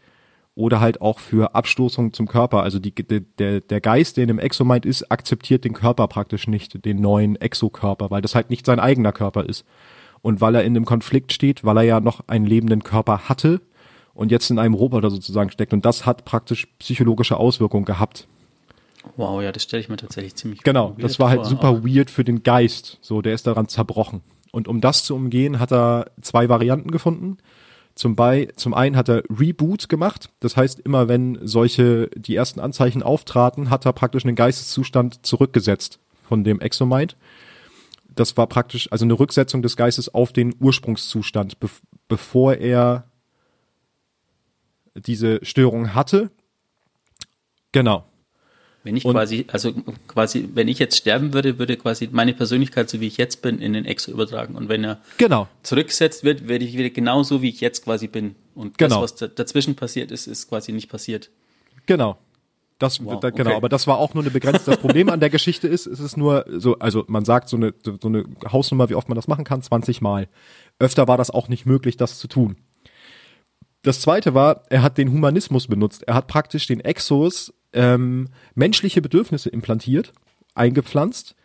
oder 0.55 0.81
halt 0.81 1.01
auch 1.01 1.21
für 1.21 1.55
Abstoßung 1.55 2.13
zum 2.13 2.27
Körper. 2.27 2.63
Also 2.63 2.79
die, 2.79 2.93
der, 2.93 3.61
der 3.61 3.81
Geist, 3.81 4.17
der 4.17 4.25
in 4.25 4.31
einem 4.31 4.39
Exomind 4.41 4.85
ist, 4.85 5.11
akzeptiert 5.11 5.65
den 5.65 5.73
Körper 5.73 6.09
praktisch 6.09 6.49
nicht, 6.49 6.85
den 6.85 7.01
neuen 7.01 7.37
Exokörper, 7.37 8.11
weil 8.11 8.23
das 8.23 8.35
halt 8.35 8.51
nicht 8.51 8.67
sein 8.67 8.81
eigener 8.81 9.13
Körper 9.13 9.47
ist. 9.47 9.65
Und 10.23 10.41
weil 10.41 10.55
er 10.55 10.65
in 10.65 10.77
einem 10.77 10.85
Konflikt 10.85 11.33
steht, 11.33 11.65
weil 11.65 11.79
er 11.79 11.83
ja 11.83 12.01
noch 12.01 12.21
einen 12.27 12.47
lebenden 12.47 12.83
Körper 12.83 13.29
hatte 13.29 13.61
und 14.15 14.31
jetzt 14.31 14.51
in 14.51 14.59
einem 14.59 14.75
Roboter 14.75 15.11
sozusagen 15.11 15.51
steckt. 15.51 15.73
Und 15.73 15.85
das 15.85 16.05
hat 16.05 16.25
praktisch 16.25 16.67
psychologische 16.79 17.37
Auswirkungen 17.37 17.85
gehabt. 17.85 18.27
Wow, 19.17 19.43
ja, 19.43 19.51
das 19.51 19.63
stelle 19.63 19.81
ich 19.81 19.89
mir 19.89 19.97
tatsächlich 19.97 20.35
ziemlich 20.35 20.63
Genau, 20.63 20.95
das 20.99 21.19
war 21.19 21.31
halt 21.31 21.47
super 21.47 21.71
auch. 21.71 21.85
weird 21.85 22.11
für 22.11 22.25
den 22.25 22.43
Geist. 22.43 22.99
So, 23.01 23.23
der 23.23 23.33
ist 23.33 23.47
daran 23.47 23.69
zerbrochen. 23.69 24.21
Und 24.53 24.69
um 24.69 24.81
das 24.81 25.05
zu 25.05 25.15
umgehen, 25.15 25.59
hat 25.59 25.73
er 25.73 26.11
zwei 26.21 26.49
Varianten 26.49 26.91
gefunden. 26.91 27.39
Zum, 27.95 28.17
bei, 28.17 28.49
zum 28.57 28.75
einen 28.75 28.97
hat 28.97 29.09
er 29.09 29.23
Reboot 29.31 29.89
gemacht. 29.89 30.31
Das 30.41 30.57
heißt, 30.57 30.81
immer 30.81 31.09
wenn 31.09 31.39
solche, 31.43 32.09
die 32.15 32.35
ersten 32.35 32.61
Anzeichen 32.61 33.03
auftraten, 33.03 33.71
hat 33.71 33.87
er 33.87 33.93
praktisch 33.93 34.25
einen 34.25 34.37
Geisteszustand 34.37 35.25
zurückgesetzt 35.25 35.99
von 36.29 36.45
dem 36.45 36.61
Exomind 36.61 37.17
das 38.21 38.37
war 38.37 38.47
praktisch 38.47 38.93
also 38.93 39.05
eine 39.05 39.19
Rücksetzung 39.19 39.63
des 39.63 39.77
Geistes 39.77 40.13
auf 40.13 40.33
den 40.33 40.55
Ursprungszustand, 40.61 41.59
be 41.59 41.69
bevor 42.07 42.55
er 42.55 43.09
diese 44.95 45.39
Störung 45.45 45.95
hatte. 45.95 46.31
Genau. 47.73 48.05
Wenn 48.83 48.97
ich 48.97 49.05
und, 49.05 49.13
quasi, 49.13 49.47
also 49.49 49.73
quasi, 50.09 50.49
wenn 50.55 50.67
ich 50.67 50.79
jetzt 50.79 50.97
sterben 50.97 51.33
würde, 51.33 51.59
würde 51.59 51.77
quasi 51.77 52.09
meine 52.11 52.35
Persönlichkeit, 52.35 52.91
so 52.91 53.01
wie 53.01 53.07
ich 53.07 53.17
jetzt 53.17 53.43
bin, 53.43 53.61
in 53.61 53.75
den 53.75 53.85
Exo 53.85 54.11
übertragen. 54.11 54.57
Und 54.57 54.69
wenn 54.69 54.85
er 54.85 55.01
genau. 55.19 55.49
zurückgesetzt 55.63 56.25
wird, 56.25 56.49
werde 56.49 56.65
ich 56.65 56.77
wieder 56.77 56.91
genauso, 56.91 57.43
wie 57.43 57.51
ich 57.51 57.61
jetzt 57.61 57.85
quasi 57.85 58.09
bin. 58.09 58.35
Und 58.55 58.77
genau. 58.77 59.03
das, 59.03 59.21
was 59.21 59.35
dazwischen 59.35 59.77
passiert 59.77 60.11
ist, 60.11 60.27
ist 60.27 60.49
quasi 60.49 60.73
nicht 60.73 60.91
passiert. 60.91 61.31
Genau. 61.87 62.19
Das, 62.81 63.05
Wow, 63.05 63.21
da, 63.21 63.29
genau, 63.29 63.51
okay. 63.51 63.57
aber 63.57 63.69
das 63.69 63.87
war 63.87 63.99
auch 63.99 64.15
nur 64.15 64.25
eine 64.25 64.31
begrenzte. 64.31 64.71
Das 64.71 64.81
Problem 64.81 65.11
an 65.11 65.21
der 65.21 65.29
Geschichte 65.29 65.69
ist, 65.69 65.87
es 65.87 66.01
ist 66.01 66.17
nur 66.17 66.47
so, 66.49 66.79
also 66.79 67.05
man 67.09 67.27
sagt 67.27 67.51
so 67.51 67.57
eine, 67.57 67.75
so 67.85 68.09
eine 68.09 68.25
Hausnummer, 68.51 68.89
wie 68.89 68.95
oft 68.95 69.09
man 69.09 69.17
das 69.17 69.29
machen 69.29 69.45
kann, 69.45 69.61
20 69.61 70.01
Mal. 70.01 70.29
Öfter 70.79 71.07
war 71.07 71.19
das 71.19 71.31
auch 71.31 71.49
nicht 71.49 71.67
möglich, 71.67 71.99
das 71.99 72.19
zu 72.19 72.27
tun. 72.27 72.57
Das 73.83 74.01
zweite 74.01 74.33
war, 74.33 74.63
er 74.71 74.83
hat 74.83 74.97
den 74.97 75.13
Humanismus 75.13 75.69
benutzt. 75.69 76.05
Er 76.05 76.15
hat 76.15 76.27
praktisch 76.27 76.67
den 76.67 76.81
Exos 76.81 77.53
ähm, 77.75 78.29
menschliche 78.55 79.03
Bedürfnisse 79.03 79.51
implantiert, 79.51 80.13
eingepflanzt, 80.55 81.37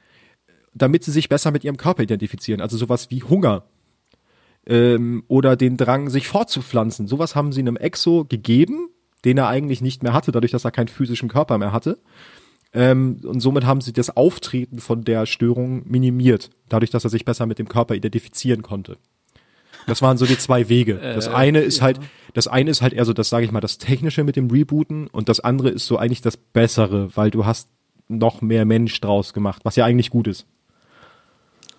damit 0.73 1.03
sie 1.03 1.11
sich 1.11 1.27
besser 1.27 1.51
mit 1.51 1.65
ihrem 1.65 1.77
Körper 1.77 2.03
identifizieren. 2.03 2.61
Also 2.61 2.77
sowas 2.77 3.11
wie 3.11 3.23
Hunger 3.23 3.65
ähm, 4.65 5.25
oder 5.27 5.57
den 5.57 5.75
Drang, 5.75 6.09
sich 6.09 6.29
fortzupflanzen. 6.29 7.07
Sowas 7.07 7.35
haben 7.35 7.51
sie 7.51 7.59
einem 7.59 7.75
Exo 7.75 8.23
gegeben, 8.23 8.89
den 9.25 9.37
er 9.37 9.47
eigentlich 9.47 9.81
nicht 9.81 10.03
mehr 10.03 10.13
hatte, 10.13 10.31
dadurch, 10.31 10.51
dass 10.51 10.65
er 10.65 10.71
keinen 10.71 10.87
physischen 10.87 11.29
Körper 11.29 11.57
mehr 11.57 11.71
hatte. 11.71 11.97
Ähm, 12.73 13.21
und 13.23 13.39
somit 13.39 13.65
haben 13.65 13.81
sie 13.81 13.93
das 13.93 14.15
Auftreten 14.15 14.79
von 14.79 15.03
der 15.03 15.25
Störung 15.25 15.83
minimiert, 15.89 16.51
dadurch, 16.69 16.91
dass 16.91 17.03
er 17.03 17.09
sich 17.09 17.25
besser 17.25 17.45
mit 17.45 17.57
dem 17.57 17.67
Körper 17.69 17.95
identifizieren 17.95 18.61
konnte. 18.61 18.97
Das 19.87 20.01
waren 20.01 20.17
so 20.17 20.25
die 20.25 20.37
zwei 20.37 20.67
Wege. 20.67 20.95
Das 20.95 21.27
eine 21.27 21.59
ist 21.59 21.81
halt, 21.81 21.99
das 22.33 22.47
eine 22.47 22.71
ist 22.71 22.81
halt 22.81 22.93
eher 22.93 23.05
so, 23.05 23.13
das 23.13 23.29
sage 23.29 23.45
ich 23.45 23.51
mal, 23.51 23.61
das 23.61 23.77
Technische 23.77 24.23
mit 24.23 24.35
dem 24.35 24.49
Rebooten 24.49 25.07
und 25.07 25.29
das 25.29 25.39
andere 25.39 25.69
ist 25.69 25.85
so 25.85 25.97
eigentlich 25.97 26.21
das 26.21 26.37
Bessere, 26.37 27.15
weil 27.15 27.29
du 27.29 27.45
hast 27.45 27.69
noch 28.07 28.41
mehr 28.41 28.65
Mensch 28.65 28.99
draus 28.99 29.33
gemacht, 29.33 29.61
was 29.63 29.75
ja 29.75 29.85
eigentlich 29.85 30.09
gut 30.09 30.27
ist. 30.27 30.45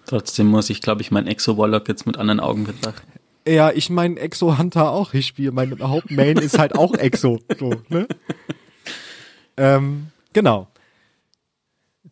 Trotzdem 0.06 0.46
muss 0.46 0.70
ich, 0.70 0.80
glaube 0.80 1.02
ich, 1.02 1.10
mein 1.10 1.26
Exo-Warlock 1.26 1.88
jetzt 1.88 2.06
mit 2.06 2.16
anderen 2.16 2.40
Augen 2.40 2.64
betrachten. 2.64 3.15
Ja, 3.46 3.70
ich 3.70 3.90
mein 3.90 4.16
Exo 4.16 4.58
Hunter 4.58 4.90
auch. 4.90 5.14
Ich 5.14 5.26
spiele, 5.26 5.52
mein 5.52 5.78
Hauptmain 5.80 6.36
ist 6.36 6.58
halt 6.58 6.74
auch 6.74 6.94
Exo. 6.94 7.38
So, 7.58 7.74
ne? 7.88 8.08
ähm, 9.56 10.08
genau. 10.32 10.66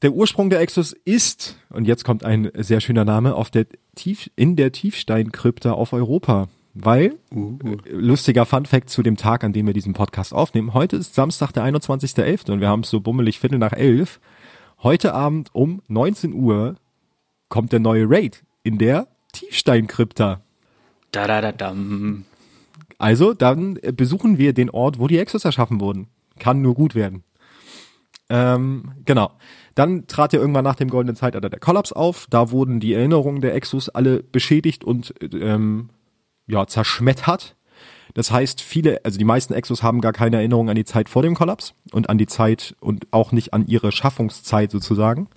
Der 0.02 0.12
Ursprung 0.12 0.50
der 0.50 0.60
Exos 0.60 0.92
ist, 0.92 1.56
und 1.70 1.86
jetzt 1.86 2.04
kommt 2.04 2.24
ein 2.24 2.50
sehr 2.54 2.80
schöner 2.80 3.04
Name, 3.04 3.34
auf 3.34 3.50
der 3.50 3.66
Tief, 3.96 4.30
in 4.36 4.54
der 4.54 4.70
Tiefsteinkrypta 4.70 5.72
auf 5.72 5.92
Europa. 5.92 6.48
Weil, 6.74 7.18
äh, 7.32 7.90
lustiger 7.90 8.46
Funfact 8.46 8.90
zu 8.90 9.02
dem 9.02 9.16
Tag, 9.16 9.44
an 9.44 9.52
dem 9.52 9.66
wir 9.66 9.74
diesen 9.74 9.92
Podcast 9.92 10.34
aufnehmen. 10.34 10.74
Heute 10.74 10.96
ist 10.96 11.14
Samstag, 11.14 11.52
der 11.52 11.64
21.11. 11.64 12.50
und 12.50 12.60
wir 12.60 12.68
haben 12.68 12.80
es 12.80 12.90
so 12.90 13.00
bummelig 13.00 13.38
Viertel 13.38 13.58
nach 13.58 13.72
elf. 13.72 14.20
Heute 14.82 15.14
Abend 15.14 15.54
um 15.54 15.82
19 15.88 16.32
Uhr 16.32 16.76
kommt 17.48 17.72
der 17.72 17.80
neue 17.80 18.06
Raid 18.08 18.44
in 18.64 18.78
der 18.78 19.08
Tiefsteinkrypta. 19.32 20.43
Da 21.14 21.28
da 21.28 21.40
da 21.40 21.52
dam. 21.52 22.24
Also, 22.98 23.34
dann 23.34 23.76
äh, 23.82 23.92
besuchen 23.92 24.38
wir 24.38 24.52
den 24.52 24.70
Ort, 24.70 24.98
wo 24.98 25.06
die 25.06 25.18
Exos 25.18 25.44
erschaffen 25.44 25.80
wurden. 25.80 26.08
Kann 26.38 26.60
nur 26.60 26.74
gut 26.74 26.94
werden. 26.94 27.22
Ähm, 28.28 28.92
genau. 29.04 29.30
Dann 29.74 30.06
trat 30.06 30.32
ja 30.32 30.40
irgendwann 30.40 30.64
nach 30.64 30.76
dem 30.76 30.88
goldenen 30.88 31.16
Zeitalter 31.16 31.50
der 31.50 31.60
Kollaps 31.60 31.92
auf. 31.92 32.26
Da 32.30 32.50
wurden 32.50 32.80
die 32.80 32.94
Erinnerungen 32.94 33.40
der 33.40 33.54
Exos 33.54 33.88
alle 33.88 34.22
beschädigt 34.22 34.84
und 34.84 35.14
ähm, 35.32 35.90
ja, 36.46 36.66
zerschmettert. 36.66 37.56
Das 38.14 38.30
heißt, 38.30 38.60
viele, 38.60 39.04
also 39.04 39.18
die 39.18 39.24
meisten 39.24 39.54
Exos 39.54 39.82
haben 39.82 40.00
gar 40.00 40.12
keine 40.12 40.36
Erinnerung 40.36 40.68
an 40.68 40.76
die 40.76 40.84
Zeit 40.84 41.08
vor 41.08 41.22
dem 41.22 41.34
Kollaps 41.34 41.74
und 41.92 42.08
an 42.08 42.18
die 42.18 42.26
Zeit 42.26 42.76
und 42.80 43.06
auch 43.10 43.32
nicht 43.32 43.52
an 43.52 43.66
ihre 43.66 43.92
Schaffungszeit 43.92 44.70
sozusagen. 44.70 45.28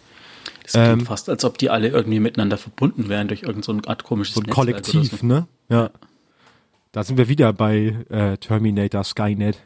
Das 0.68 0.74
klingt 0.74 1.02
Ähm, 1.02 1.06
fast, 1.06 1.30
als 1.30 1.46
ob 1.46 1.58
die 1.58 1.70
alle 1.70 1.88
irgendwie 1.88 2.20
miteinander 2.20 2.58
verbunden 2.58 3.08
wären 3.10 3.28
durch 3.30 3.42
irgendeine 3.44 3.64
so 3.64 3.72
eine 3.72 3.88
Art 3.88 4.04
komisches 4.04 4.36
So 4.36 4.42
ein 4.42 4.46
Netzwerk 4.48 4.84
Kollektiv, 4.84 5.20
so. 5.22 5.26
ne? 5.26 5.48
Ja. 5.70 5.92
Da 6.92 7.04
sind 7.04 7.18
wir 7.18 7.28
wieder 7.30 7.54
bei 7.54 7.96
äh, 8.10 8.38
Terminator 8.38 9.04
Skynet. 9.04 9.62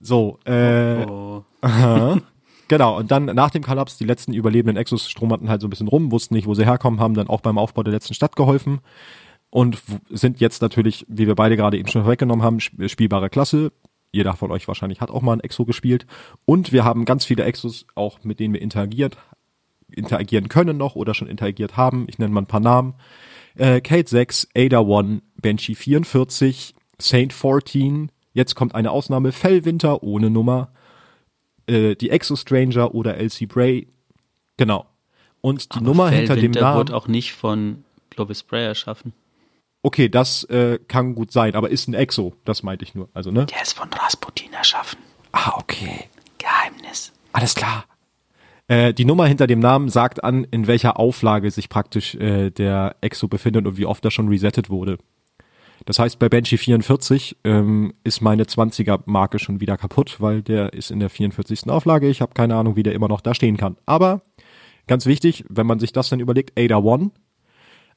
So, 0.00 0.38
äh, 0.44 1.04
Oh. 1.06 1.44
Aha. 1.60 2.18
Genau, 2.68 2.96
und 2.98 3.12
dann 3.12 3.26
nach 3.26 3.50
dem 3.50 3.62
Kollaps, 3.62 3.96
die 3.96 4.02
letzten 4.04 4.32
überlebenden 4.32 4.76
Exos 4.76 5.08
strommerten 5.08 5.48
halt 5.48 5.60
so 5.60 5.68
ein 5.68 5.70
bisschen 5.70 5.86
rum, 5.86 6.10
wussten 6.10 6.34
nicht, 6.34 6.48
wo 6.48 6.54
sie 6.54 6.64
herkommen, 6.64 6.98
haben 6.98 7.14
dann 7.14 7.28
auch 7.28 7.40
beim 7.40 7.58
Aufbau 7.58 7.84
der 7.84 7.92
letzten 7.92 8.12
Stadt 8.12 8.34
geholfen 8.34 8.80
und 9.50 9.78
sind 10.10 10.40
jetzt 10.40 10.62
natürlich, 10.62 11.06
wie 11.08 11.28
wir 11.28 11.36
beide 11.36 11.56
gerade 11.56 11.78
eben 11.78 11.86
schon 11.86 12.02
vorweggenommen 12.02 12.44
haben, 12.44 12.56
sp- 12.58 12.88
spielbare 12.88 13.30
Klasse. 13.30 13.70
Jeder 14.10 14.34
von 14.34 14.50
euch 14.50 14.66
wahrscheinlich 14.66 15.00
hat 15.00 15.12
auch 15.12 15.22
mal 15.22 15.34
ein 15.34 15.40
Exo 15.40 15.64
gespielt. 15.64 16.06
Und 16.44 16.72
wir 16.72 16.84
haben 16.84 17.04
ganz 17.04 17.24
viele 17.24 17.44
Exos, 17.44 17.86
auch 17.94 18.24
mit 18.24 18.40
denen 18.40 18.52
wir 18.52 18.60
interagiert, 18.62 19.16
interagieren 19.92 20.48
können 20.48 20.76
noch 20.76 20.96
oder 20.96 21.14
schon 21.14 21.28
interagiert 21.28 21.76
haben. 21.76 22.06
Ich 22.08 22.18
nenne 22.18 22.32
mal 22.32 22.42
ein 22.42 22.46
paar 22.46 22.60
Namen. 22.60 22.94
Äh, 23.56 23.80
Kate 23.80 24.08
6, 24.08 24.48
Ada 24.56 24.80
1, 24.80 25.22
Banshee 25.40 25.74
44, 25.74 26.74
Saint 26.98 27.32
14, 27.32 28.10
jetzt 28.32 28.54
kommt 28.54 28.74
eine 28.74 28.90
Ausnahme, 28.90 29.32
Fellwinter 29.32 30.02
ohne 30.02 30.28
Nummer, 30.30 30.72
äh, 31.66 31.94
die 31.96 32.10
Exo 32.10 32.36
Stranger 32.36 32.94
oder 32.94 33.16
LC 33.16 33.48
Bray. 33.48 33.88
Genau. 34.56 34.86
Und 35.40 35.74
die 35.74 35.78
Aber 35.78 35.86
Nummer 35.86 36.10
hinter 36.10 36.34
dem 36.34 36.52
Fellwinter 36.52 36.60
Namen. 36.60 36.78
wurde 36.78 36.96
auch 36.96 37.08
nicht 37.08 37.32
von 37.32 37.84
Clovis 38.10 38.42
Bray 38.42 38.64
erschaffen. 38.64 39.12
Okay, 39.82 40.08
das 40.08 40.42
äh, 40.44 40.78
kann 40.88 41.14
gut 41.14 41.30
sein, 41.30 41.54
aber 41.54 41.70
ist 41.70 41.86
ein 41.86 41.94
Exo, 41.94 42.34
das 42.44 42.62
meinte 42.62 42.84
ich 42.84 42.94
nur. 42.94 43.08
Also, 43.14 43.30
ne? 43.30 43.46
Der 43.46 43.62
ist 43.62 43.74
von 43.74 43.88
Rasputin 43.92 44.52
erschaffen. 44.52 44.98
Ah, 45.32 45.52
okay. 45.58 46.08
Geheimnis. 46.38 47.12
Alles 47.32 47.54
klar. 47.54 47.84
Äh, 48.68 48.92
die 48.92 49.04
Nummer 49.04 49.26
hinter 49.26 49.46
dem 49.46 49.60
Namen 49.60 49.88
sagt 49.88 50.24
an, 50.24 50.44
in 50.44 50.66
welcher 50.66 50.98
Auflage 50.98 51.50
sich 51.50 51.68
praktisch 51.68 52.14
äh, 52.16 52.50
der 52.50 52.96
Exo 53.00 53.28
befindet 53.28 53.66
und 53.66 53.76
wie 53.76 53.86
oft 53.86 54.04
er 54.04 54.10
schon 54.10 54.28
resettet 54.28 54.70
wurde. 54.70 54.98
Das 55.84 56.00
heißt, 56.00 56.18
bei 56.18 56.28
Banshee 56.28 56.56
44 56.56 57.36
ähm, 57.44 57.94
ist 58.02 58.20
meine 58.20 58.44
20er 58.44 59.02
Marke 59.04 59.38
schon 59.38 59.60
wieder 59.60 59.76
kaputt, 59.76 60.16
weil 60.20 60.42
der 60.42 60.72
ist 60.72 60.90
in 60.90 60.98
der 60.98 61.10
44. 61.10 61.70
Auflage. 61.70 62.08
Ich 62.08 62.20
habe 62.20 62.34
keine 62.34 62.56
Ahnung, 62.56 62.74
wie 62.74 62.82
der 62.82 62.94
immer 62.94 63.08
noch 63.08 63.20
da 63.20 63.34
stehen 63.34 63.56
kann. 63.56 63.76
Aber 63.86 64.22
ganz 64.88 65.06
wichtig, 65.06 65.44
wenn 65.48 65.66
man 65.66 65.78
sich 65.78 65.92
das 65.92 66.08
dann 66.08 66.18
überlegt, 66.18 66.58
Ada 66.58 66.78
One, 66.78 67.12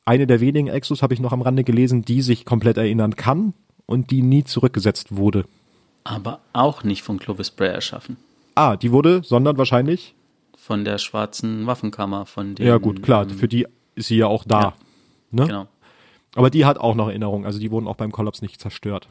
eine 0.05 0.27
der 0.27 0.39
wenigen 0.39 0.67
Exos 0.67 1.01
habe 1.01 1.15
ich 1.15 1.19
noch 1.19 1.33
am 1.33 1.41
Rande 1.41 1.63
gelesen, 1.63 2.03
die 2.03 2.21
sich 2.21 2.45
komplett 2.45 2.77
erinnern 2.77 3.15
kann 3.15 3.53
und 3.87 4.11
die 4.11 4.21
nie 4.21 4.43
zurückgesetzt 4.43 5.15
wurde. 5.15 5.45
Aber 6.03 6.41
auch 6.53 6.83
nicht 6.83 7.01
von 7.01 7.17
Clovis 7.17 7.49
Bray 7.49 7.69
erschaffen. 7.69 8.17
Ah, 8.53 8.75
die 8.75 8.91
wurde, 8.91 9.21
sondern 9.23 9.57
wahrscheinlich 9.57 10.13
Von 10.69 10.85
der 10.85 10.99
schwarzen 10.99 11.65
Waffenkammer, 11.65 12.27
von 12.27 12.53
dem. 12.53 12.67
Ja, 12.67 12.77
gut, 12.77 13.01
klar, 13.01 13.27
für 13.27 13.47
die 13.47 13.65
ist 13.95 14.09
sie 14.09 14.17
ja 14.17 14.27
auch 14.27 14.43
da. 14.43 14.61
Ja. 14.61 14.73
Ne? 15.31 15.47
Genau. 15.47 15.67
Aber 16.35 16.51
die 16.51 16.63
hat 16.63 16.77
auch 16.77 16.93
noch 16.93 17.07
Erinnerungen, 17.07 17.47
also 17.47 17.57
die 17.57 17.71
wurden 17.71 17.87
auch 17.87 17.95
beim 17.95 18.11
Kollaps 18.11 18.43
nicht 18.43 18.61
zerstört. 18.61 19.09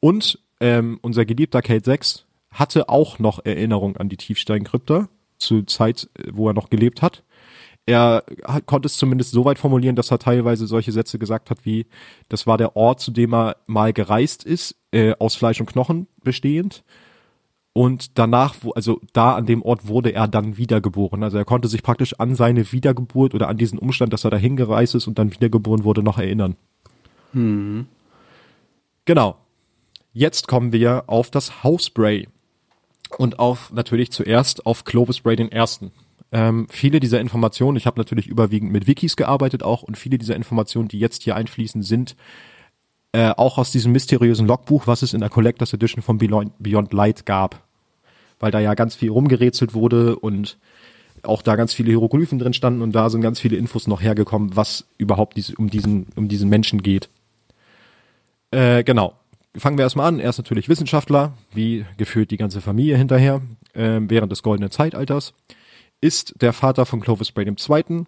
Und 0.00 0.40
ähm, 0.58 0.98
unser 1.00 1.24
geliebter 1.24 1.62
Kate 1.62 1.84
6 1.84 2.26
hatte 2.50 2.88
auch 2.88 3.20
noch 3.20 3.38
Erinnerung 3.44 3.98
an 3.98 4.08
die 4.08 4.16
Tiefsteinkrypta 4.16 5.08
zur 5.38 5.64
Zeit, 5.68 6.10
äh, 6.18 6.32
wo 6.32 6.48
er 6.48 6.54
noch 6.54 6.70
gelebt 6.70 7.02
hat. 7.02 7.22
Er 7.86 8.24
hat, 8.42 8.66
konnte 8.66 8.86
es 8.86 8.96
zumindest 8.96 9.30
so 9.30 9.44
weit 9.44 9.60
formulieren, 9.60 9.94
dass 9.94 10.10
er 10.10 10.18
teilweise 10.18 10.66
solche 10.66 10.90
Sätze 10.90 11.20
gesagt 11.20 11.50
hat 11.50 11.64
wie, 11.64 11.86
das 12.28 12.48
war 12.48 12.58
der 12.58 12.74
Ort, 12.74 12.98
zu 12.98 13.12
dem 13.12 13.32
er 13.32 13.58
mal 13.68 13.92
gereist 13.92 14.42
ist, 14.42 14.74
äh, 14.90 15.14
aus 15.20 15.36
Fleisch 15.36 15.60
und 15.60 15.66
Knochen 15.66 16.08
bestehend. 16.24 16.82
Und 17.72 18.18
danach, 18.18 18.56
also 18.74 19.00
da 19.12 19.36
an 19.36 19.46
dem 19.46 19.62
Ort 19.62 19.86
wurde 19.86 20.12
er 20.12 20.26
dann 20.26 20.56
wiedergeboren. 20.56 21.22
Also 21.22 21.38
er 21.38 21.44
konnte 21.44 21.68
sich 21.68 21.82
praktisch 21.82 22.18
an 22.18 22.34
seine 22.34 22.72
Wiedergeburt 22.72 23.32
oder 23.34 23.48
an 23.48 23.58
diesen 23.58 23.78
Umstand, 23.78 24.12
dass 24.12 24.24
er 24.24 24.30
dahin 24.30 24.56
gereist 24.56 24.94
ist 24.94 25.06
und 25.06 25.18
dann 25.18 25.32
wiedergeboren 25.32 25.84
wurde, 25.84 26.02
noch 26.02 26.18
erinnern. 26.18 26.56
Genau. 29.04 29.36
Jetzt 30.12 30.48
kommen 30.48 30.72
wir 30.72 31.04
auf 31.06 31.30
das 31.30 31.62
Hausspray. 31.62 32.28
Und 33.18 33.38
auf 33.38 33.72
natürlich 33.72 34.10
zuerst 34.10 34.66
auf 34.66 34.84
Clovis 34.84 35.16
Spray 35.16 35.36
den 35.36 35.50
ersten. 35.50 35.92
Ähm, 36.32 36.66
viele 36.70 37.00
dieser 37.00 37.20
Informationen, 37.20 37.76
ich 37.76 37.86
habe 37.86 37.98
natürlich 37.98 38.28
überwiegend 38.28 38.70
mit 38.70 38.86
Wikis 38.86 39.16
gearbeitet 39.16 39.62
auch 39.62 39.82
und 39.82 39.98
viele 39.98 40.16
dieser 40.18 40.36
Informationen, 40.36 40.88
die 40.88 41.00
jetzt 41.00 41.22
hier 41.22 41.34
einfließen, 41.34 41.82
sind 41.82 42.14
äh, 43.12 43.30
auch 43.36 43.58
aus 43.58 43.72
diesem 43.72 43.92
mysteriösen 43.92 44.46
Logbuch, 44.46 44.86
was 44.86 45.02
es 45.02 45.14
in 45.14 45.20
der 45.20 45.30
Collectors 45.30 45.72
Edition 45.72 46.02
von 46.02 46.18
Beyond, 46.18 46.92
Light 46.92 47.26
gab. 47.26 47.64
Weil 48.38 48.52
da 48.52 48.60
ja 48.60 48.74
ganz 48.74 48.94
viel 48.94 49.10
rumgerätselt 49.10 49.74
wurde 49.74 50.16
und 50.16 50.58
auch 51.22 51.42
da 51.42 51.56
ganz 51.56 51.74
viele 51.74 51.90
Hieroglyphen 51.90 52.38
drin 52.38 52.54
standen 52.54 52.82
und 52.82 52.92
da 52.92 53.10
sind 53.10 53.20
ganz 53.20 53.40
viele 53.40 53.56
Infos 53.56 53.86
noch 53.86 54.00
hergekommen, 54.00 54.56
was 54.56 54.86
überhaupt 54.96 55.36
diese, 55.36 55.54
um 55.56 55.68
diesen, 55.68 56.06
um 56.16 56.28
diesen 56.28 56.48
Menschen 56.48 56.82
geht. 56.82 57.10
Äh, 58.50 58.84
genau. 58.84 59.14
Fangen 59.56 59.76
wir 59.76 59.82
erstmal 59.82 60.06
an. 60.06 60.20
Er 60.20 60.30
ist 60.30 60.38
natürlich 60.38 60.68
Wissenschaftler, 60.68 61.32
wie 61.52 61.84
gefühlt 61.96 62.30
die 62.30 62.36
ganze 62.36 62.60
Familie 62.60 62.96
hinterher, 62.96 63.42
äh, 63.74 63.98
während 64.02 64.30
des 64.30 64.42
goldenen 64.44 64.70
Zeitalters. 64.70 65.34
Ist 66.00 66.34
der 66.40 66.52
Vater 66.52 66.86
von 66.86 67.00
Clovis 67.00 67.32
Bray 67.32 67.46
II. 67.46 68.04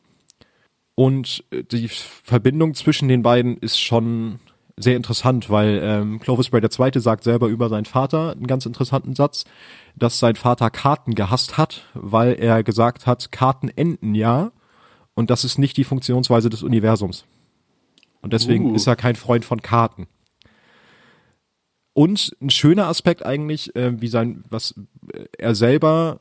Und 0.95 1.45
äh, 1.51 1.65
die 1.65 1.89
Verbindung 1.89 2.75
zwischen 2.75 3.09
den 3.09 3.23
beiden 3.23 3.57
ist 3.59 3.81
schon 3.81 4.39
sehr 4.77 4.97
interessant, 4.97 5.51
weil 5.51 5.81
ähm, 5.83 6.20
Clovis 6.20 6.51
Bray 6.51 6.62
II. 6.62 7.01
sagt 7.01 7.25
selber 7.25 7.49
über 7.49 7.68
seinen 7.68 7.85
Vater 7.85 8.33
einen 8.33 8.47
ganz 8.47 8.66
interessanten 8.66 9.14
Satz, 9.14 9.45
dass 9.97 10.18
sein 10.18 10.37
Vater 10.37 10.70
Karten 10.70 11.14
gehasst 11.14 11.59
hat, 11.59 11.87
weil 11.95 12.35
er 12.35 12.62
gesagt 12.62 13.07
hat, 13.07 13.33
Karten 13.33 13.68
enden 13.68 14.14
ja 14.14 14.53
und 15.14 15.31
das 15.31 15.45
ist 15.45 15.59
nicht 15.59 15.77
die 15.77 15.85
Funktionsweise 15.85 16.51
des 16.51 16.62
Universums. 16.62 17.25
Und 18.23 18.33
deswegen 18.33 18.70
Uh. 18.70 18.75
ist 18.75 18.87
er 18.87 18.97
kein 18.97 19.16
Freund 19.16 19.45
von 19.45 19.61
Karten. 19.62 20.07
Und 21.93 22.35
ein 22.41 22.51
schöner 22.51 22.87
Aspekt 22.87 23.25
eigentlich, 23.25 23.77
äh, 23.77 24.01
wie 24.01 24.09
sein, 24.09 24.45
was 24.49 24.75
äh, 25.12 25.25
er 25.39 25.55
selber 25.55 26.18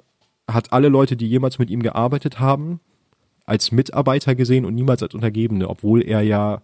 hat 0.48 0.74
alle 0.74 0.90
Leute, 0.90 1.16
die 1.16 1.30
jemals 1.30 1.60
mit 1.60 1.70
ihm 1.70 1.82
gearbeitet 1.82 2.40
haben, 2.40 2.82
als 3.46 3.72
Mitarbeiter 3.72 4.36
gesehen 4.36 4.66
und 4.66 4.76
niemals 4.76 5.02
als 5.02 5.14
Untergebene, 5.14 5.70
obwohl 5.70 6.02
er 6.02 6.22
ja 6.22 6.62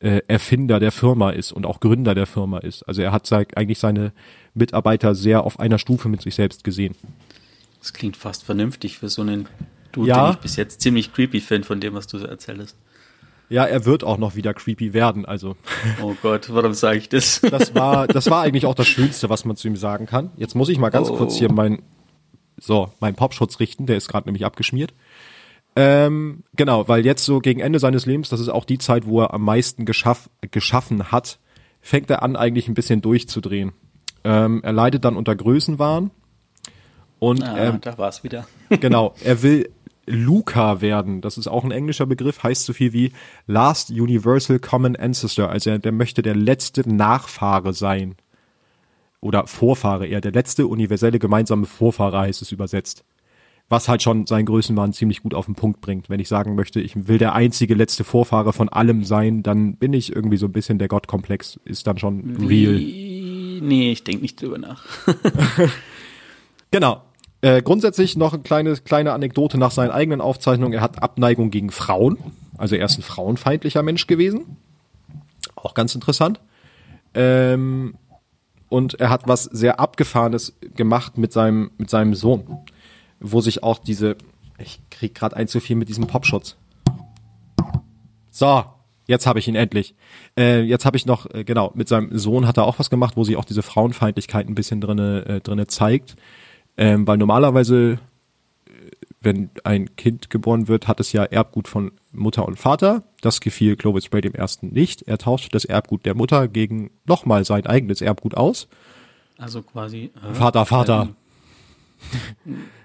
äh, 0.00 0.20
Erfinder 0.28 0.78
der 0.80 0.92
Firma 0.92 1.30
ist 1.30 1.52
und 1.52 1.66
auch 1.66 1.80
Gründer 1.80 2.14
der 2.14 2.26
Firma 2.26 2.58
ist. 2.58 2.82
Also 2.84 3.02
er 3.02 3.12
hat 3.12 3.26
sei, 3.26 3.46
eigentlich 3.56 3.78
seine 3.78 4.12
Mitarbeiter 4.54 5.14
sehr 5.14 5.42
auf 5.44 5.58
einer 5.58 5.78
Stufe 5.78 6.08
mit 6.08 6.22
sich 6.22 6.34
selbst 6.34 6.62
gesehen. 6.64 6.94
Das 7.80 7.92
klingt 7.92 8.16
fast 8.16 8.44
vernünftig 8.44 8.98
für 8.98 9.08
so 9.08 9.22
einen 9.22 9.48
Dude, 9.92 10.08
Ja. 10.08 10.26
den 10.28 10.34
ich 10.34 10.40
bis 10.40 10.56
jetzt 10.56 10.80
ziemlich 10.80 11.12
creepy 11.12 11.40
finde 11.40 11.66
von 11.66 11.80
dem, 11.80 11.94
was 11.94 12.06
du 12.06 12.18
so 12.18 12.26
erzählst. 12.26 12.76
Ja, 13.50 13.64
er 13.64 13.86
wird 13.86 14.04
auch 14.04 14.18
noch 14.18 14.36
wieder 14.36 14.52
creepy 14.52 14.92
werden. 14.92 15.24
Also 15.24 15.56
Oh 16.02 16.14
Gott, 16.20 16.52
warum 16.52 16.74
sage 16.74 16.98
ich 16.98 17.08
das? 17.08 17.40
das 17.40 17.74
war, 17.74 18.06
das 18.06 18.28
war 18.30 18.42
eigentlich 18.42 18.66
auch 18.66 18.74
das 18.74 18.86
Schönste, 18.86 19.30
was 19.30 19.44
man 19.44 19.56
zu 19.56 19.68
ihm 19.68 19.76
sagen 19.76 20.06
kann. 20.06 20.30
Jetzt 20.36 20.54
muss 20.54 20.68
ich 20.68 20.78
mal 20.78 20.90
ganz 20.90 21.08
Oh. 21.08 21.16
kurz 21.16 21.36
hier 21.36 21.50
mein, 21.50 21.82
so, 22.60 22.92
meinen 23.00 23.14
Popschutz 23.16 23.58
richten. 23.58 23.86
Der 23.86 23.96
ist 23.96 24.08
gerade 24.08 24.28
nämlich 24.28 24.44
abgeschmiert. 24.44 24.92
Ähm, 25.80 26.42
genau, 26.56 26.88
weil 26.88 27.06
jetzt 27.06 27.24
so 27.24 27.38
gegen 27.38 27.60
Ende 27.60 27.78
seines 27.78 28.04
Lebens, 28.04 28.28
das 28.28 28.40
ist 28.40 28.48
auch 28.48 28.64
die 28.64 28.78
Zeit, 28.78 29.06
wo 29.06 29.20
er 29.20 29.32
am 29.32 29.44
meisten 29.44 29.84
geschaff, 29.84 30.28
geschaffen 30.50 31.12
hat, 31.12 31.38
fängt 31.80 32.10
er 32.10 32.24
an, 32.24 32.34
eigentlich 32.34 32.66
ein 32.66 32.74
bisschen 32.74 33.00
durchzudrehen. 33.00 33.70
Ähm, 34.24 34.60
er 34.64 34.72
leidet 34.72 35.04
dann 35.04 35.14
unter 35.16 35.36
Größenwahn. 35.36 36.10
Und 37.20 37.44
Ah, 37.44 37.68
ähm, 37.68 37.80
da 37.80 37.96
war 37.96 38.08
es 38.08 38.24
wieder. 38.24 38.48
genau, 38.80 39.14
er 39.22 39.40
will 39.44 39.70
Luca 40.06 40.80
werden. 40.80 41.20
Das 41.20 41.38
ist 41.38 41.46
auch 41.46 41.62
ein 41.62 41.70
englischer 41.70 42.06
Begriff, 42.06 42.42
heißt 42.42 42.64
so 42.64 42.72
viel 42.72 42.92
wie 42.92 43.12
Last 43.46 43.90
Universal 43.90 44.58
Common 44.58 44.96
Ancestor. 44.96 45.48
Also 45.48 45.70
er, 45.70 45.78
der 45.78 45.92
möchte 45.92 46.22
der 46.22 46.34
letzte 46.34 46.92
Nachfahre 46.92 47.72
sein. 47.72 48.16
Oder 49.20 49.46
Vorfahre 49.46 50.08
eher. 50.08 50.20
Der 50.20 50.32
letzte 50.32 50.66
universelle 50.66 51.20
gemeinsame 51.20 51.66
Vorfahre 51.66 52.18
heißt 52.18 52.42
es 52.42 52.50
übersetzt. 52.50 53.04
Was 53.70 53.88
halt 53.88 54.02
schon 54.02 54.26
seinen 54.26 54.46
Größenwahn 54.46 54.94
ziemlich 54.94 55.22
gut 55.22 55.34
auf 55.34 55.44
den 55.44 55.54
Punkt 55.54 55.80
bringt. 55.82 56.08
Wenn 56.08 56.20
ich 56.20 56.28
sagen 56.28 56.54
möchte, 56.54 56.80
ich 56.80 57.06
will 57.06 57.18
der 57.18 57.34
einzige 57.34 57.74
letzte 57.74 58.02
Vorfahre 58.02 58.52
von 58.54 58.68
allem 58.70 59.04
sein, 59.04 59.42
dann 59.42 59.76
bin 59.76 59.92
ich 59.92 60.14
irgendwie 60.14 60.38
so 60.38 60.46
ein 60.46 60.52
bisschen 60.52 60.78
der 60.78 60.88
Gottkomplex. 60.88 61.60
Ist 61.64 61.86
dann 61.86 61.98
schon 61.98 62.36
real. 62.36 62.72
Nee, 63.60 63.92
ich 63.92 64.04
denke 64.04 64.22
nicht 64.22 64.40
drüber 64.40 64.58
nach. 64.58 64.86
Genau. 66.70 67.02
Äh, 67.40 67.62
grundsätzlich 67.62 68.16
noch 68.16 68.34
eine 68.34 68.42
kleine, 68.42 68.74
kleine 68.76 69.12
Anekdote 69.12 69.58
nach 69.58 69.70
seinen 69.70 69.90
eigenen 69.90 70.20
Aufzeichnungen. 70.20 70.74
Er 70.74 70.80
hat 70.80 71.02
Abneigung 71.02 71.50
gegen 71.50 71.70
Frauen. 71.70 72.18
Also 72.56 72.74
er 72.74 72.86
ist 72.86 72.98
ein 72.98 73.02
frauenfeindlicher 73.02 73.82
Mensch 73.82 74.06
gewesen. 74.06 74.56
Auch 75.54 75.74
ganz 75.74 75.94
interessant. 75.94 76.40
Ähm, 77.14 77.94
und 78.68 78.94
er 79.00 79.10
hat 79.10 79.28
was 79.28 79.44
sehr 79.44 79.78
Abgefahrenes 79.78 80.58
gemacht 80.74 81.16
mit 81.16 81.32
seinem, 81.32 81.70
mit 81.78 81.90
seinem 81.90 82.14
Sohn. 82.14 82.58
Wo 83.20 83.40
sich 83.40 83.62
auch 83.62 83.78
diese, 83.78 84.16
ich 84.58 84.80
krieg 84.90 85.14
gerade 85.14 85.36
ein 85.36 85.48
zu 85.48 85.60
viel 85.60 85.76
mit 85.76 85.88
diesem 85.88 86.06
Popschutz. 86.06 86.56
So, 88.30 88.64
jetzt 89.08 89.26
habe 89.26 89.40
ich 89.40 89.48
ihn 89.48 89.56
endlich. 89.56 89.96
Äh, 90.38 90.60
jetzt 90.60 90.84
habe 90.84 90.96
ich 90.96 91.06
noch, 91.06 91.28
äh, 91.34 91.42
genau, 91.42 91.72
mit 91.74 91.88
seinem 91.88 92.16
Sohn 92.16 92.46
hat 92.46 92.56
er 92.56 92.64
auch 92.64 92.78
was 92.78 92.90
gemacht, 92.90 93.16
wo 93.16 93.24
sich 93.24 93.36
auch 93.36 93.44
diese 93.44 93.62
Frauenfeindlichkeit 93.62 94.48
ein 94.48 94.54
bisschen 94.54 94.80
drinne, 94.80 95.26
äh, 95.26 95.40
drinne 95.40 95.66
zeigt. 95.66 96.14
Ähm, 96.76 97.06
weil 97.06 97.16
normalerweise, 97.16 97.98
äh, 98.66 98.70
wenn 99.20 99.50
ein 99.64 99.96
Kind 99.96 100.30
geboren 100.30 100.68
wird, 100.68 100.86
hat 100.86 101.00
es 101.00 101.12
ja 101.12 101.24
Erbgut 101.24 101.66
von 101.66 101.90
Mutter 102.12 102.46
und 102.46 102.60
Vater. 102.60 103.02
Das 103.20 103.40
gefiel 103.40 103.74
Clovis 103.74 104.08
Bray 104.08 104.20
dem 104.20 104.34
ersten 104.34 104.68
nicht. 104.68 105.02
Er 105.02 105.18
tauschte 105.18 105.50
das 105.50 105.64
Erbgut 105.64 106.06
der 106.06 106.14
Mutter 106.14 106.46
gegen 106.46 106.90
nochmal 107.04 107.44
sein 107.44 107.66
eigenes 107.66 108.00
Erbgut 108.00 108.36
aus. 108.36 108.68
Also 109.36 109.62
quasi. 109.62 110.12
Äh, 110.22 110.34
Vater, 110.34 110.64
Vater. 110.66 111.08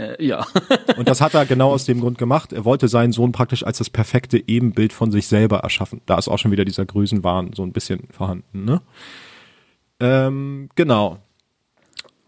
Äh, 0.00 0.24
ja. 0.24 0.46
Und 0.96 1.08
das 1.08 1.20
hat 1.20 1.34
er 1.34 1.44
genau 1.46 1.70
aus 1.72 1.84
dem 1.84 2.00
Grund 2.00 2.16
gemacht. 2.18 2.52
Er 2.52 2.64
wollte 2.64 2.88
seinen 2.88 3.12
Sohn 3.12 3.32
praktisch 3.32 3.64
als 3.64 3.78
das 3.78 3.90
perfekte 3.90 4.42
Ebenbild 4.46 4.92
von 4.92 5.10
sich 5.12 5.26
selber 5.26 5.58
erschaffen. 5.58 6.00
Da 6.06 6.16
ist 6.18 6.28
auch 6.28 6.38
schon 6.38 6.50
wieder 6.52 6.64
dieser 6.64 6.86
Größenwahn 6.86 7.52
so 7.54 7.62
ein 7.62 7.72
bisschen 7.72 8.08
vorhanden, 8.10 8.64
ne? 8.64 8.80
Ähm, 10.00 10.70
genau. 10.76 11.18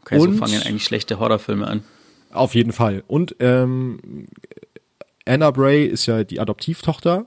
Okay, 0.03 0.19
so 0.19 0.25
Und- 0.25 0.35
fangen 0.39 0.63
eigentlich 0.63 0.85
schlechte 0.85 1.19
Horrorfilme 1.19 1.67
an. 1.67 1.83
Auf 2.33 2.55
jeden 2.55 2.73
Fall. 2.73 3.05
Und 3.09 3.37
ähm, 3.41 4.27
Anna 5.27 5.51
Bray 5.51 5.87
ist 5.87 6.07
ja 6.07 6.25
die 6.25 6.41
Adoptivtochter. 6.41 7.27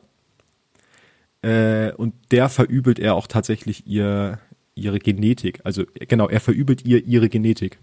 Äh, 1.43 1.91
und 1.93 2.13
der 2.31 2.49
verübelt 2.49 2.97
er 2.99 3.15
auch 3.15 3.27
tatsächlich 3.27 3.85
ihr 3.87 4.39
ihre 4.73 4.99
Genetik. 4.99 5.61
Also 5.63 5.83
genau, 5.95 6.27
er 6.27 6.41
verübelt 6.41 6.85
ihr 6.85 7.05
ihre 7.05 7.29
Genetik. 7.29 7.79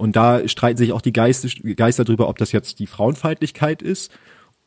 Und 0.00 0.16
da 0.16 0.48
streiten 0.48 0.78
sich 0.78 0.92
auch 0.94 1.02
die 1.02 1.12
Geister, 1.12 1.50
Geister 1.76 2.04
drüber, 2.04 2.30
ob 2.30 2.38
das 2.38 2.52
jetzt 2.52 2.78
die 2.78 2.86
Frauenfeindlichkeit 2.86 3.82
ist 3.82 4.10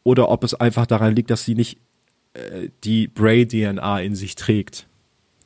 oder 0.04 0.30
ob 0.30 0.44
es 0.44 0.54
einfach 0.54 0.86
daran 0.86 1.16
liegt, 1.16 1.32
dass 1.32 1.44
sie 1.44 1.56
nicht 1.56 1.80
äh, 2.36 2.70
die 2.84 3.08
Bray-DNA 3.08 4.02
in 4.02 4.14
sich 4.14 4.36
trägt. 4.36 4.86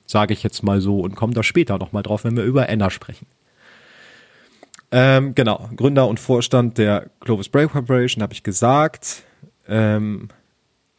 Sage 0.06 0.34
ich 0.34 0.44
jetzt 0.44 0.62
mal 0.62 0.82
so 0.82 1.00
und 1.00 1.16
komme 1.16 1.34
da 1.34 1.42
später 1.42 1.78
nochmal 1.78 2.04
drauf, 2.04 2.26
wenn 2.26 2.36
wir 2.36 2.44
über 2.44 2.68
Anna 2.68 2.90
sprechen. 2.90 3.28
Ähm, 4.92 5.36
genau, 5.36 5.70
Gründer 5.78 6.10
und 6.10 6.20
Vorstand 6.20 6.78
der 6.78 7.10
Clovis 7.22 7.48
Bray 7.48 7.68
Corporation, 7.68 8.22
habe 8.22 8.34
ich 8.34 8.44
gesagt, 8.44 9.24
ähm, 9.70 10.28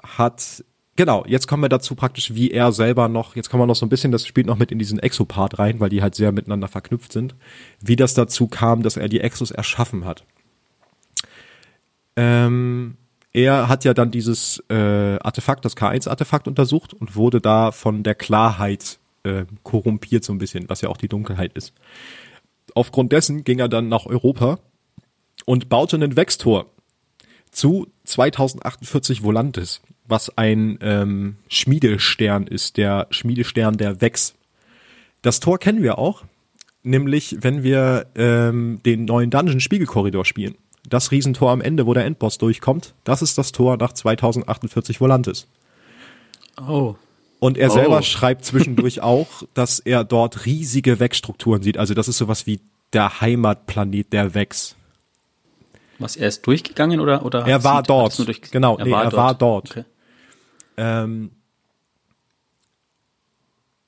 hat, 0.03 0.65
genau, 0.99 1.25
jetzt 1.27 1.47
kommen 1.47 1.63
wir 1.63 1.69
dazu 1.69 1.95
praktisch, 1.95 2.35
wie 2.35 2.51
er 2.51 2.73
selber 2.73 3.09
noch, 3.09 3.37
jetzt 3.37 3.49
kommen 3.49 3.63
wir 3.63 3.67
noch 3.67 3.77
so 3.77 3.87
ein 3.87 3.89
bisschen, 3.89 4.11
das 4.11 4.27
spielt 4.27 4.49
noch 4.49 4.59
mit 4.59 4.73
in 4.73 4.81
diesen 4.81 4.99
Exopart 4.99 5.59
rein, 5.59 5.79
weil 5.79 5.91
die 5.91 6.03
halt 6.03 6.17
sehr 6.17 6.33
miteinander 6.33 6.67
verknüpft 6.67 7.13
sind, 7.13 7.37
wie 7.81 7.95
das 7.97 8.15
dazu 8.15 8.49
kam, 8.49 8.83
dass 8.83 8.97
er 8.97 9.09
die 9.09 9.21
Exos 9.21 9.53
erschaffen 9.53 10.05
hat. 10.05 10.25
Ähm, 12.17 12.97
er 13.33 13.69
hat 13.69 13.85
ja 13.85 13.95
dann 13.95 14.11
dieses 14.11 14.63
äh, 14.69 15.19
Artefakt, 15.21 15.65
das 15.65 15.77
K1-Artefakt 15.77 16.49
untersucht 16.49 16.95
und 16.95 17.15
wurde 17.15 17.41
da 17.41 17.71
von 17.71 18.03
der 18.03 18.17
Klarheit 18.17 18.99
äh, 19.23 19.45
korrumpiert 19.63 20.25
so 20.25 20.33
ein 20.33 20.39
bisschen, 20.39 20.69
was 20.69 20.81
ja 20.81 20.89
auch 20.89 20.97
die 20.97 21.09
Dunkelheit 21.09 21.53
ist. 21.53 21.73
Aufgrund 22.75 23.13
dessen 23.13 23.45
ging 23.45 23.61
er 23.61 23.69
dann 23.69 23.89
nach 23.89 24.05
Europa 24.05 24.59
und 25.45 25.69
baute 25.69 25.95
einen 25.95 26.17
Vextor 26.17 26.67
zu 27.53 27.87
2048 28.05 29.23
Volantis, 29.23 29.81
was 30.09 30.37
ein 30.37 30.79
ähm, 30.83 31.37
Schmiedestern 31.49 32.47
ist, 32.47 32.77
der 32.77 33.07
Schmiedestern 33.11 33.77
der 33.77 34.01
Vex. 34.01 34.35
Das 35.23 35.41
Tor 35.41 35.59
kennen 35.59 35.83
wir 35.83 35.99
auch, 35.99 36.25
nämlich 36.83 37.37
wenn 37.41 37.63
wir 37.63 38.07
ähm, 38.15 38.81
den 38.85 39.05
neuen 39.05 39.31
Dungeon 39.31 39.61
Spiegelkorridor 39.61 40.25
spielen. 40.25 40.55
Das 40.89 41.11
Riesentor 41.11 41.51
am 41.51 41.61
Ende, 41.61 41.87
wo 41.87 41.93
der 41.95 42.07
Endboss 42.07 42.39
durchkommt, 42.39 42.95
das 43.05 43.21
ist 43.21 43.37
das 43.37 43.53
Tor 43.53 43.77
nach 43.77 43.93
2048 43.93 45.01
Volantis. 45.01 45.47
Oh. 46.61 46.95
Und 47.41 47.59
er 47.59 47.71
Oh. 47.71 47.75
selber 47.75 48.03
schreibt 48.03 48.45
zwischendurch 48.45 49.01
auch, 49.03 49.43
dass 49.55 49.79
er 49.81 50.05
dort 50.05 50.47
riesige 50.47 50.99
Vex-Strukturen 50.99 51.63
sieht. 51.63 51.77
Also 51.79 51.95
das 51.95 52.09
ist 52.09 52.19
sowas 52.19 52.47
wie 52.47 52.61
der 52.93 53.21
Heimatplanet 53.21 54.13
der 54.13 54.35
Vex. 54.35 54.75
Was, 55.99 56.17
er 56.17 56.29
ist 56.29 56.47
durchgegangen 56.47 57.01
oder? 57.01 57.25
oder 57.25 57.47
Er 57.47 57.63
war 57.65 57.79
sieht- 57.81 57.89
dort. 57.91 58.19
durch, 58.27 58.41
Genau, 58.51 58.79
nee, 58.83 58.91
er 58.91 59.13
war 59.13 59.35
dort. 59.35 59.71
Okay. 59.71 59.85
Ähm, 60.79 61.33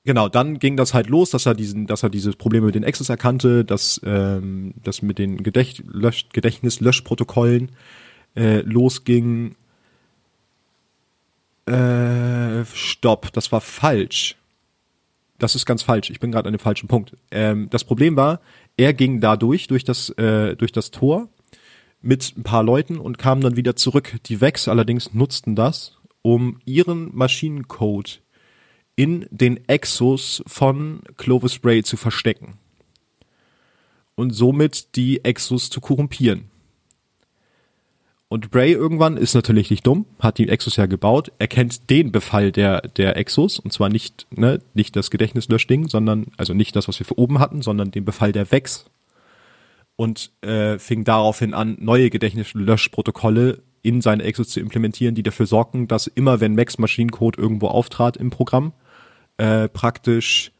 genau, 0.03 0.27
dann 0.27 0.59
ging 0.59 0.75
das 0.75 0.93
halt 0.93 1.07
los, 1.07 1.29
dass 1.29 1.45
er 1.45 1.55
diesen, 1.55 1.87
dass 1.87 2.03
er 2.03 2.09
dieses 2.09 2.35
Problem 2.35 2.65
mit 2.65 2.75
den 2.75 2.83
Exes 2.83 3.07
erkannte, 3.09 3.63
dass 3.63 3.99
ähm, 4.03 4.73
das 4.83 5.01
mit 5.01 5.17
den 5.17 5.41
Gedächt 5.41 5.83
Lösch 5.87 6.27
Gedächtnislöschprotokollen 6.33 7.71
äh, 8.35 8.59
losging. 8.59 9.55
Äh, 11.65 12.65
stopp, 12.65 13.31
das 13.31 13.51
war 13.51 13.61
falsch. 13.61 14.35
Das 15.39 15.55
ist 15.55 15.65
ganz 15.65 15.81
falsch. 15.81 16.09
Ich 16.09 16.19
bin 16.19 16.31
gerade 16.31 16.47
an 16.47 16.53
dem 16.53 16.59
falschen 16.59 16.89
Punkt. 16.89 17.15
Ähm, 17.31 17.69
das 17.69 17.85
Problem 17.85 18.15
war, 18.17 18.41
er 18.77 18.93
ging 18.93 19.21
da 19.21 19.37
durch, 19.37 19.67
durch 19.67 19.85
das, 19.85 20.09
äh, 20.17 20.55
durch 20.55 20.71
das 20.73 20.91
Tor 20.91 21.29
mit 22.01 22.33
ein 22.37 22.43
paar 22.43 22.63
Leuten 22.63 22.97
und 22.97 23.17
kam 23.17 23.41
dann 23.41 23.55
wieder 23.55 23.75
zurück. 23.75 24.17
Die 24.25 24.41
Vex 24.41 24.67
allerdings 24.67 25.13
nutzten 25.13 25.55
das, 25.55 25.97
um 26.21 26.59
ihren 26.65 27.15
Maschinencode 27.15 28.21
in 28.95 29.25
den 29.31 29.67
Exos 29.67 30.43
von 30.45 31.01
Clovis 31.17 31.59
Bray 31.59 31.83
zu 31.83 31.97
verstecken. 31.97 32.57
Und 34.15 34.31
somit 34.31 34.95
die 34.95 35.23
Exos 35.23 35.69
zu 35.69 35.81
korrumpieren. 35.81 36.51
Und 38.27 38.49
Bray 38.49 38.71
irgendwann 38.71 39.17
ist 39.17 39.33
natürlich 39.33 39.69
nicht 39.69 39.85
dumm, 39.85 40.05
hat 40.19 40.37
die 40.37 40.47
Exos 40.47 40.77
ja 40.77 40.85
gebaut, 40.85 41.33
erkennt 41.37 41.89
den 41.89 42.13
Befall 42.13 42.53
der, 42.53 42.81
der 42.81 43.17
Exos, 43.17 43.59
und 43.59 43.73
zwar 43.73 43.89
nicht, 43.89 44.25
ne, 44.31 44.61
nicht 44.73 44.95
das 44.95 45.11
Gedächtnislöschding, 45.11 45.89
sondern, 45.89 46.27
also 46.37 46.53
nicht 46.53 46.75
das, 46.77 46.87
was 46.87 46.97
wir 46.99 47.05
für 47.05 47.19
oben 47.19 47.39
hatten, 47.39 47.61
sondern 47.61 47.91
den 47.91 48.05
Befall 48.05 48.31
der 48.31 48.49
Vex. 48.49 48.85
Und 49.97 50.31
äh, 50.41 50.79
fing 50.79 51.03
daraufhin 51.03 51.53
an, 51.53 51.75
neue 51.81 52.09
Gedächtnislöschprotokolle 52.09 53.63
in 53.81 54.01
seine 54.01 54.23
Exos 54.23 54.49
zu 54.49 54.59
implementieren, 54.59 55.15
die 55.15 55.23
dafür 55.23 55.45
sorgten, 55.45 55.87
dass 55.87 56.07
immer, 56.07 56.39
wenn 56.39 56.55
Max 56.55 56.77
Maschinencode 56.77 57.37
irgendwo 57.37 57.67
auftrat 57.67 58.17
im 58.17 58.29
Programm, 58.29 58.73
äh, 59.37 59.67
praktisch 59.69 60.51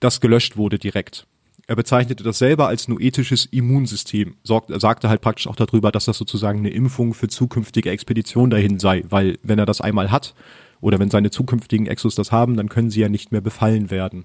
das 0.00 0.20
gelöscht 0.20 0.56
wurde 0.56 0.78
direkt. 0.78 1.26
Er 1.68 1.76
bezeichnete 1.76 2.22
das 2.22 2.38
selber 2.38 2.68
als 2.68 2.86
noetisches 2.86 3.46
Immunsystem, 3.46 4.36
sorgt, 4.44 4.70
sagte 4.80 5.08
halt 5.08 5.20
praktisch 5.20 5.48
auch 5.48 5.56
darüber, 5.56 5.90
dass 5.90 6.04
das 6.04 6.16
sozusagen 6.16 6.60
eine 6.60 6.70
Impfung 6.70 7.12
für 7.12 7.28
zukünftige 7.28 7.90
Expeditionen 7.90 8.50
dahin 8.50 8.78
sei, 8.78 9.02
weil 9.08 9.38
wenn 9.42 9.58
er 9.58 9.66
das 9.66 9.80
einmal 9.80 10.12
hat 10.12 10.34
oder 10.80 11.00
wenn 11.00 11.10
seine 11.10 11.30
zukünftigen 11.30 11.86
Exos 11.86 12.14
das 12.14 12.30
haben, 12.30 12.56
dann 12.56 12.68
können 12.68 12.90
sie 12.90 13.00
ja 13.00 13.08
nicht 13.08 13.32
mehr 13.32 13.40
befallen 13.40 13.90
werden. 13.90 14.24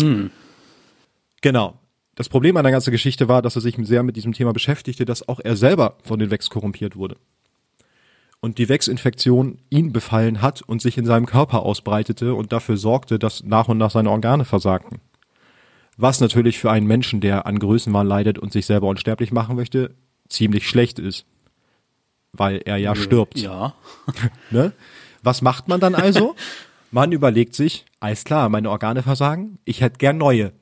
Hm. 0.00 0.30
Genau. 1.40 1.79
Das 2.20 2.28
Problem 2.28 2.58
an 2.58 2.64
der 2.64 2.72
ganzen 2.72 2.90
Geschichte 2.90 3.28
war, 3.28 3.40
dass 3.40 3.56
er 3.56 3.62
sich 3.62 3.76
sehr 3.80 4.02
mit 4.02 4.14
diesem 4.14 4.34
Thema 4.34 4.52
beschäftigte, 4.52 5.06
dass 5.06 5.26
auch 5.26 5.40
er 5.42 5.56
selber 5.56 5.96
von 6.04 6.18
den 6.18 6.30
Vex 6.30 6.50
korrumpiert 6.50 6.94
wurde. 6.94 7.16
Und 8.40 8.58
die 8.58 8.68
Vex-Infektion 8.68 9.56
ihn 9.70 9.90
befallen 9.90 10.42
hat 10.42 10.60
und 10.60 10.82
sich 10.82 10.98
in 10.98 11.06
seinem 11.06 11.24
Körper 11.24 11.62
ausbreitete 11.62 12.34
und 12.34 12.52
dafür 12.52 12.76
sorgte, 12.76 13.18
dass 13.18 13.42
nach 13.42 13.68
und 13.68 13.78
nach 13.78 13.90
seine 13.90 14.10
Organe 14.10 14.44
versagten. 14.44 14.98
Was 15.96 16.20
natürlich 16.20 16.58
für 16.58 16.70
einen 16.70 16.86
Menschen, 16.86 17.22
der 17.22 17.46
an 17.46 17.58
Größenwahn 17.58 18.06
leidet 18.06 18.38
und 18.38 18.52
sich 18.52 18.66
selber 18.66 18.88
unsterblich 18.88 19.32
machen 19.32 19.56
möchte, 19.56 19.94
ziemlich 20.28 20.68
schlecht 20.68 20.98
ist. 20.98 21.24
Weil 22.34 22.60
er 22.66 22.76
ja 22.76 22.94
stirbt. 22.96 23.38
Ja. 23.38 23.72
ne? 24.50 24.74
Was 25.22 25.40
macht 25.40 25.68
man 25.68 25.80
dann 25.80 25.94
also? 25.94 26.36
Man 26.90 27.12
überlegt 27.12 27.54
sich, 27.54 27.86
alles 27.98 28.24
klar, 28.24 28.48
meine 28.50 28.68
Organe 28.68 29.02
versagen, 29.04 29.58
ich 29.64 29.80
hätte 29.80 29.98
gern 29.98 30.18
neue. 30.18 30.52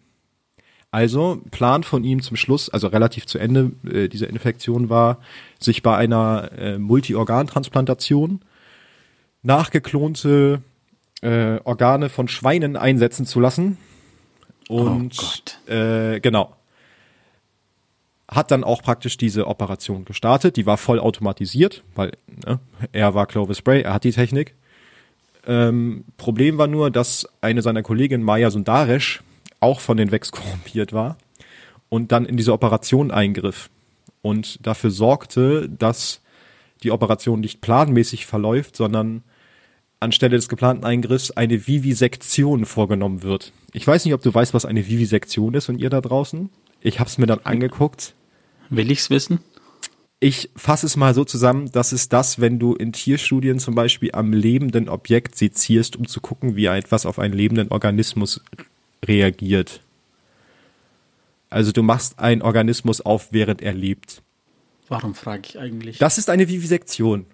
Also 0.91 1.43
Plan 1.51 1.83
von 1.83 2.03
ihm 2.03 2.23
zum 2.23 2.37
Schluss, 2.37 2.71
also 2.71 2.89
relativ 2.89 3.27
zu 3.27 3.39
Ende 3.39 3.73
äh, 3.91 4.09
dieser 4.09 4.29
Infektion 4.29 4.89
war, 4.89 5.19
sich 5.59 5.83
bei 5.83 5.97
einer 5.97 6.51
äh, 6.57 6.79
Multi-Organtransplantation 6.79 8.41
nachgeklonte 9.43 10.63
äh, 11.21 11.59
Organe 11.65 12.09
von 12.09 12.29
Schweinen 12.29 12.77
einsetzen 12.77 13.27
zu 13.27 13.41
lassen. 13.41 13.77
Und 14.69 15.59
oh 15.69 15.73
äh, 15.73 16.21
genau. 16.21 16.55
Hat 18.27 18.51
dann 18.51 18.65
auch 18.65 18.83
praktisch 18.83 19.17
diese 19.17 19.47
Operation 19.47 20.05
gestartet. 20.05 20.57
Die 20.57 20.67
war 20.67 20.77
voll 20.77 21.01
automatisiert, 21.01 21.83
weil 21.95 22.13
ne, 22.47 22.61
er 22.93 23.15
war 23.15 23.27
Clovis 23.27 23.63
Bray, 23.63 23.83
er 23.83 23.95
hat 23.95 24.05
die 24.05 24.13
Technik. 24.13 24.55
Ähm, 25.47 26.05
Problem 26.19 26.59
war 26.59 26.67
nur, 26.67 26.91
dass 26.91 27.27
eine 27.41 27.63
seiner 27.63 27.83
Kolleginnen, 27.83 28.23
Maya 28.23 28.51
Sundaresh, 28.51 29.23
auch 29.61 29.81
von 29.81 29.97
den 29.97 30.11
Vex 30.11 30.31
korrumpiert 30.31 30.93
war 30.93 31.17
und 31.89 32.13
dann 32.13 32.27
in 32.27 32.37
diese 32.37 32.53
Operation 32.53 33.11
eingriff 33.11 33.71
und 34.23 34.65
dafür 34.67 34.91
sorgte, 34.91 35.69
dass 35.69 36.21
die 36.83 36.91
Operation 36.91 37.41
nicht 37.41 37.61
planmäßig 37.61 38.27
verläuft, 38.27 38.77
sondern 38.77 39.23
anstelle 40.01 40.37
des 40.37 40.49
geplanten 40.49 40.85
Eingriffs 40.85 41.33
eine 41.33 41.67
Vivisektion 41.67 42.65
vorgenommen 42.65 43.23
wird. 43.23 43.53
Ich 43.73 43.87
weiß 43.87 44.05
nicht, 44.05 44.15
ob 44.15 44.23
du 44.23 44.33
weißt, 44.33 44.55
was 44.55 44.65
eine 44.65 44.87
Vivisektion 44.87 45.55
ist 45.55 45.69
und 45.69 45.79
ihr 45.79 45.91
da 45.91 46.01
draußen. 46.01 46.51
Ich 46.81 47.01
habe 47.01 47.09
es 47.09 47.19
mir 47.19 47.27
dann 47.27 47.41
angeguckt. 47.41 48.15
Will 48.71 48.91
ich's 48.91 49.11
wissen? 49.11 49.41
Ich 50.21 50.51
fasse 50.57 50.87
es 50.87 50.97
mal 50.97 51.15
so 51.15 51.25
zusammen, 51.25 51.71
das 51.71 51.93
ist 51.93 52.13
das, 52.13 52.41
wenn 52.41 52.59
du 52.59 52.75
in 52.75 52.93
Tierstudien 52.93 53.61
zum 53.61 53.77
Beispiel 53.77 54.11
am 54.13 54.33
lebenden 54.33 54.89
Objekt 54.89 55.37
sezierst, 55.37 55.95
um 55.95 56.09
zu 56.09 56.21
gucken, 56.21 56.57
wie 56.57 56.67
etwas 56.67 57.07
auf 57.07 57.21
einen 57.21 57.35
lebenden 57.35 57.71
Organismus 57.71 58.43
reagiert. 59.07 59.81
Also 61.51 61.73
du 61.73 61.83
machst 61.83 62.19
einen 62.19 62.43
Organismus 62.43 63.01
auf, 63.01 63.33
während 63.33 63.63
er 63.63 63.73
lebt. 63.73 64.23
Warum 64.89 65.15
frage 65.15 65.43
ich 65.47 65.59
eigentlich? 65.59 65.99
Das 65.99 66.19
ist 66.19 66.31
eine 66.31 66.49
Vivisektion. 66.49 67.27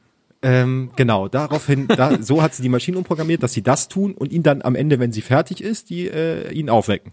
Ähm, 0.42 0.90
genau, 0.96 1.28
daraufhin, 1.28 1.88
da, 1.88 2.18
so 2.22 2.42
hat 2.42 2.54
sie 2.54 2.62
die 2.62 2.68
Maschine 2.68 2.98
umprogrammiert, 2.98 3.42
dass 3.42 3.54
sie 3.54 3.62
das 3.62 3.88
tun 3.88 4.14
und 4.14 4.32
ihn 4.32 4.42
dann 4.42 4.62
am 4.62 4.74
Ende, 4.74 4.98
wenn 4.98 5.12
sie 5.12 5.22
fertig 5.22 5.62
ist, 5.62 5.90
die 5.90 6.06
äh, 6.06 6.52
ihn 6.52 6.68
aufwecken. 6.68 7.12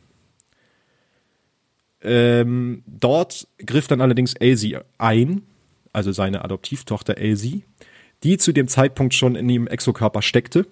Ähm, 2.04 2.84
dort 2.88 3.48
griff 3.66 3.88
dann 3.88 4.02
allerdings 4.02 4.34
Elsie 4.34 4.78
ein, 4.98 5.44
also 5.94 6.12
seine 6.12 6.44
Adoptivtochter 6.44 7.18
Elsie, 7.18 7.64
die 8.24 8.38
zu 8.38 8.52
dem 8.52 8.68
Zeitpunkt 8.68 9.14
schon 9.14 9.36
in 9.36 9.48
ihrem 9.50 9.68
Exokörper 9.68 10.22
steckte 10.22 10.66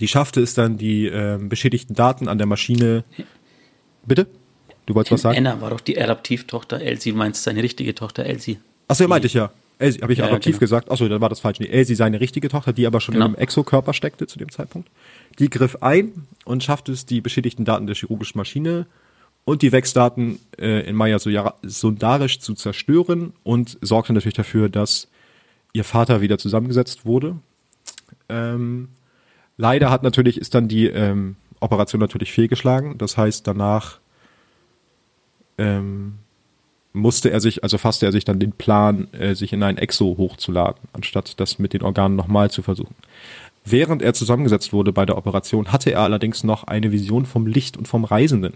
die 0.00 0.08
schaffte 0.08 0.40
es 0.40 0.54
dann, 0.54 0.78
die 0.78 1.06
äh, 1.06 1.38
beschädigten 1.40 1.94
Daten 1.94 2.28
an 2.28 2.38
der 2.38 2.46
Maschine. 2.46 3.04
Bitte? 4.04 4.26
Du 4.86 4.94
wolltest 4.94 5.12
was 5.12 5.22
sagen? 5.22 5.38
Anna 5.38 5.60
war 5.60 5.70
doch 5.70 5.80
die 5.80 6.00
Adoptivtochter 6.00 6.80
Elsie. 6.80 7.12
Du 7.12 7.18
meinst 7.18 7.42
seine 7.44 7.62
richtige 7.62 7.94
Tochter 7.94 8.24
Elsie. 8.24 8.58
Achso, 8.88 9.06
meinte 9.06 9.26
ich 9.26 9.34
ja. 9.34 9.52
Elsie, 9.78 10.00
habe 10.02 10.12
ich 10.12 10.18
ja, 10.18 10.26
adoptiv 10.26 10.54
genau. 10.54 10.60
gesagt? 10.60 10.90
Achso, 10.90 11.08
dann 11.08 11.20
war 11.20 11.28
das 11.28 11.40
falsch. 11.40 11.60
Nee, 11.60 11.68
Elsie, 11.68 11.94
seine 11.94 12.20
richtige 12.20 12.48
Tochter, 12.48 12.72
die 12.72 12.86
aber 12.86 13.00
schon 13.00 13.14
genau. 13.14 13.26
in 13.26 13.34
einem 13.34 13.42
Exokörper 13.42 13.94
steckte 13.94 14.26
zu 14.26 14.38
dem 14.38 14.50
Zeitpunkt. 14.50 14.90
Die 15.38 15.48
griff 15.48 15.76
ein 15.80 16.26
und 16.44 16.64
schaffte 16.64 16.92
es, 16.92 17.06
die 17.06 17.20
beschädigten 17.20 17.64
Daten 17.64 17.86
der 17.86 17.94
chirurgischen 17.96 18.38
Maschine 18.38 18.86
und 19.44 19.62
die 19.62 19.72
Wechsdaten 19.72 20.38
äh, 20.58 20.86
in 20.86 20.96
Maya 20.96 21.18
Sundarisch 21.18 22.40
zu 22.40 22.54
zerstören 22.54 23.32
und 23.42 23.78
sorgte 23.80 24.12
natürlich 24.12 24.34
dafür, 24.34 24.68
dass 24.68 25.08
ihr 25.72 25.84
Vater 25.84 26.20
wieder 26.20 26.36
zusammengesetzt 26.36 27.06
wurde. 27.06 27.36
Ähm, 28.28 28.88
Leider 29.60 29.90
hat 29.90 30.02
natürlich, 30.02 30.38
ist 30.40 30.54
dann 30.54 30.68
die 30.68 30.86
ähm, 30.86 31.36
Operation 31.60 32.00
natürlich 32.00 32.32
fehlgeschlagen. 32.32 32.96
Das 32.96 33.18
heißt, 33.18 33.46
danach 33.46 33.98
ähm, 35.58 36.14
musste 36.94 37.30
er 37.30 37.40
sich, 37.40 37.62
also 37.62 37.76
fasste 37.76 38.06
er 38.06 38.12
sich 38.12 38.24
dann 38.24 38.40
den 38.40 38.52
Plan, 38.52 39.12
äh, 39.12 39.34
sich 39.34 39.52
in 39.52 39.62
ein 39.62 39.76
Exo 39.76 40.16
hochzuladen, 40.16 40.80
anstatt 40.94 41.38
das 41.38 41.58
mit 41.58 41.74
den 41.74 41.82
Organen 41.82 42.16
nochmal 42.16 42.50
zu 42.50 42.62
versuchen. 42.62 42.94
Während 43.66 44.00
er 44.00 44.14
zusammengesetzt 44.14 44.72
wurde 44.72 44.94
bei 44.94 45.04
der 45.04 45.18
Operation, 45.18 45.70
hatte 45.70 45.90
er 45.90 46.00
allerdings 46.00 46.42
noch 46.42 46.64
eine 46.64 46.90
Vision 46.90 47.26
vom 47.26 47.46
Licht 47.46 47.76
und 47.76 47.86
vom 47.86 48.04
Reisenden, 48.04 48.54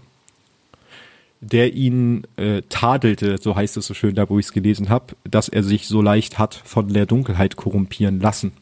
der 1.39 1.75
ihn 1.75 2.25
äh, 2.37 2.63
tadelte, 2.69 3.37
so 3.37 3.55
heißt 3.55 3.77
es 3.77 3.85
so 3.85 3.93
schön 3.93 4.15
da, 4.15 4.27
wo 4.27 4.39
ich 4.39 4.47
es 4.47 4.53
gelesen 4.53 4.89
habe, 4.89 5.15
dass 5.23 5.49
er 5.49 5.61
sich 5.61 5.87
so 5.87 6.01
leicht 6.01 6.39
hat 6.39 6.55
von 6.55 6.91
der 6.91 7.05
Dunkelheit 7.05 7.57
korrumpieren 7.57 8.19
lassen. 8.19 8.53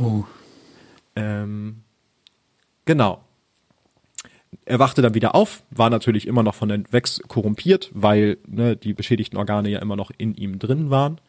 Oh. 0.00 0.24
Ähm, 1.16 1.82
genau. 2.84 3.22
Er 4.64 4.78
wachte 4.78 5.02
dann 5.02 5.14
wieder 5.14 5.34
auf, 5.34 5.62
war 5.70 5.90
natürlich 5.90 6.26
immer 6.26 6.42
noch 6.42 6.54
von 6.54 6.68
den 6.68 6.90
Vex 6.90 7.20
korrumpiert, 7.28 7.90
weil 7.92 8.38
ne, 8.46 8.76
die 8.76 8.94
beschädigten 8.94 9.38
Organe 9.38 9.68
ja 9.68 9.80
immer 9.80 9.96
noch 9.96 10.10
in 10.16 10.34
ihm 10.34 10.58
drin 10.58 10.90
waren. 10.90 11.20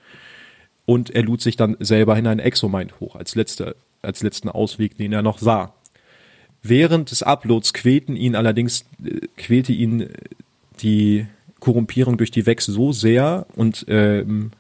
Und 0.85 1.09
er 1.09 1.23
lud 1.23 1.41
sich 1.41 1.55
dann 1.55 1.75
selber 1.79 2.17
in 2.17 2.27
einen 2.27 2.39
Exomind 2.39 2.99
hoch, 2.99 3.15
als, 3.15 3.35
letzte, 3.35 3.75
als 4.01 4.23
letzten 4.23 4.49
Ausweg, 4.49 4.97
den 4.97 5.13
er 5.13 5.21
noch 5.21 5.39
sah. 5.39 5.73
Während 6.63 7.11
des 7.11 7.23
Uploads 7.23 7.73
quälten 7.73 8.15
ihn 8.15 8.35
allerdings, 8.35 8.85
äh, 9.03 9.27
quälte 9.35 9.73
ihn 9.73 10.09
die 10.81 11.27
Korrumpierung 11.59 12.17
durch 12.17 12.31
die 12.31 12.45
Vex 12.45 12.65
so 12.65 12.91
sehr 12.91 13.47
und 13.55 13.85
ähm, 13.88 14.51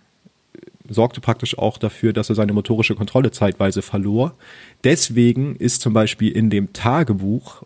sorgte 0.89 1.21
praktisch 1.21 1.57
auch 1.57 1.77
dafür, 1.77 2.13
dass 2.13 2.29
er 2.29 2.35
seine 2.35 2.53
motorische 2.53 2.95
Kontrolle 2.95 3.31
zeitweise 3.31 3.81
verlor. 3.81 4.33
Deswegen 4.83 5.55
ist 5.55 5.81
zum 5.81 5.93
Beispiel 5.93 6.31
in 6.31 6.49
dem 6.49 6.73
Tagebuch, 6.73 7.63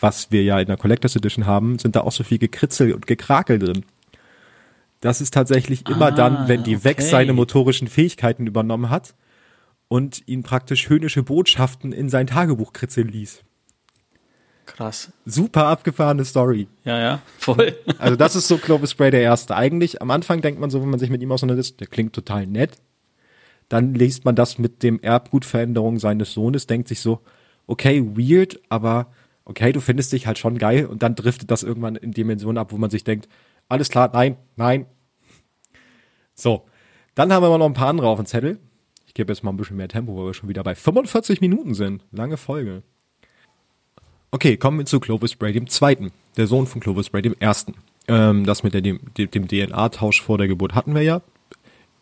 was 0.00 0.30
wir 0.30 0.42
ja 0.44 0.60
in 0.60 0.66
der 0.66 0.76
Collectors 0.76 1.16
Edition 1.16 1.46
haben, 1.46 1.78
sind 1.78 1.96
da 1.96 2.02
auch 2.02 2.12
so 2.12 2.24
viel 2.24 2.38
Gekritzel 2.38 2.92
und 2.92 3.06
Gekrakel 3.06 3.58
drin. 3.58 3.84
Das 5.00 5.20
ist 5.20 5.34
tatsächlich 5.34 5.88
immer 5.88 6.06
ah, 6.06 6.10
dann, 6.10 6.48
wenn 6.48 6.64
die 6.64 6.76
okay. 6.76 6.84
Vex 6.84 7.10
seine 7.10 7.32
motorischen 7.32 7.88
Fähigkeiten 7.88 8.46
übernommen 8.46 8.90
hat 8.90 9.14
und 9.88 10.26
ihn 10.26 10.42
praktisch 10.42 10.88
höhnische 10.88 11.22
Botschaften 11.22 11.92
in 11.92 12.08
sein 12.08 12.26
Tagebuch 12.26 12.72
kritzeln 12.72 13.08
ließ. 13.08 13.42
Krass. 14.66 15.12
Super 15.24 15.66
abgefahrene 15.66 16.24
Story. 16.24 16.68
Ja, 16.84 16.98
ja, 16.98 17.22
voll. 17.38 17.76
Also 17.98 18.16
das 18.16 18.36
ist 18.36 18.48
so 18.48 18.58
Clovis 18.58 18.90
Spray 18.90 19.10
der 19.10 19.22
erste. 19.22 19.56
Eigentlich 19.56 20.02
am 20.02 20.10
Anfang 20.10 20.42
denkt 20.42 20.60
man 20.60 20.70
so, 20.70 20.82
wenn 20.82 20.90
man 20.90 20.98
sich 21.00 21.10
mit 21.10 21.22
ihm 21.22 21.32
auseinandersetzt, 21.32 21.80
der 21.80 21.86
klingt 21.86 22.12
total 22.12 22.46
nett. 22.46 22.72
Dann 23.68 23.94
liest 23.94 24.24
man 24.24 24.36
das 24.36 24.58
mit 24.58 24.82
dem 24.82 25.00
Erbgutveränderung 25.00 25.98
seines 25.98 26.32
Sohnes, 26.32 26.66
denkt 26.66 26.88
sich 26.88 27.00
so, 27.00 27.20
okay, 27.66 28.04
weird, 28.04 28.60
aber 28.68 29.12
okay, 29.44 29.72
du 29.72 29.80
findest 29.80 30.12
dich 30.12 30.26
halt 30.26 30.38
schon 30.38 30.58
geil 30.58 30.86
und 30.86 31.02
dann 31.02 31.14
driftet 31.14 31.50
das 31.50 31.62
irgendwann 31.62 31.96
in 31.96 32.12
Dimensionen 32.12 32.58
ab, 32.58 32.72
wo 32.72 32.76
man 32.76 32.90
sich 32.90 33.04
denkt, 33.04 33.28
alles 33.68 33.88
klar, 33.88 34.10
nein, 34.12 34.36
nein. 34.56 34.86
So, 36.34 36.66
dann 37.14 37.32
haben 37.32 37.42
wir 37.42 37.50
mal 37.50 37.58
noch 37.58 37.66
ein 37.66 37.74
paar 37.74 37.88
andere 37.88 38.08
auf 38.08 38.18
dem 38.18 38.26
Zettel. 38.26 38.58
Ich 39.06 39.14
gebe 39.14 39.32
jetzt 39.32 39.42
mal 39.42 39.50
ein 39.50 39.56
bisschen 39.56 39.78
mehr 39.78 39.88
Tempo, 39.88 40.16
weil 40.16 40.26
wir 40.26 40.34
schon 40.34 40.48
wieder 40.48 40.62
bei 40.62 40.74
45 40.74 41.40
Minuten 41.40 41.74
sind. 41.74 42.04
Lange 42.12 42.36
Folge. 42.36 42.82
Okay, 44.36 44.58
kommen 44.58 44.76
wir 44.76 44.84
zu 44.84 45.00
Clovis 45.00 45.34
Bray 45.34 45.54
dem 45.54 45.66
Zweiten, 45.66 46.12
der 46.36 46.46
Sohn 46.46 46.66
von 46.66 46.82
Clovis 46.82 47.08
Bray 47.08 47.22
dem 47.22 47.34
Ersten. 47.40 47.72
Ähm, 48.06 48.44
das 48.44 48.62
mit 48.62 48.74
der, 48.74 48.82
dem, 48.82 49.00
dem 49.16 49.48
DNA-Tausch 49.48 50.20
vor 50.20 50.36
der 50.36 50.46
Geburt 50.46 50.74
hatten 50.74 50.94
wir 50.94 51.00
ja. 51.00 51.22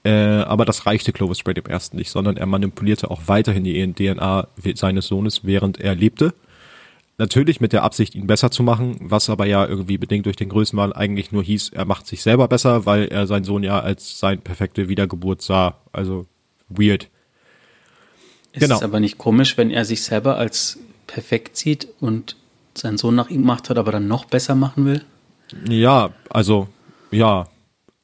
Äh, 0.03 0.11
aber 0.11 0.65
das 0.65 0.85
reichte 0.85 1.13
Clovis 1.13 1.45
Bray 1.45 1.55
dem 1.55 1.67
Ersten 1.67 1.97
nicht, 1.97 2.11
sondern 2.11 2.37
er 2.37 2.47
manipulierte 2.47 3.13
auch 3.13 3.21
weiterhin 3.27 3.63
die 3.63 3.93
DNA 3.93 4.49
seines 4.75 5.07
Sohnes, 5.07 5.45
während 5.45 5.81
er 5.81 5.95
lebte. 5.95 6.35
Natürlich 7.19 7.61
mit 7.61 7.73
der 7.73 7.85
Absicht, 7.85 8.17
ihn 8.17 8.27
besser 8.27 8.51
zu 8.51 8.65
machen, 8.65 8.97
was 8.99 9.31
aber 9.31 9.47
ja 9.47 9.65
irgendwie 9.65 9.97
bedingt 9.97 10.27
durch 10.27 10.35
den 10.35 10.49
Größenwahn 10.49 10.93
eigentlich 10.93 11.31
nur 11.31 11.45
hieß, 11.45 11.69
er 11.69 11.85
macht 11.85 12.09
sich 12.09 12.21
selber 12.21 12.49
besser, 12.49 12.85
weil 12.85 13.05
er 13.05 13.29
seinen 13.29 13.45
Sohn 13.45 13.63
ja 13.63 13.79
als 13.79 14.19
sein 14.19 14.41
perfekte 14.41 14.89
Wiedergeburt 14.89 15.41
sah. 15.41 15.77
Also 15.93 16.27
weird. 16.69 17.11
Ist 18.51 18.63
genau. 18.63 18.75
es 18.75 18.83
aber 18.83 18.99
nicht 18.99 19.19
komisch, 19.19 19.57
wenn 19.57 19.71
er 19.71 19.85
sich 19.85 20.03
selber 20.03 20.37
als 20.37 20.81
perfekt 21.15 21.57
sieht 21.57 21.87
und 22.01 22.37
seinen 22.77 22.99
Sohn 22.99 23.15
nach 23.15 23.31
ihm 23.31 23.43
gemacht 23.43 23.71
hat, 23.71 23.79
aber 23.79 23.93
dann 23.93 24.09
noch 24.09 24.25
besser 24.25 24.57
machen 24.57 24.85
will? 24.85 25.05
Ja, 25.69 26.11
also, 26.29 26.67
ja. 27.13 27.47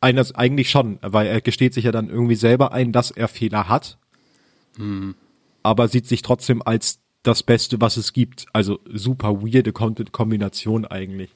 Eines, 0.00 0.32
eigentlich 0.34 0.70
schon, 0.70 0.98
weil 1.02 1.26
er 1.26 1.40
gesteht 1.40 1.74
sich 1.74 1.84
ja 1.84 1.92
dann 1.92 2.08
irgendwie 2.08 2.36
selber 2.36 2.72
ein, 2.72 2.92
dass 2.92 3.10
er 3.10 3.26
Fehler 3.26 3.68
hat. 3.68 3.98
Hm. 4.76 5.16
Aber 5.64 5.88
sieht 5.88 6.06
sich 6.06 6.22
trotzdem 6.22 6.62
als 6.64 7.00
das 7.24 7.42
Beste, 7.42 7.80
was 7.80 7.96
es 7.96 8.12
gibt. 8.12 8.46
Also 8.52 8.78
super 8.90 9.42
weirde 9.42 9.72
Kombination 9.72 10.86
eigentlich. 10.86 11.30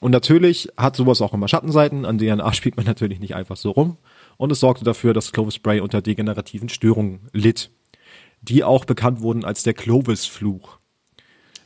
Und 0.00 0.10
natürlich 0.10 0.68
hat 0.76 0.96
sowas 0.96 1.22
auch 1.22 1.32
immer 1.32 1.48
Schattenseiten, 1.48 2.04
an 2.04 2.18
DNA 2.18 2.52
spielt 2.54 2.76
man 2.76 2.86
natürlich 2.86 3.20
nicht 3.20 3.36
einfach 3.36 3.56
so 3.56 3.70
rum. 3.70 3.98
Und 4.36 4.50
es 4.50 4.60
sorgte 4.60 4.84
dafür, 4.84 5.14
dass 5.14 5.30
Clovis 5.30 5.60
Bray 5.60 5.80
unter 5.80 6.02
degenerativen 6.02 6.68
Störungen 6.68 7.20
litt, 7.32 7.70
die 8.42 8.64
auch 8.64 8.84
bekannt 8.84 9.20
wurden 9.20 9.44
als 9.44 9.62
der 9.62 9.74
Clovis-Fluch. 9.74 10.80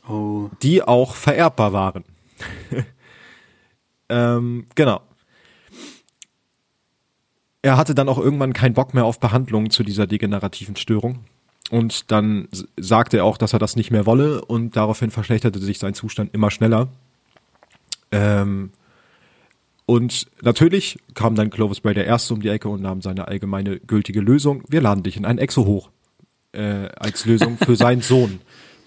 Oh. 0.07 0.49
Die 0.61 0.81
auch 0.83 1.15
vererbbar 1.15 1.73
waren. 1.73 2.03
ähm, 4.09 4.67
genau. 4.75 5.01
Er 7.61 7.77
hatte 7.77 7.93
dann 7.93 8.07
auch 8.07 8.17
irgendwann 8.17 8.53
keinen 8.53 8.73
Bock 8.73 8.93
mehr 8.93 9.05
auf 9.05 9.19
Behandlungen 9.19 9.69
zu 9.69 9.83
dieser 9.83 10.07
degenerativen 10.07 10.75
Störung. 10.75 11.25
Und 11.69 12.11
dann 12.11 12.47
sagte 12.77 13.17
er 13.17 13.25
auch, 13.25 13.37
dass 13.37 13.53
er 13.53 13.59
das 13.59 13.75
nicht 13.75 13.91
mehr 13.91 14.05
wolle 14.05 14.43
und 14.43 14.75
daraufhin 14.75 15.11
verschlechterte 15.11 15.59
sich 15.59 15.77
sein 15.77 15.93
Zustand 15.93 16.33
immer 16.33 16.49
schneller. 16.49 16.87
Ähm, 18.11 18.71
und 19.85 20.27
natürlich 20.41 20.99
kam 21.13 21.35
dann 21.35 21.49
Clovis 21.49 21.81
Bray 21.81 21.93
der 21.93 22.05
Erste 22.05 22.33
um 22.33 22.41
die 22.41 22.49
Ecke 22.49 22.69
und 22.69 22.81
nahm 22.81 23.01
seine 23.01 23.27
allgemeine 23.27 23.79
gültige 23.79 24.21
Lösung. 24.21 24.63
Wir 24.67 24.81
laden 24.81 25.03
dich 25.03 25.17
in 25.17 25.25
ein 25.25 25.37
Exo 25.37 25.65
hoch. 25.65 25.89
Äh, 26.51 26.89
als 26.95 27.25
Lösung 27.25 27.57
für 27.57 27.75
seinen 27.75 28.01
Sohn. 28.01 28.39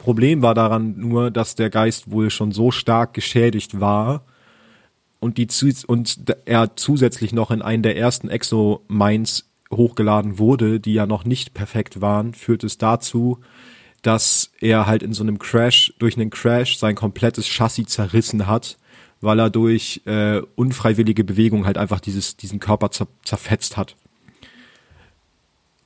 Problem 0.03 0.43
war 0.43 0.55
daran 0.55 0.99
nur, 0.99 1.31
dass 1.31 1.55
der 1.55 1.71
Geist 1.71 2.11
wohl 2.11 2.31
schon 2.31 2.53
so 2.53 2.71
stark 2.71 3.15
geschädigt 3.15 3.81
war 3.81 4.25
und 5.21 5.39
die 5.39 5.49
und 5.87 6.25
er 6.45 6.77
zusätzlich 6.77 7.33
noch 7.33 7.51
in 7.51 7.63
einen 7.63 7.83
der 7.83 7.97
ersten 7.97 8.29
Exo-Mines 8.29 9.49
hochgeladen 9.71 10.39
wurde, 10.39 10.81
die 10.81 10.95
ja 10.95 11.07
noch 11.07 11.25
nicht 11.25 11.55
perfekt 11.55 12.01
waren, 12.01 12.35
führt 12.35 12.65
es 12.65 12.79
dazu, 12.79 13.39
dass 14.03 14.51
er 14.61 14.87
halt 14.87 15.03
in 15.03 15.13
so 15.13 15.23
einem 15.23 15.39
Crash, 15.39 15.95
durch 15.99 16.17
einen 16.17 16.31
Crash 16.31 16.77
sein 16.77 16.97
komplettes 16.97 17.47
Chassis 17.47 17.87
zerrissen 17.87 18.47
hat 18.47 18.79
weil 19.23 19.39
er 19.39 19.51
durch 19.51 20.03
äh, 20.05 20.43
unfreiwillige 20.57 21.25
Bewegung 21.25 21.65
halt 21.65 21.79
einfach 21.79 22.01
dieses, 22.01 22.37
diesen 22.37 22.61
Körper 22.61 22.91
zer 22.91 23.07
zerfetzt 23.25 23.77
hat. 23.77 23.97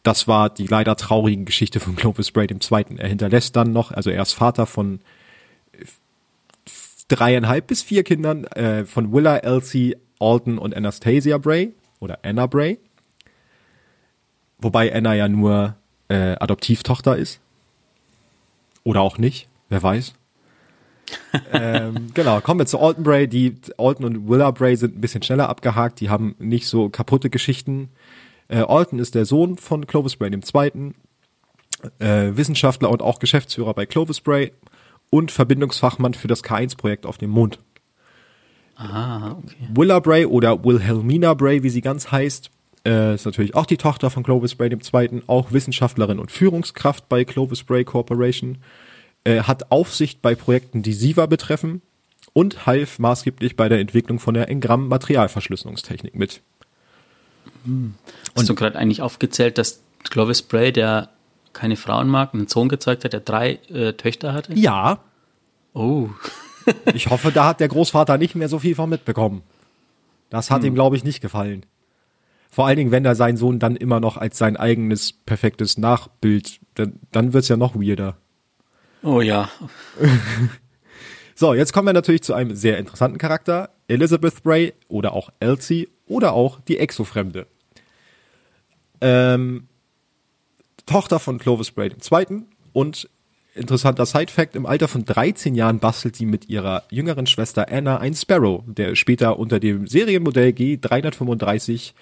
Das 0.06 0.28
war 0.28 0.50
die 0.50 0.68
leider 0.68 0.94
traurige 0.94 1.42
Geschichte 1.42 1.80
von 1.80 1.96
Clovis 1.96 2.30
Bray 2.30 2.46
dem 2.46 2.60
Zweiten. 2.60 2.96
Er 2.96 3.08
hinterlässt 3.08 3.56
dann 3.56 3.72
noch, 3.72 3.90
also 3.90 4.08
er 4.08 4.22
ist 4.22 4.34
Vater 4.34 4.64
von 4.64 5.00
dreieinhalb 7.08 7.66
bis 7.66 7.82
vier 7.82 8.04
Kindern, 8.04 8.44
äh, 8.44 8.84
von 8.84 9.12
Willa, 9.12 9.38
Elsie, 9.38 9.96
Alton 10.20 10.58
und 10.58 10.76
Anastasia 10.76 11.38
Bray 11.38 11.72
oder 11.98 12.20
Anna 12.22 12.46
Bray. 12.46 12.78
Wobei 14.58 14.94
Anna 14.94 15.14
ja 15.14 15.26
nur 15.26 15.74
äh, 16.06 16.36
Adoptivtochter 16.38 17.16
ist. 17.16 17.40
Oder 18.84 19.00
auch 19.00 19.18
nicht, 19.18 19.48
wer 19.70 19.82
weiß 19.82 20.14
ähm, 21.52 22.12
genau, 22.14 22.40
kommen 22.40 22.60
wir 22.60 22.66
zu 22.66 22.78
Alton 22.78 23.02
Bray. 23.02 23.26
Die 23.26 23.56
Alton 23.76 24.04
und 24.06 24.28
Willa 24.28 24.52
Bray 24.52 24.76
sind 24.76 24.96
ein 24.96 25.00
bisschen 25.00 25.22
schneller 25.22 25.48
abgehakt. 25.48 25.98
Die 26.00 26.10
haben 26.10 26.36
nicht 26.38 26.68
so 26.68 26.88
kaputte 26.90 27.28
Geschichten. 27.28 27.90
Äh, 28.48 28.58
Alton 28.58 28.98
ist 28.98 29.14
der 29.14 29.24
Sohn 29.24 29.56
von 29.56 29.86
Clovis 29.86 30.16
Bray 30.16 30.38
Zweiten, 30.40 30.94
äh, 31.98 32.32
Wissenschaftler 32.34 32.90
und 32.90 33.02
auch 33.02 33.18
Geschäftsführer 33.18 33.74
bei 33.74 33.86
Clovis 33.86 34.20
Bray 34.20 34.52
und 35.10 35.30
Verbindungsfachmann 35.30 36.14
für 36.14 36.28
das 36.28 36.44
K1-Projekt 36.44 37.06
auf 37.06 37.18
dem 37.18 37.30
Mond. 37.30 37.58
Ah, 38.76 39.36
okay. 39.38 39.68
Willa 39.74 40.00
Bray 40.00 40.26
oder 40.26 40.64
Wilhelmina 40.64 41.34
Bray, 41.34 41.62
wie 41.62 41.70
sie 41.70 41.80
ganz 41.80 42.12
heißt, 42.12 42.50
äh, 42.86 43.14
ist 43.14 43.24
natürlich 43.24 43.54
auch 43.54 43.66
die 43.66 43.78
Tochter 43.78 44.10
von 44.10 44.22
Clovis 44.22 44.54
Bray 44.54 44.76
Zweiten, 44.80 45.22
auch 45.26 45.52
Wissenschaftlerin 45.52 46.18
und 46.18 46.30
Führungskraft 46.30 47.08
bei 47.08 47.24
Clovis 47.24 47.64
Bray 47.64 47.84
Corporation 47.84 48.58
äh, 49.24 49.42
hat 49.42 49.70
Aufsicht 49.72 50.22
bei 50.22 50.34
Projekten, 50.34 50.82
die 50.82 50.92
SIVA 50.92 51.26
betreffen 51.26 51.82
und 52.32 52.66
half 52.66 52.98
maßgeblich 52.98 53.56
bei 53.56 53.68
der 53.68 53.80
Entwicklung 53.80 54.20
von 54.20 54.34
der 54.34 54.48
Engramm-Materialverschlüsselungstechnik 54.48 56.14
mit. 56.14 56.42
Hm. 57.66 57.94
Hast 58.34 58.40
und 58.40 58.48
du 58.48 58.54
gerade 58.54 58.78
eigentlich 58.78 59.02
aufgezählt, 59.02 59.58
dass 59.58 59.82
Clovis 60.04 60.42
Bray, 60.42 60.72
der 60.72 61.10
keine 61.52 61.76
Frauen 61.76 62.08
mag, 62.08 62.34
einen 62.34 62.48
Sohn 62.48 62.68
gezeigt 62.68 63.04
hat, 63.04 63.12
der 63.12 63.20
drei 63.20 63.58
äh, 63.68 63.92
Töchter 63.92 64.32
hatte? 64.32 64.54
Ja. 64.54 65.00
Oh. 65.74 66.08
ich 66.94 67.08
hoffe, 67.08 67.32
da 67.32 67.46
hat 67.46 67.60
der 67.60 67.68
Großvater 67.68 68.18
nicht 68.18 68.34
mehr 68.34 68.48
so 68.48 68.58
viel 68.58 68.74
von 68.74 68.88
mitbekommen. 68.88 69.42
Das 70.30 70.50
hat 70.50 70.62
hm. 70.62 70.68
ihm, 70.68 70.74
glaube 70.74 70.96
ich, 70.96 71.04
nicht 71.04 71.20
gefallen. 71.20 71.64
Vor 72.50 72.66
allen 72.66 72.76
Dingen, 72.76 72.90
wenn 72.90 73.04
er 73.04 73.14
seinen 73.14 73.36
Sohn 73.36 73.58
dann 73.58 73.76
immer 73.76 74.00
noch 74.00 74.16
als 74.16 74.38
sein 74.38 74.56
eigenes 74.56 75.12
perfektes 75.12 75.76
Nachbild, 75.76 76.60
dann, 76.74 77.00
dann 77.12 77.32
wird's 77.32 77.48
ja 77.48 77.56
noch 77.56 77.74
weirder. 77.74 78.16
Oh 79.02 79.20
ja. 79.20 79.50
so, 81.34 81.54
jetzt 81.54 81.72
kommen 81.72 81.86
wir 81.86 81.92
natürlich 81.92 82.22
zu 82.22 82.34
einem 82.34 82.56
sehr 82.56 82.78
interessanten 82.78 83.18
Charakter. 83.18 83.70
Elizabeth 83.88 84.42
Bray 84.42 84.72
oder 84.88 85.12
auch 85.12 85.30
Elsie 85.38 85.88
oder 86.06 86.32
auch 86.32 86.60
die 86.60 86.78
Exofremde. 86.78 87.46
Ähm, 89.00 89.68
Tochter 90.86 91.18
von 91.18 91.38
Clovis 91.38 91.70
Bray 91.72 91.90
II. 91.90 92.42
und 92.72 93.08
interessanter 93.54 94.06
Side-Fact, 94.06 94.54
im 94.54 94.66
Alter 94.66 94.86
von 94.86 95.04
13 95.04 95.54
Jahren 95.54 95.78
bastelt 95.78 96.16
sie 96.16 96.26
mit 96.26 96.48
ihrer 96.48 96.84
jüngeren 96.90 97.26
Schwester 97.26 97.70
Anna 97.70 97.98
ein 97.98 98.14
Sparrow, 98.14 98.62
der 98.66 98.94
später 98.94 99.38
unter 99.38 99.58
dem 99.58 99.86
Serienmodell 99.86 100.50
G335 100.50 101.92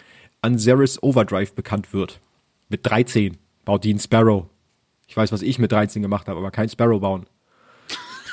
an 0.43 0.59
Zeris 0.59 1.03
Overdrive 1.03 1.55
bekannt 1.55 1.93
wird. 1.93 2.21
Mit 2.69 2.81
13 2.85 3.39
baut 3.65 3.85
die 3.85 3.95
ein 3.95 4.01
Sparrow. 4.01 4.47
Ich 5.07 5.17
weiß, 5.17 5.33
was 5.33 5.43
ich 5.43 5.59
mit 5.59 5.73
13 5.73 6.03
gemacht 6.03 6.29
habe, 6.29 6.39
aber 6.39 6.51
kein 6.51 6.69
Sparrow 6.69 7.01
bauen. 7.01 7.27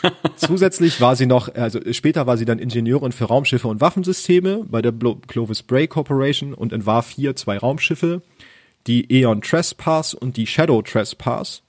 Zusätzlich 0.36 0.99
war 0.99 1.16
sie 1.16 1.28
noch, 1.28 1.53
also 1.53 1.80
später 1.91 2.26
war 2.26 2.38
sie 2.38 2.45
dann 2.45 2.59
Ingenieurin 2.59 3.12
für 3.12 3.26
Raumschiffe 3.26 3.68
und 3.68 3.82
Waffensysteme 3.82 4.66
bei 4.68 4.82
der 4.82 4.93
Clovis 5.28 5.64
Bray 5.64 5.88
Corporation 5.88 6.53
und 6.53 6.74
entwarf 6.74 7.09
hier 7.09 7.36
zwei 7.36 7.57
Raumschiffe, 7.57 8.22
die 8.88 9.21
Eon 9.21 9.41
Trespass 9.41 10.13
und 10.13 10.38
die 10.38 10.47
Shadow 10.47 10.82
Trespass. 10.82 11.63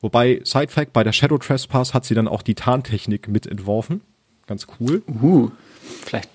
Wobei, 0.00 0.40
Side 0.44 0.68
Fact, 0.68 0.92
bei 0.92 1.02
der 1.02 1.12
Shadow 1.12 1.38
Trespass 1.38 1.94
hat 1.94 2.04
sie 2.04 2.14
dann 2.14 2.28
auch 2.28 2.42
die 2.42 2.54
Tarntechnik 2.54 3.28
mitentworfen. 3.28 4.02
Ganz 4.46 4.66
cool. 4.78 5.02
Uh, 5.08 5.50
vielleicht, 6.04 6.28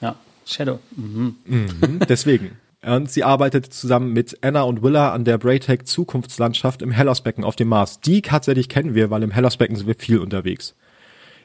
ja, 0.00 0.16
Shadow. 0.44 0.80
Mhm. 0.96 1.36
Mhm, 1.44 2.00
deswegen. 2.08 2.56
Und 2.84 3.10
sie 3.12 3.22
arbeitet 3.22 3.72
zusammen 3.72 4.12
mit 4.12 4.38
Anna 4.42 4.62
und 4.62 4.82
Willa 4.82 5.12
an 5.12 5.24
der 5.24 5.38
Braytech 5.38 5.84
Zukunftslandschaft 5.84 6.82
im 6.82 6.90
Hellersbecken 6.90 7.44
auf 7.44 7.54
dem 7.54 7.68
Mars. 7.68 8.00
Die 8.00 8.22
tatsächlich 8.22 8.68
kennen 8.68 8.96
wir, 8.96 9.08
weil 9.10 9.22
im 9.22 9.30
Hellersbecken 9.30 9.76
sind 9.76 9.86
wir 9.86 9.94
viel 9.94 10.18
unterwegs. 10.18 10.74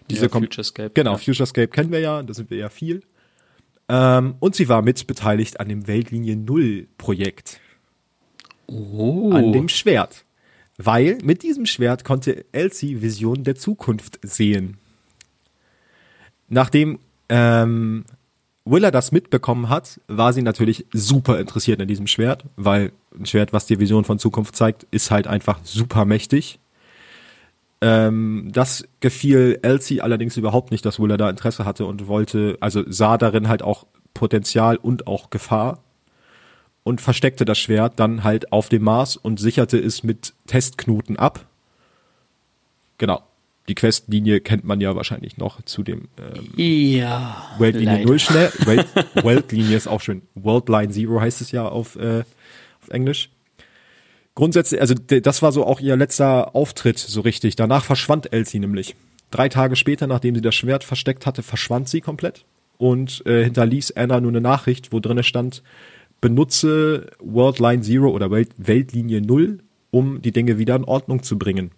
Diese 0.09 0.25
ja, 0.25 0.29
Futurescape. 0.29 0.91
Genau, 0.95 1.11
ja. 1.11 1.17
Futurescape 1.17 1.67
kennen 1.67 1.91
wir 1.91 1.99
ja, 1.99 2.23
da 2.23 2.33
sind 2.33 2.49
wir 2.49 2.57
ja 2.57 2.69
viel. 2.69 3.03
Ähm, 3.87 4.35
und 4.39 4.55
sie 4.55 4.67
war 4.67 4.81
mit 4.81 5.05
beteiligt 5.05 5.59
an 5.59 5.69
dem 5.69 5.87
Weltlinie 5.87 6.35
Null 6.35 6.87
Projekt. 6.97 7.59
Oh. 8.67 9.31
An 9.31 9.51
dem 9.51 9.69
Schwert. 9.69 10.25
Weil 10.77 11.17
mit 11.23 11.41
diesem 11.43 11.65
Schwert 11.65 12.03
konnte 12.03 12.45
Elsie 12.51 13.01
Visionen 13.01 13.43
der 13.43 13.55
Zukunft 13.55 14.19
sehen. 14.21 14.77
Nachdem 16.49 16.99
ähm, 17.29 18.05
Willa 18.63 18.91
das 18.91 19.11
mitbekommen 19.11 19.69
hat, 19.69 19.99
war 20.07 20.33
sie 20.33 20.41
natürlich 20.41 20.85
super 20.93 21.39
interessiert 21.39 21.81
an 21.81 21.87
diesem 21.87 22.07
Schwert, 22.07 22.45
weil 22.55 22.91
ein 23.17 23.25
Schwert, 23.25 23.53
was 23.53 23.65
dir 23.65 23.79
Vision 23.79 24.05
von 24.05 24.19
Zukunft 24.19 24.55
zeigt, 24.55 24.85
ist 24.91 25.09
halt 25.09 25.27
einfach 25.27 25.59
super 25.63 26.05
mächtig. 26.05 26.59
Ähm, 27.81 28.49
das 28.51 28.87
gefiel 28.99 29.59
Elsie 29.61 30.01
allerdings 30.01 30.37
überhaupt 30.37 30.71
nicht, 30.71 30.85
dass 30.85 30.99
Willa 30.99 31.17
da 31.17 31.29
Interesse 31.29 31.65
hatte 31.65 31.85
und 31.85 32.07
wollte, 32.07 32.57
also 32.59 32.83
sah 32.87 33.17
darin 33.17 33.47
halt 33.47 33.61
auch 33.61 33.85
Potenzial 34.13 34.77
und 34.77 35.07
auch 35.07 35.29
Gefahr 35.29 35.83
und 36.87 37.01
versteckte 37.01 37.45
das 37.45 37.59
Schwert 37.59 37.99
dann 37.99 38.23
halt 38.23 38.51
auf 38.51 38.69
dem 38.69 38.83
Mars 38.83 39.17
und 39.17 39.39
sicherte 39.39 39.77
es 39.77 40.03
mit 40.03 40.33
Testknoten 40.47 41.17
ab. 41.17 41.45
Genau 42.97 43.21
die 43.67 43.75
Questlinie 43.75 44.39
kennt 44.39 44.63
man 44.63 44.79
ja 44.79 44.95
wahrscheinlich 44.95 45.37
noch 45.37 45.61
zu 45.63 45.83
dem 45.83 46.07
ähm, 46.17 46.49
ja, 46.55 47.45
Weltlinie 47.59 48.05
Null 48.05 48.19
schnell. 48.19 48.51
Welt, 48.65 48.87
Weltlinie 49.15 49.75
ist 49.75 49.87
auch 49.87 50.01
schön. 50.01 50.21
Worldline 50.35 50.91
Zero 50.91 51.19
heißt 51.19 51.41
es 51.41 51.51
ja 51.51 51.67
auf, 51.67 51.97
äh, 51.97 52.23
auf 52.81 52.89
Englisch. 52.89 53.29
Grundsätzlich, 54.35 54.79
also 54.79 54.93
das 54.93 55.41
war 55.41 55.51
so 55.51 55.65
auch 55.65 55.79
ihr 55.79 55.97
letzter 55.97 56.55
Auftritt 56.55 56.99
so 56.99 57.21
richtig. 57.21 57.55
Danach 57.55 57.83
verschwand 57.83 58.31
Elsie 58.31 58.59
nämlich. 58.59 58.95
Drei 59.31 59.49
Tage 59.49 59.75
später, 59.75 60.07
nachdem 60.07 60.35
sie 60.35 60.41
das 60.41 60.55
Schwert 60.55 60.85
versteckt 60.85 61.25
hatte, 61.25 61.43
verschwand 61.43 61.89
sie 61.89 61.99
komplett 61.99 62.45
und 62.77 63.25
äh, 63.25 63.43
hinterließ 63.43 63.91
Anna 63.97 64.21
nur 64.21 64.31
eine 64.31 64.39
Nachricht, 64.39 64.93
wo 64.93 64.99
drinne 64.99 65.23
stand, 65.23 65.63
benutze 66.21 67.11
Worldline 67.19 67.81
Zero 67.81 68.09
oder 68.09 68.31
Welt, 68.31 68.49
Weltlinie 68.57 69.21
Null, 69.21 69.59
um 69.91 70.21
die 70.21 70.31
Dinge 70.31 70.57
wieder 70.57 70.75
in 70.75 70.83
Ordnung 70.83 71.23
zu 71.23 71.37
bringen. 71.37 71.71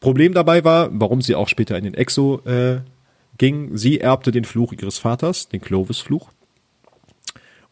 Problem 0.00 0.32
dabei 0.32 0.64
war, 0.64 0.90
warum 0.92 1.22
sie 1.22 1.34
auch 1.34 1.48
später 1.48 1.76
in 1.76 1.84
den 1.84 1.94
Exo 1.94 2.40
äh, 2.44 2.80
ging, 3.36 3.76
sie 3.76 4.00
erbte 4.00 4.30
den 4.30 4.44
Fluch 4.44 4.72
ihres 4.72 4.98
Vaters, 4.98 5.48
den 5.48 5.60
Clovis-Fluch. 5.60 6.30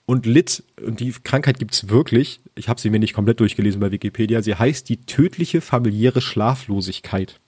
Und 0.07 0.25
litt, 0.25 0.62
und 0.85 1.01
die 1.01 1.12
Krankheit 1.12 1.59
gibt's 1.59 1.89
wirklich, 1.89 2.41
ich 2.55 2.69
habe 2.69 2.81
sie 2.81 2.91
mir 2.91 3.01
nicht 3.01 3.12
komplett 3.12 3.41
durchgelesen 3.41 3.81
bei 3.81 3.91
Wikipedia, 3.91 4.41
sie 4.41 4.55
heißt 4.55 4.89
die 4.89 4.99
tödliche 4.99 5.61
familiäre 5.61 6.21
Schlaflosigkeit. 6.21 7.41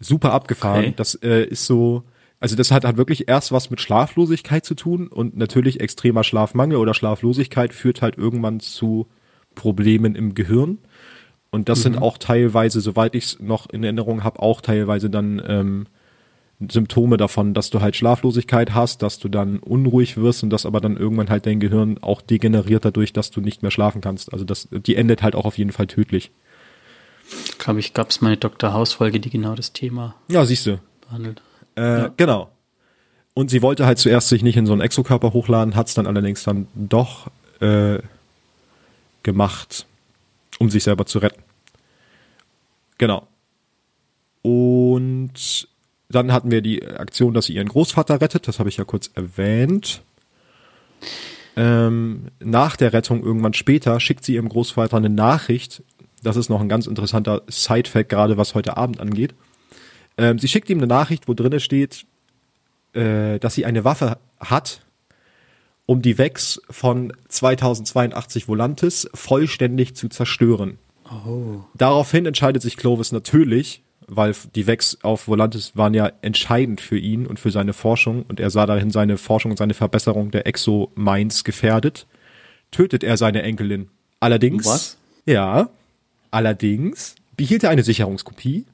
Super 0.00 0.32
abgefahren. 0.32 0.86
Okay. 0.86 0.94
Das 0.96 1.14
äh, 1.16 1.44
ist 1.44 1.66
so, 1.66 2.04
also 2.40 2.56
das 2.56 2.70
hat, 2.70 2.84
hat 2.84 2.96
wirklich 2.96 3.28
erst 3.28 3.52
was 3.52 3.70
mit 3.70 3.80
Schlaflosigkeit 3.80 4.64
zu 4.64 4.74
tun 4.74 5.08
und 5.08 5.36
natürlich 5.36 5.80
extremer 5.80 6.24
Schlafmangel 6.24 6.78
oder 6.78 6.94
Schlaflosigkeit 6.94 7.74
führt 7.74 8.00
halt 8.00 8.16
irgendwann 8.16 8.60
zu 8.60 9.06
Problemen 9.54 10.14
im 10.14 10.34
Gehirn. 10.34 10.78
Und 11.50 11.68
das 11.68 11.82
sind 11.82 11.98
auch 11.98 12.16
teilweise, 12.16 12.80
soweit 12.80 13.14
ich 13.14 13.24
es 13.24 13.40
noch 13.40 13.68
in 13.68 13.82
Erinnerung 13.82 14.22
habe, 14.24 14.40
auch 14.40 14.60
teilweise 14.60 15.10
dann 15.10 15.42
ähm, 15.46 15.86
Symptome 16.68 17.16
davon, 17.16 17.54
dass 17.54 17.70
du 17.70 17.80
halt 17.80 17.96
Schlaflosigkeit 17.96 18.72
hast, 18.74 19.02
dass 19.02 19.18
du 19.18 19.28
dann 19.28 19.58
unruhig 19.58 20.16
wirst 20.16 20.42
und 20.42 20.50
dass 20.50 20.64
aber 20.64 20.80
dann 20.80 20.96
irgendwann 20.96 21.28
halt 21.28 21.46
dein 21.46 21.58
Gehirn 21.58 21.98
auch 22.02 22.20
degeneriert 22.22 22.84
dadurch, 22.84 23.12
dass 23.12 23.30
du 23.30 23.40
nicht 23.40 23.62
mehr 23.62 23.70
schlafen 23.70 24.00
kannst. 24.00 24.32
Also 24.32 24.44
das, 24.44 24.68
die 24.70 24.96
endet 24.96 25.22
halt 25.22 25.34
auch 25.34 25.44
auf 25.44 25.58
jeden 25.58 25.72
Fall 25.72 25.88
tödlich. 25.88 26.30
Glaube 27.58 27.80
ich, 27.80 27.94
gab 27.94 28.10
es 28.10 28.20
meine 28.20 28.36
Dr. 28.36 28.72
House-Folge, 28.72 29.20
die 29.20 29.30
genau 29.30 29.54
das 29.54 29.72
Thema 29.72 30.14
Ja, 30.28 30.44
siehst 30.44 30.66
du. 30.66 30.80
behandelt. 31.00 31.42
Äh, 31.80 32.10
Genau. 32.16 32.50
Und 33.34 33.48
sie 33.48 33.62
wollte 33.62 33.86
halt 33.86 33.98
zuerst 33.98 34.28
sich 34.28 34.42
nicht 34.42 34.56
in 34.56 34.66
so 34.66 34.72
einen 34.72 34.80
Exokörper 34.82 35.32
hochladen, 35.32 35.76
hat 35.76 35.88
es 35.88 35.94
dann 35.94 36.06
allerdings 36.06 36.42
dann 36.42 36.66
doch 36.74 37.30
äh, 37.60 38.00
gemacht, 39.22 39.86
um 40.58 40.68
sich 40.68 40.82
selber 40.82 41.06
zu 41.06 41.20
retten. 41.20 41.42
Genau. 42.98 43.26
Und 44.42 45.68
dann 46.08 46.32
hatten 46.32 46.50
wir 46.50 46.60
die 46.60 46.84
Aktion, 46.84 47.32
dass 47.34 47.46
sie 47.46 47.54
ihren 47.54 47.68
Großvater 47.68 48.20
rettet, 48.20 48.48
das 48.48 48.58
habe 48.58 48.68
ich 48.68 48.76
ja 48.78 48.84
kurz 48.84 49.10
erwähnt. 49.14 50.02
Ähm, 51.56 52.28
nach 52.40 52.76
der 52.76 52.92
Rettung 52.92 53.22
irgendwann 53.22 53.54
später 53.54 54.00
schickt 54.00 54.24
sie 54.24 54.34
ihrem 54.34 54.48
Großvater 54.48 54.96
eine 54.96 55.08
Nachricht. 55.08 55.82
Das 56.22 56.36
ist 56.36 56.48
noch 56.48 56.60
ein 56.60 56.68
ganz 56.68 56.86
interessanter 56.86 57.42
Side-Fact, 57.48 58.08
gerade 58.08 58.36
was 58.36 58.54
heute 58.54 58.76
Abend 58.76 59.00
angeht. 59.00 59.34
Ähm, 60.16 60.38
sie 60.38 60.48
schickt 60.48 60.70
ihm 60.70 60.78
eine 60.78 60.86
Nachricht, 60.86 61.28
wo 61.28 61.34
drinne 61.34 61.60
steht, 61.60 62.06
äh, 62.92 63.38
dass 63.38 63.54
sie 63.54 63.64
eine 63.64 63.84
Waffe 63.84 64.18
hat, 64.38 64.82
um 65.86 66.02
die 66.02 66.18
Vex 66.18 66.60
von 66.70 67.12
2082 67.28 68.48
Volantis 68.48 69.08
vollständig 69.14 69.94
zu 69.94 70.08
zerstören. 70.08 70.78
Oh. 71.26 71.60
Daraufhin 71.74 72.26
entscheidet 72.26 72.62
sich 72.62 72.76
Clovis 72.76 73.12
natürlich, 73.12 73.82
weil 74.06 74.34
die 74.54 74.66
Vex 74.66 74.98
auf 75.02 75.28
Volantis 75.28 75.76
waren 75.76 75.94
ja 75.94 76.12
entscheidend 76.22 76.80
für 76.80 76.98
ihn 76.98 77.26
und 77.26 77.38
für 77.40 77.50
seine 77.50 77.72
Forschung 77.72 78.24
und 78.28 78.40
er 78.40 78.50
sah 78.50 78.66
darin 78.66 78.90
seine 78.90 79.18
Forschung 79.18 79.52
und 79.52 79.56
seine 79.56 79.74
Verbesserung 79.74 80.30
der 80.30 80.46
Exo-Minds 80.46 81.44
gefährdet, 81.44 82.06
tötet 82.70 83.04
er 83.04 83.16
seine 83.16 83.42
Enkelin. 83.42 83.88
Allerdings, 84.20 84.66
Was? 84.66 84.98
ja, 85.26 85.70
allerdings 86.30 87.16
behielt 87.36 87.64
er 87.64 87.70
eine 87.70 87.82
Sicherungskopie 87.82 88.66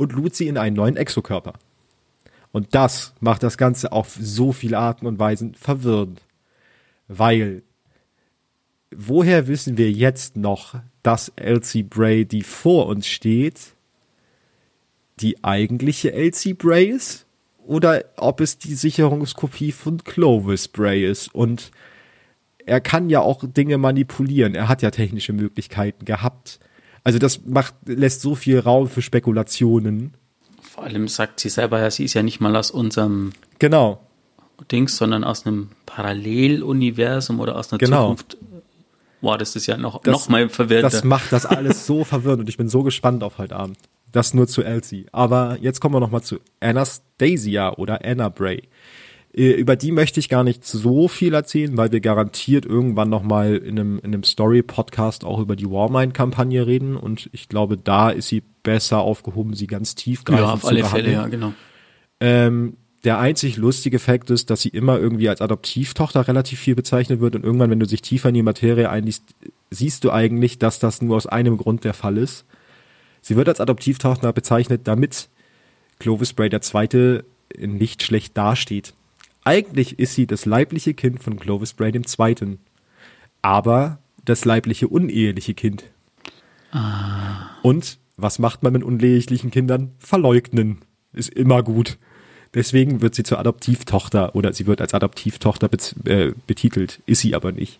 und 0.00 0.12
lud 0.12 0.34
sie 0.34 0.48
in 0.48 0.56
einen 0.56 0.76
neuen 0.76 0.96
Exokörper. 0.96 1.52
Und 2.52 2.74
das 2.74 3.12
macht 3.20 3.42
das 3.42 3.58
Ganze 3.58 3.92
auf 3.92 4.16
so 4.18 4.50
viele 4.50 4.78
Arten 4.78 5.06
und 5.06 5.18
Weisen 5.18 5.54
verwirrend. 5.54 6.22
Weil, 7.06 7.62
woher 8.90 9.46
wissen 9.46 9.76
wir 9.76 9.92
jetzt 9.92 10.36
noch, 10.36 10.76
dass 11.02 11.30
Elsie 11.36 11.82
Bray, 11.82 12.24
die 12.24 12.42
vor 12.42 12.86
uns 12.86 13.06
steht, 13.06 13.74
die 15.20 15.44
eigentliche 15.44 16.12
Elsie 16.12 16.54
Bray 16.54 16.86
ist? 16.86 17.26
Oder 17.66 18.04
ob 18.16 18.40
es 18.40 18.56
die 18.56 18.74
Sicherungskopie 18.74 19.70
von 19.70 20.02
Clovis 20.02 20.66
Bray 20.66 21.04
ist? 21.04 21.32
Und 21.34 21.70
er 22.64 22.80
kann 22.80 23.10
ja 23.10 23.20
auch 23.20 23.44
Dinge 23.44 23.76
manipulieren. 23.76 24.54
Er 24.54 24.68
hat 24.68 24.80
ja 24.80 24.90
technische 24.90 25.34
Möglichkeiten 25.34 26.06
gehabt. 26.06 26.58
Also 27.04 27.18
das 27.18 27.44
macht, 27.46 27.74
lässt 27.86 28.20
so 28.20 28.34
viel 28.34 28.58
Raum 28.58 28.88
für 28.88 29.02
Spekulationen. 29.02 30.14
Vor 30.60 30.84
allem 30.84 31.08
sagt 31.08 31.40
sie 31.40 31.48
selber 31.48 31.80
ja, 31.80 31.90
sie 31.90 32.04
ist 32.04 32.14
ja 32.14 32.22
nicht 32.22 32.40
mal 32.40 32.54
aus 32.56 32.70
unserem 32.70 33.32
Genau. 33.58 34.00
Dings, 34.70 34.96
sondern 34.96 35.24
aus 35.24 35.46
einem 35.46 35.70
Paralleluniversum 35.86 37.40
oder 37.40 37.56
aus 37.56 37.72
einer 37.72 37.78
Genau. 37.78 38.02
Zukunft. 38.14 38.36
Boah, 39.22 39.36
das 39.36 39.56
ist 39.56 39.66
ja 39.66 39.76
noch, 39.76 40.00
Das- 40.02 40.12
noch 40.12 40.28
mal 40.28 40.48
verwirrender. 40.48 40.90
Das 40.90 41.04
macht 41.04 41.32
das 41.32 41.44
alles 41.46 41.86
so 41.86 42.04
verwirrend 42.04 42.40
und 42.40 42.48
ich 42.48 42.56
bin 42.56 42.68
so 42.68 42.82
gespannt 42.82 43.22
auf 43.22 43.38
heute 43.38 43.56
Abend. 43.56 43.76
Das 44.12 44.34
nur 44.34 44.48
zu 44.48 44.62
Elsie. 44.62 45.06
Aber 45.12 45.58
jetzt 45.60 45.80
kommen 45.80 45.94
wir 45.94 46.00
noch 46.00 46.10
mal 46.10 46.22
zu 46.22 46.40
Anastasia 46.60 47.74
oder 47.76 48.04
Anna 48.04 48.28
Bray. 48.28 48.62
Äh, 49.34 49.52
Über 49.52 49.76
die 49.76 49.92
möchte 49.92 50.20
ich 50.20 50.28
gar 50.28 50.44
nicht 50.44 50.64
so 50.64 51.08
viel 51.08 51.34
erzählen, 51.34 51.76
weil 51.76 51.92
wir 51.92 52.00
garantiert 52.00 52.66
irgendwann 52.66 53.10
noch 53.10 53.22
mal 53.22 53.56
in 53.56 53.78
einem, 53.78 53.98
in 53.98 54.06
einem 54.06 54.24
Story-Podcast 54.24 55.24
auch 55.24 55.38
über 55.38 55.56
die 55.56 55.70
Warmind-Kampagne 55.70 56.66
reden 56.66 56.96
und 56.96 57.30
ich 57.32 57.48
glaube, 57.48 57.76
da 57.76 58.10
ist 58.10 58.28
sie 58.28 58.42
besser 58.62 58.98
aufgehoben, 58.98 59.54
sie 59.54 59.66
ganz 59.66 59.94
tiefgreifend 59.94 60.46
ja, 60.46 60.52
auf 60.52 60.62
zu 60.62 60.68
alle 60.68 60.80
behandeln. 60.80 61.04
Fälle, 61.04 61.16
ja, 61.16 61.28
genau. 61.28 61.52
Ähm, 62.20 62.76
der 63.04 63.18
einzig 63.18 63.56
lustige 63.56 63.98
Fakt 63.98 64.28
ist, 64.30 64.50
dass 64.50 64.60
sie 64.60 64.68
immer 64.68 64.98
irgendwie 64.98 65.28
als 65.28 65.40
Adoptivtochter 65.40 66.28
relativ 66.28 66.60
viel 66.60 66.74
bezeichnet 66.74 67.20
wird 67.20 67.34
und 67.34 67.44
irgendwann, 67.44 67.70
wenn 67.70 67.80
du 67.80 67.86
sich 67.86 68.02
tiefer 68.02 68.28
in 68.28 68.34
die 68.34 68.42
Materie 68.42 68.90
einliest, 68.90 69.24
siehst 69.70 70.04
du 70.04 70.10
eigentlich, 70.10 70.58
dass 70.58 70.80
das 70.80 71.00
nur 71.00 71.16
aus 71.16 71.26
einem 71.26 71.56
Grund 71.56 71.84
der 71.84 71.94
Fall 71.94 72.18
ist. 72.18 72.44
Sie 73.22 73.36
wird 73.36 73.48
als 73.48 73.60
Adoptivtochter 73.60 74.32
bezeichnet, 74.32 74.82
damit 74.84 75.28
Clovis 75.98 76.32
Bray 76.32 76.50
der 76.50 76.60
Zweite 76.60 77.24
nicht 77.58 78.02
schlecht 78.02 78.36
dasteht. 78.36 78.92
Eigentlich 79.44 79.98
ist 79.98 80.14
sie 80.14 80.26
das 80.26 80.44
leibliche 80.46 80.94
Kind 80.94 81.22
von 81.22 81.38
Clovis 81.38 81.72
Bray 81.72 81.92
dem 81.92 82.06
Zweiten, 82.06 82.58
aber 83.42 83.98
das 84.24 84.44
leibliche 84.44 84.88
uneheliche 84.88 85.54
Kind. 85.54 85.84
Und 87.62 87.98
was 88.16 88.38
macht 88.38 88.62
man 88.62 88.72
mit 88.72 88.84
unehelichen 88.84 89.50
Kindern? 89.50 89.92
Verleugnen. 89.98 90.78
Ist 91.12 91.30
immer 91.30 91.62
gut. 91.62 91.98
Deswegen 92.54 93.00
wird 93.00 93.14
sie 93.14 93.22
zur 93.22 93.38
Adoptivtochter 93.38 94.34
oder 94.34 94.52
sie 94.52 94.66
wird 94.66 94.80
als 94.80 94.92
Adoptivtochter 94.94 95.68
äh, 96.04 96.32
betitelt, 96.46 97.00
ist 97.06 97.20
sie 97.20 97.34
aber 97.34 97.52
nicht. 97.52 97.78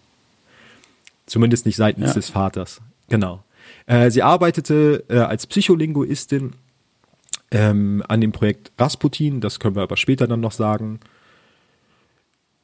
Zumindest 1.26 1.66
nicht 1.66 1.76
seitens 1.76 2.08
Ja. 2.08 2.14
des 2.14 2.30
Vaters. 2.30 2.80
Genau. 3.08 3.42
Äh, 3.86 4.10
sie 4.10 4.22
arbeitete 4.22 5.04
äh, 5.08 5.18
als 5.18 5.46
Psycholinguistin 5.46 6.52
ähm, 7.50 8.02
an 8.08 8.20
dem 8.20 8.30
Projekt 8.32 8.70
Rasputin, 8.78 9.40
das 9.40 9.58
können 9.58 9.74
wir 9.74 9.82
aber 9.82 9.96
später 9.96 10.26
dann 10.28 10.40
noch 10.40 10.52
sagen. 10.52 11.00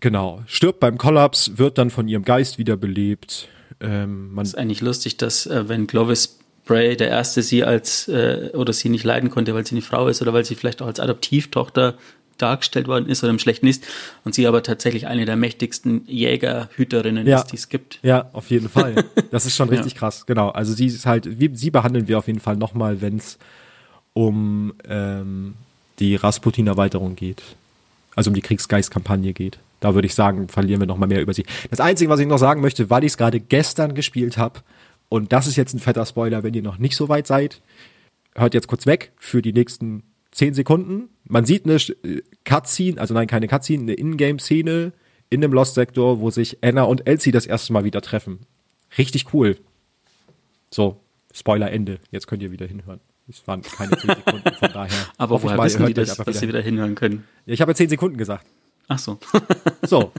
Genau. 0.00 0.42
Stirbt 0.46 0.80
beim 0.80 0.98
Kollaps, 0.98 1.52
wird 1.56 1.78
dann 1.78 1.90
von 1.90 2.08
ihrem 2.08 2.24
Geist 2.24 2.58
wiederbelebt. 2.58 3.48
Ähm, 3.80 4.32
man, 4.32 4.44
ist 4.44 4.56
eigentlich 4.56 4.80
lustig, 4.80 5.16
dass 5.16 5.46
äh, 5.46 5.68
wenn 5.68 5.86
Clovis 5.86 6.38
Bray 6.64 6.96
der 6.96 7.08
erste 7.08 7.42
sie 7.42 7.64
als 7.64 8.08
äh, 8.08 8.50
oder 8.54 8.72
sie 8.72 8.88
nicht 8.88 9.04
leiden 9.04 9.30
konnte, 9.30 9.54
weil 9.54 9.66
sie 9.66 9.74
eine 9.74 9.82
Frau 9.82 10.08
ist 10.08 10.20
oder 10.20 10.32
weil 10.32 10.44
sie 10.44 10.54
vielleicht 10.56 10.82
auch 10.82 10.86
als 10.86 11.00
Adoptivtochter 11.00 11.94
dargestellt 12.38 12.86
worden 12.86 13.08
ist 13.08 13.22
oder 13.22 13.30
im 13.30 13.38
Schlechten 13.38 13.66
ist 13.66 13.84
und 14.24 14.34
sie 14.34 14.46
aber 14.46 14.62
tatsächlich 14.62 15.06
eine 15.06 15.24
der 15.24 15.36
mächtigsten 15.36 16.02
Jägerhüterinnen 16.06 17.26
Ja. 17.26 17.38
ist, 17.38 17.46
die 17.46 17.56
es 17.56 17.68
gibt. 17.68 17.98
Ja, 18.02 18.28
auf 18.32 18.50
jeden 18.50 18.68
Fall. 18.68 19.04
Das 19.30 19.46
ist 19.46 19.56
schon 19.56 19.68
richtig 19.68 19.94
krass, 19.94 20.26
genau. 20.26 20.50
Also 20.50 20.72
sie 20.72 20.86
ist 20.86 21.06
halt, 21.06 21.40
wie, 21.40 21.50
sie 21.54 21.70
behandeln 21.70 22.08
wir 22.08 22.18
auf 22.18 22.26
jeden 22.26 22.40
Fall 22.40 22.56
nochmal, 22.56 23.00
wenn 23.00 23.16
es 23.16 23.38
um 24.12 24.74
ähm, 24.88 25.54
die 25.98 26.16
Rasputin-Erweiterung 26.16 27.16
geht. 27.16 27.42
Also 28.14 28.30
um 28.30 28.34
die 28.34 28.40
Kriegsgeist-Kampagne 28.40 29.32
geht. 29.32 29.58
Da 29.80 29.94
würde 29.94 30.06
ich 30.06 30.14
sagen, 30.14 30.48
verlieren 30.48 30.80
wir 30.80 30.86
nochmal 30.86 31.08
mehr 31.08 31.20
über 31.20 31.34
sie. 31.34 31.44
Das 31.70 31.80
Einzige, 31.80 32.10
was 32.10 32.20
ich 32.20 32.26
noch 32.26 32.38
sagen 32.38 32.60
möchte, 32.60 32.90
weil 32.90 33.04
ich 33.04 33.12
es 33.12 33.16
gerade 33.16 33.40
gestern 33.40 33.94
gespielt 33.94 34.38
habe, 34.38 34.60
und 35.08 35.32
das 35.32 35.46
ist 35.46 35.56
jetzt 35.56 35.74
ein 35.74 35.78
fetter 35.78 36.04
Spoiler, 36.04 36.42
wenn 36.42 36.54
ihr 36.54 36.62
noch 36.62 36.78
nicht 36.78 36.96
so 36.96 37.08
weit 37.08 37.26
seid, 37.26 37.60
hört 38.34 38.54
jetzt 38.54 38.66
kurz 38.66 38.86
weg 38.86 39.12
für 39.16 39.42
die 39.42 39.52
nächsten 39.52 40.02
zehn 40.32 40.52
Sekunden. 40.54 41.08
Man 41.24 41.46
sieht 41.46 41.64
eine 41.64 41.76
äh, 41.76 42.22
Cutscene, 42.44 43.00
also 43.00 43.14
nein, 43.14 43.28
keine 43.28 43.46
Cutscene, 43.48 43.82
eine 43.82 43.94
Ingame-Szene 43.94 44.92
in 45.30 45.40
dem 45.40 45.52
Lost-Sektor, 45.52 46.20
wo 46.20 46.30
sich 46.30 46.58
Anna 46.62 46.82
und 46.82 47.06
Elsie 47.06 47.30
das 47.30 47.46
erste 47.46 47.72
Mal 47.72 47.84
wieder 47.84 48.00
treffen. 48.00 48.40
Richtig 48.98 49.32
cool. 49.32 49.56
So, 50.70 51.00
Spoiler 51.36 51.70
Ende. 51.70 51.98
Jetzt 52.10 52.26
könnt 52.26 52.42
ihr 52.42 52.50
wieder 52.50 52.66
hinhören. 52.66 53.00
Es 53.28 53.46
waren 53.46 53.60
keine 53.60 53.96
zehn 53.98 54.14
Sekunden, 54.14 54.54
von 54.54 54.72
daher. 54.72 55.06
Aber 55.18 55.42
woher 55.42 55.58
wissen 55.62 55.84
die 55.84 55.94
das, 55.94 56.16
dass 56.16 56.38
sie 56.38 56.48
wieder. 56.48 56.62
hinhören 56.62 56.94
können? 56.94 57.24
Ich 57.44 57.60
habe 57.60 57.72
ja 57.72 57.74
zehn 57.74 57.90
Sekunden 57.90 58.16
gesagt. 58.16 58.46
Ach 58.88 58.98
so. 58.98 59.18
So, 59.86 60.12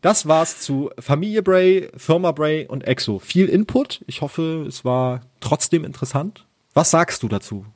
das 0.00 0.28
war's 0.28 0.60
zu 0.60 0.90
Familie 0.98 1.42
Bray, 1.42 1.90
Firma 1.96 2.32
Bray 2.32 2.66
und 2.66 2.86
Exo. 2.86 3.18
Viel 3.18 3.46
Input. 3.48 4.04
Ich 4.06 4.20
hoffe, 4.20 4.64
es 4.68 4.84
war 4.84 5.22
trotzdem 5.40 5.84
interessant. 5.84 6.44
Was 6.74 6.90
sagst 6.90 7.22
du 7.22 7.28
dazu? 7.28 7.66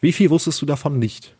Wie 0.00 0.12
viel 0.12 0.30
wusstest 0.30 0.62
du 0.62 0.66
davon 0.66 0.98
nicht? 0.98 1.34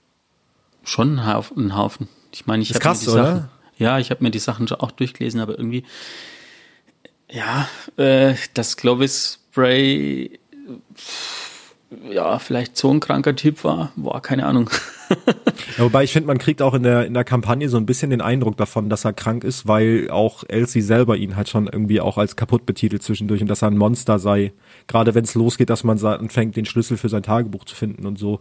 Schon 0.85 1.21
ein 1.21 1.77
Haufen. 1.77 2.09
Ich 2.33 2.47
meine, 2.47 2.63
ich 2.63 2.75
habe 2.75 2.87
mir 2.87 2.95
die 2.95 3.09
oder? 3.09 3.25
Sachen. 3.25 3.49
Ja, 3.79 3.99
ich 3.99 4.11
habe 4.11 4.23
mir 4.23 4.31
die 4.31 4.39
Sachen 4.39 4.69
schon 4.69 4.81
auch 4.81 4.91
durchgelesen, 4.91 5.41
aber 5.41 5.59
irgendwie. 5.59 5.85
Ja, 7.31 7.69
äh, 7.97 8.35
dass 8.55 8.77
Clovis 8.77 9.41
Bray 9.53 10.39
ja, 12.11 12.39
vielleicht 12.39 12.77
so 12.77 12.91
ein 12.91 13.01
kranker 13.01 13.37
Typ 13.37 13.65
war. 13.65 13.93
Boah, 13.97 14.21
keine 14.21 14.47
Ahnung. 14.47 14.71
ja, 15.77 15.85
wobei 15.85 16.05
ich 16.05 16.13
finde, 16.13 16.27
man 16.27 16.39
kriegt 16.39 16.63
auch 16.63 16.75
in 16.75 16.83
der, 16.83 17.07
in 17.07 17.15
der 17.15 17.25
Kampagne 17.25 17.69
so 17.69 17.77
ein 17.77 17.87
bisschen 17.87 18.11
den 18.11 18.21
Eindruck 18.21 18.57
davon, 18.57 18.89
dass 18.89 19.05
er 19.05 19.13
krank 19.13 19.45
ist, 19.45 19.67
weil 19.67 20.11
auch 20.11 20.45
Elsie 20.49 20.81
selber 20.81 21.17
ihn 21.17 21.37
halt 21.37 21.49
schon 21.49 21.67
irgendwie 21.67 22.01
auch 22.01 22.19
als 22.19 22.37
kaputt 22.37 22.67
betitelt 22.67 23.03
zwischendurch 23.03 23.43
und 23.43 23.49
dass 23.49 23.63
er 23.63 23.69
ein 23.69 23.79
Monster 23.79 24.19
sei. 24.19 24.53
Gerade 24.87 25.15
wenn 25.15 25.25
es 25.25 25.35
losgeht, 25.35 25.71
dass 25.71 25.85
man 25.85 26.03
anfängt, 26.05 26.57
den 26.57 26.67
Schlüssel 26.67 26.97
für 26.97 27.09
sein 27.09 27.23
Tagebuch 27.23 27.65
zu 27.65 27.75
finden 27.75 28.07
und 28.07 28.19
so. 28.19 28.41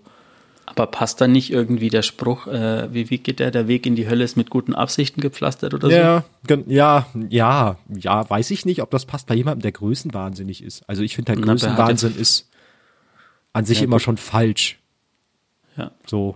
Aber 0.68 0.88
passt 0.88 1.22
da 1.22 1.28
nicht 1.28 1.52
irgendwie 1.52 1.90
der 1.90 2.02
Spruch, 2.02 2.48
äh, 2.48 2.92
wie, 2.92 3.10
wie 3.12 3.20
geht 3.20 3.40
der, 3.40 3.52
der 3.52 3.68
Weg 3.68 3.86
in 3.86 3.96
die 3.96 4.10
Hölle 4.10 4.24
ist 4.24 4.36
mit 4.36 4.50
guten 4.50 4.74
Absichten 4.74 5.22
gepflastert 5.22 5.76
oder 5.76 5.90
ja, 5.90 6.24
so? 6.48 6.64
Ja, 6.66 7.06
ja, 7.30 7.78
ja, 7.90 8.30
weiß 8.30 8.50
ich 8.50 8.66
nicht, 8.66 8.82
ob 8.82 8.90
das 8.90 9.06
passt 9.06 9.28
bei 9.28 9.36
jemandem, 9.36 9.62
der 9.62 9.74
größenwahnsinnig 9.74 10.64
ist. 10.64 10.84
Also 10.90 11.04
ich 11.04 11.16
finde 11.16 11.34
halt 11.34 11.44
Größenwahnsinn 11.44 12.16
ist 12.18 12.50
an 13.56 13.64
sich 13.64 13.80
ja, 13.80 13.86
immer 13.86 13.96
gut. 13.96 14.04
schon 14.04 14.18
falsch. 14.18 14.80
Ja. 15.78 15.92
So. 16.06 16.36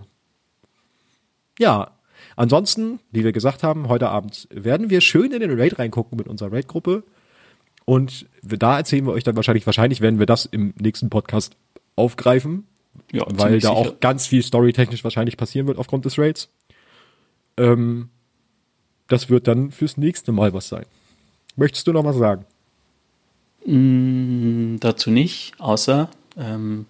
Ja. 1.58 1.90
Ansonsten, 2.34 2.98
wie 3.12 3.24
wir 3.24 3.32
gesagt 3.32 3.62
haben, 3.62 3.88
heute 3.88 4.08
Abend 4.08 4.48
werden 4.50 4.88
wir 4.88 5.02
schön 5.02 5.30
in 5.32 5.40
den 5.40 5.58
Raid 5.60 5.78
reingucken 5.78 6.16
mit 6.16 6.28
unserer 6.28 6.50
Raid-Gruppe. 6.50 7.04
Und 7.84 8.24
da 8.42 8.78
erzählen 8.78 9.04
wir 9.04 9.12
euch 9.12 9.24
dann 9.24 9.36
wahrscheinlich, 9.36 9.66
wahrscheinlich 9.66 10.00
werden 10.00 10.18
wir 10.18 10.24
das 10.24 10.46
im 10.46 10.72
nächsten 10.78 11.10
Podcast 11.10 11.56
aufgreifen. 11.94 12.66
Ja, 13.12 13.26
weil 13.26 13.60
da 13.60 13.68
sicher. 13.68 13.72
auch 13.72 14.00
ganz 14.00 14.26
viel 14.26 14.42
storytechnisch 14.42 15.04
wahrscheinlich 15.04 15.36
passieren 15.36 15.66
wird 15.66 15.76
aufgrund 15.76 16.06
des 16.06 16.18
Raids. 16.18 16.48
Ähm, 17.58 18.08
das 19.08 19.28
wird 19.28 19.46
dann 19.46 19.72
fürs 19.72 19.98
nächste 19.98 20.32
Mal 20.32 20.54
was 20.54 20.68
sein. 20.68 20.86
Möchtest 21.56 21.86
du 21.86 21.92
noch 21.92 22.04
was 22.04 22.16
sagen? 22.16 22.46
Mm, 23.66 24.78
dazu 24.80 25.10
nicht, 25.10 25.52
außer 25.58 26.08
ähm, 26.38 26.86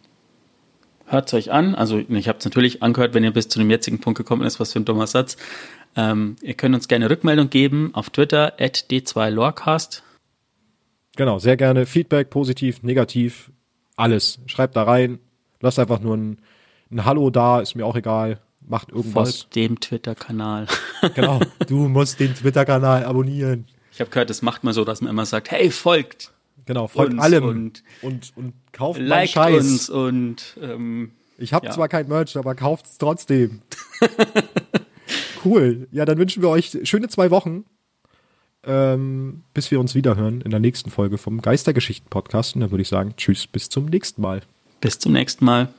hört 1.11 1.29
es 1.29 1.35
euch 1.35 1.53
an. 1.53 1.75
Also 1.75 1.99
ich 1.99 2.29
habe 2.29 2.39
es 2.39 2.45
natürlich 2.45 2.83
angehört, 2.83 3.15
wenn 3.15 3.25
ihr 3.25 3.33
bis 3.33 3.49
zu 3.49 3.59
dem 3.59 3.71
jetzigen 3.71 4.01
Punkt 4.01 4.17
gekommen 4.17 4.43
ist, 4.43 4.61
was 4.61 4.73
für 4.73 4.81
ein 4.81 4.85
dummer 4.85 5.07
Satz. 5.07 5.37
Ähm, 5.97 6.37
ihr 6.43 6.55
könnt 6.55 6.75
uns 6.75 6.89
gerne 6.89 7.11
Rückmeldung 7.11 7.51
geben 7.51 7.91
auf 7.95 8.11
Twitter 8.11 8.55
at 8.59 8.87
d2lorecast. 8.91 10.03
Genau, 11.17 11.39
sehr 11.39 11.57
gerne. 11.57 11.87
Feedback, 11.87 12.31
positiv, 12.31 12.83
negativ, 12.83 13.51
alles. 13.97 14.39
Schreibt 14.47 14.77
da 14.77 14.85
rein. 14.85 15.19
Lasst 15.61 15.79
einfach 15.79 16.01
nur 16.01 16.17
ein, 16.17 16.39
ein 16.91 17.05
Hallo 17.05 17.31
da, 17.31 17.61
ist 17.61 17.75
mir 17.75 17.85
auch 17.85 17.97
egal. 17.97 18.41
Macht 18.61 18.91
irgendwas. 18.91 19.41
Folgt 19.41 19.57
dem 19.57 19.81
Twitter-Kanal. 19.81 20.67
genau, 21.15 21.41
du 21.67 21.89
musst 21.89 22.21
den 22.21 22.35
Twitter-Kanal 22.35 23.05
abonnieren. 23.05 23.67
Ich 23.93 24.01
habe 24.01 24.11
gehört, 24.11 24.31
das 24.31 24.43
macht 24.43 24.63
man 24.63 24.73
so, 24.73 24.85
dass 24.85 25.01
man 25.01 25.11
immer 25.11 25.27
sagt, 25.27 25.51
hey, 25.51 25.71
folgt 25.71 26.31
Genau, 26.71 26.87
folgt 26.87 27.19
allem 27.19 27.43
und, 27.43 27.83
und, 28.01 28.31
und 28.37 28.55
kauft 28.71 29.01
liked 29.01 29.33
Scheiß. 29.33 29.57
uns 29.57 29.91
und 29.91 30.57
ähm, 30.63 31.11
ich 31.37 31.53
habe 31.53 31.67
ja. 31.67 31.73
zwar 31.73 31.89
kein 31.89 32.07
Merch, 32.07 32.37
aber 32.37 32.55
kauft 32.55 32.87
es 32.87 32.97
trotzdem. 32.97 33.63
cool. 35.45 35.89
Ja, 35.91 36.05
dann 36.05 36.17
wünschen 36.17 36.45
wir 36.45 36.49
euch 36.49 36.79
schöne 36.85 37.09
zwei 37.09 37.33
Wochen, 37.33 37.65
ähm, 38.63 39.43
bis 39.53 39.73
wir 39.73 39.81
uns 39.81 39.97
wiederhören 39.97 40.43
in 40.43 40.53
der 40.53 40.61
nächsten 40.61 40.91
Folge 40.91 41.19
vom 41.19 41.43
Geistergeschichten 41.43 42.09
Podcast. 42.09 42.55
Und 42.55 42.61
dann 42.61 42.71
würde 42.71 42.83
ich 42.83 42.89
sagen, 42.89 43.15
tschüss, 43.17 43.49
bis 43.49 43.69
zum 43.69 43.87
nächsten 43.87 44.23
Mal. 44.23 44.43
Bis 44.81 45.01
zum 45.01 45.11
nächsten 45.11 45.45
Mal. 45.45 45.75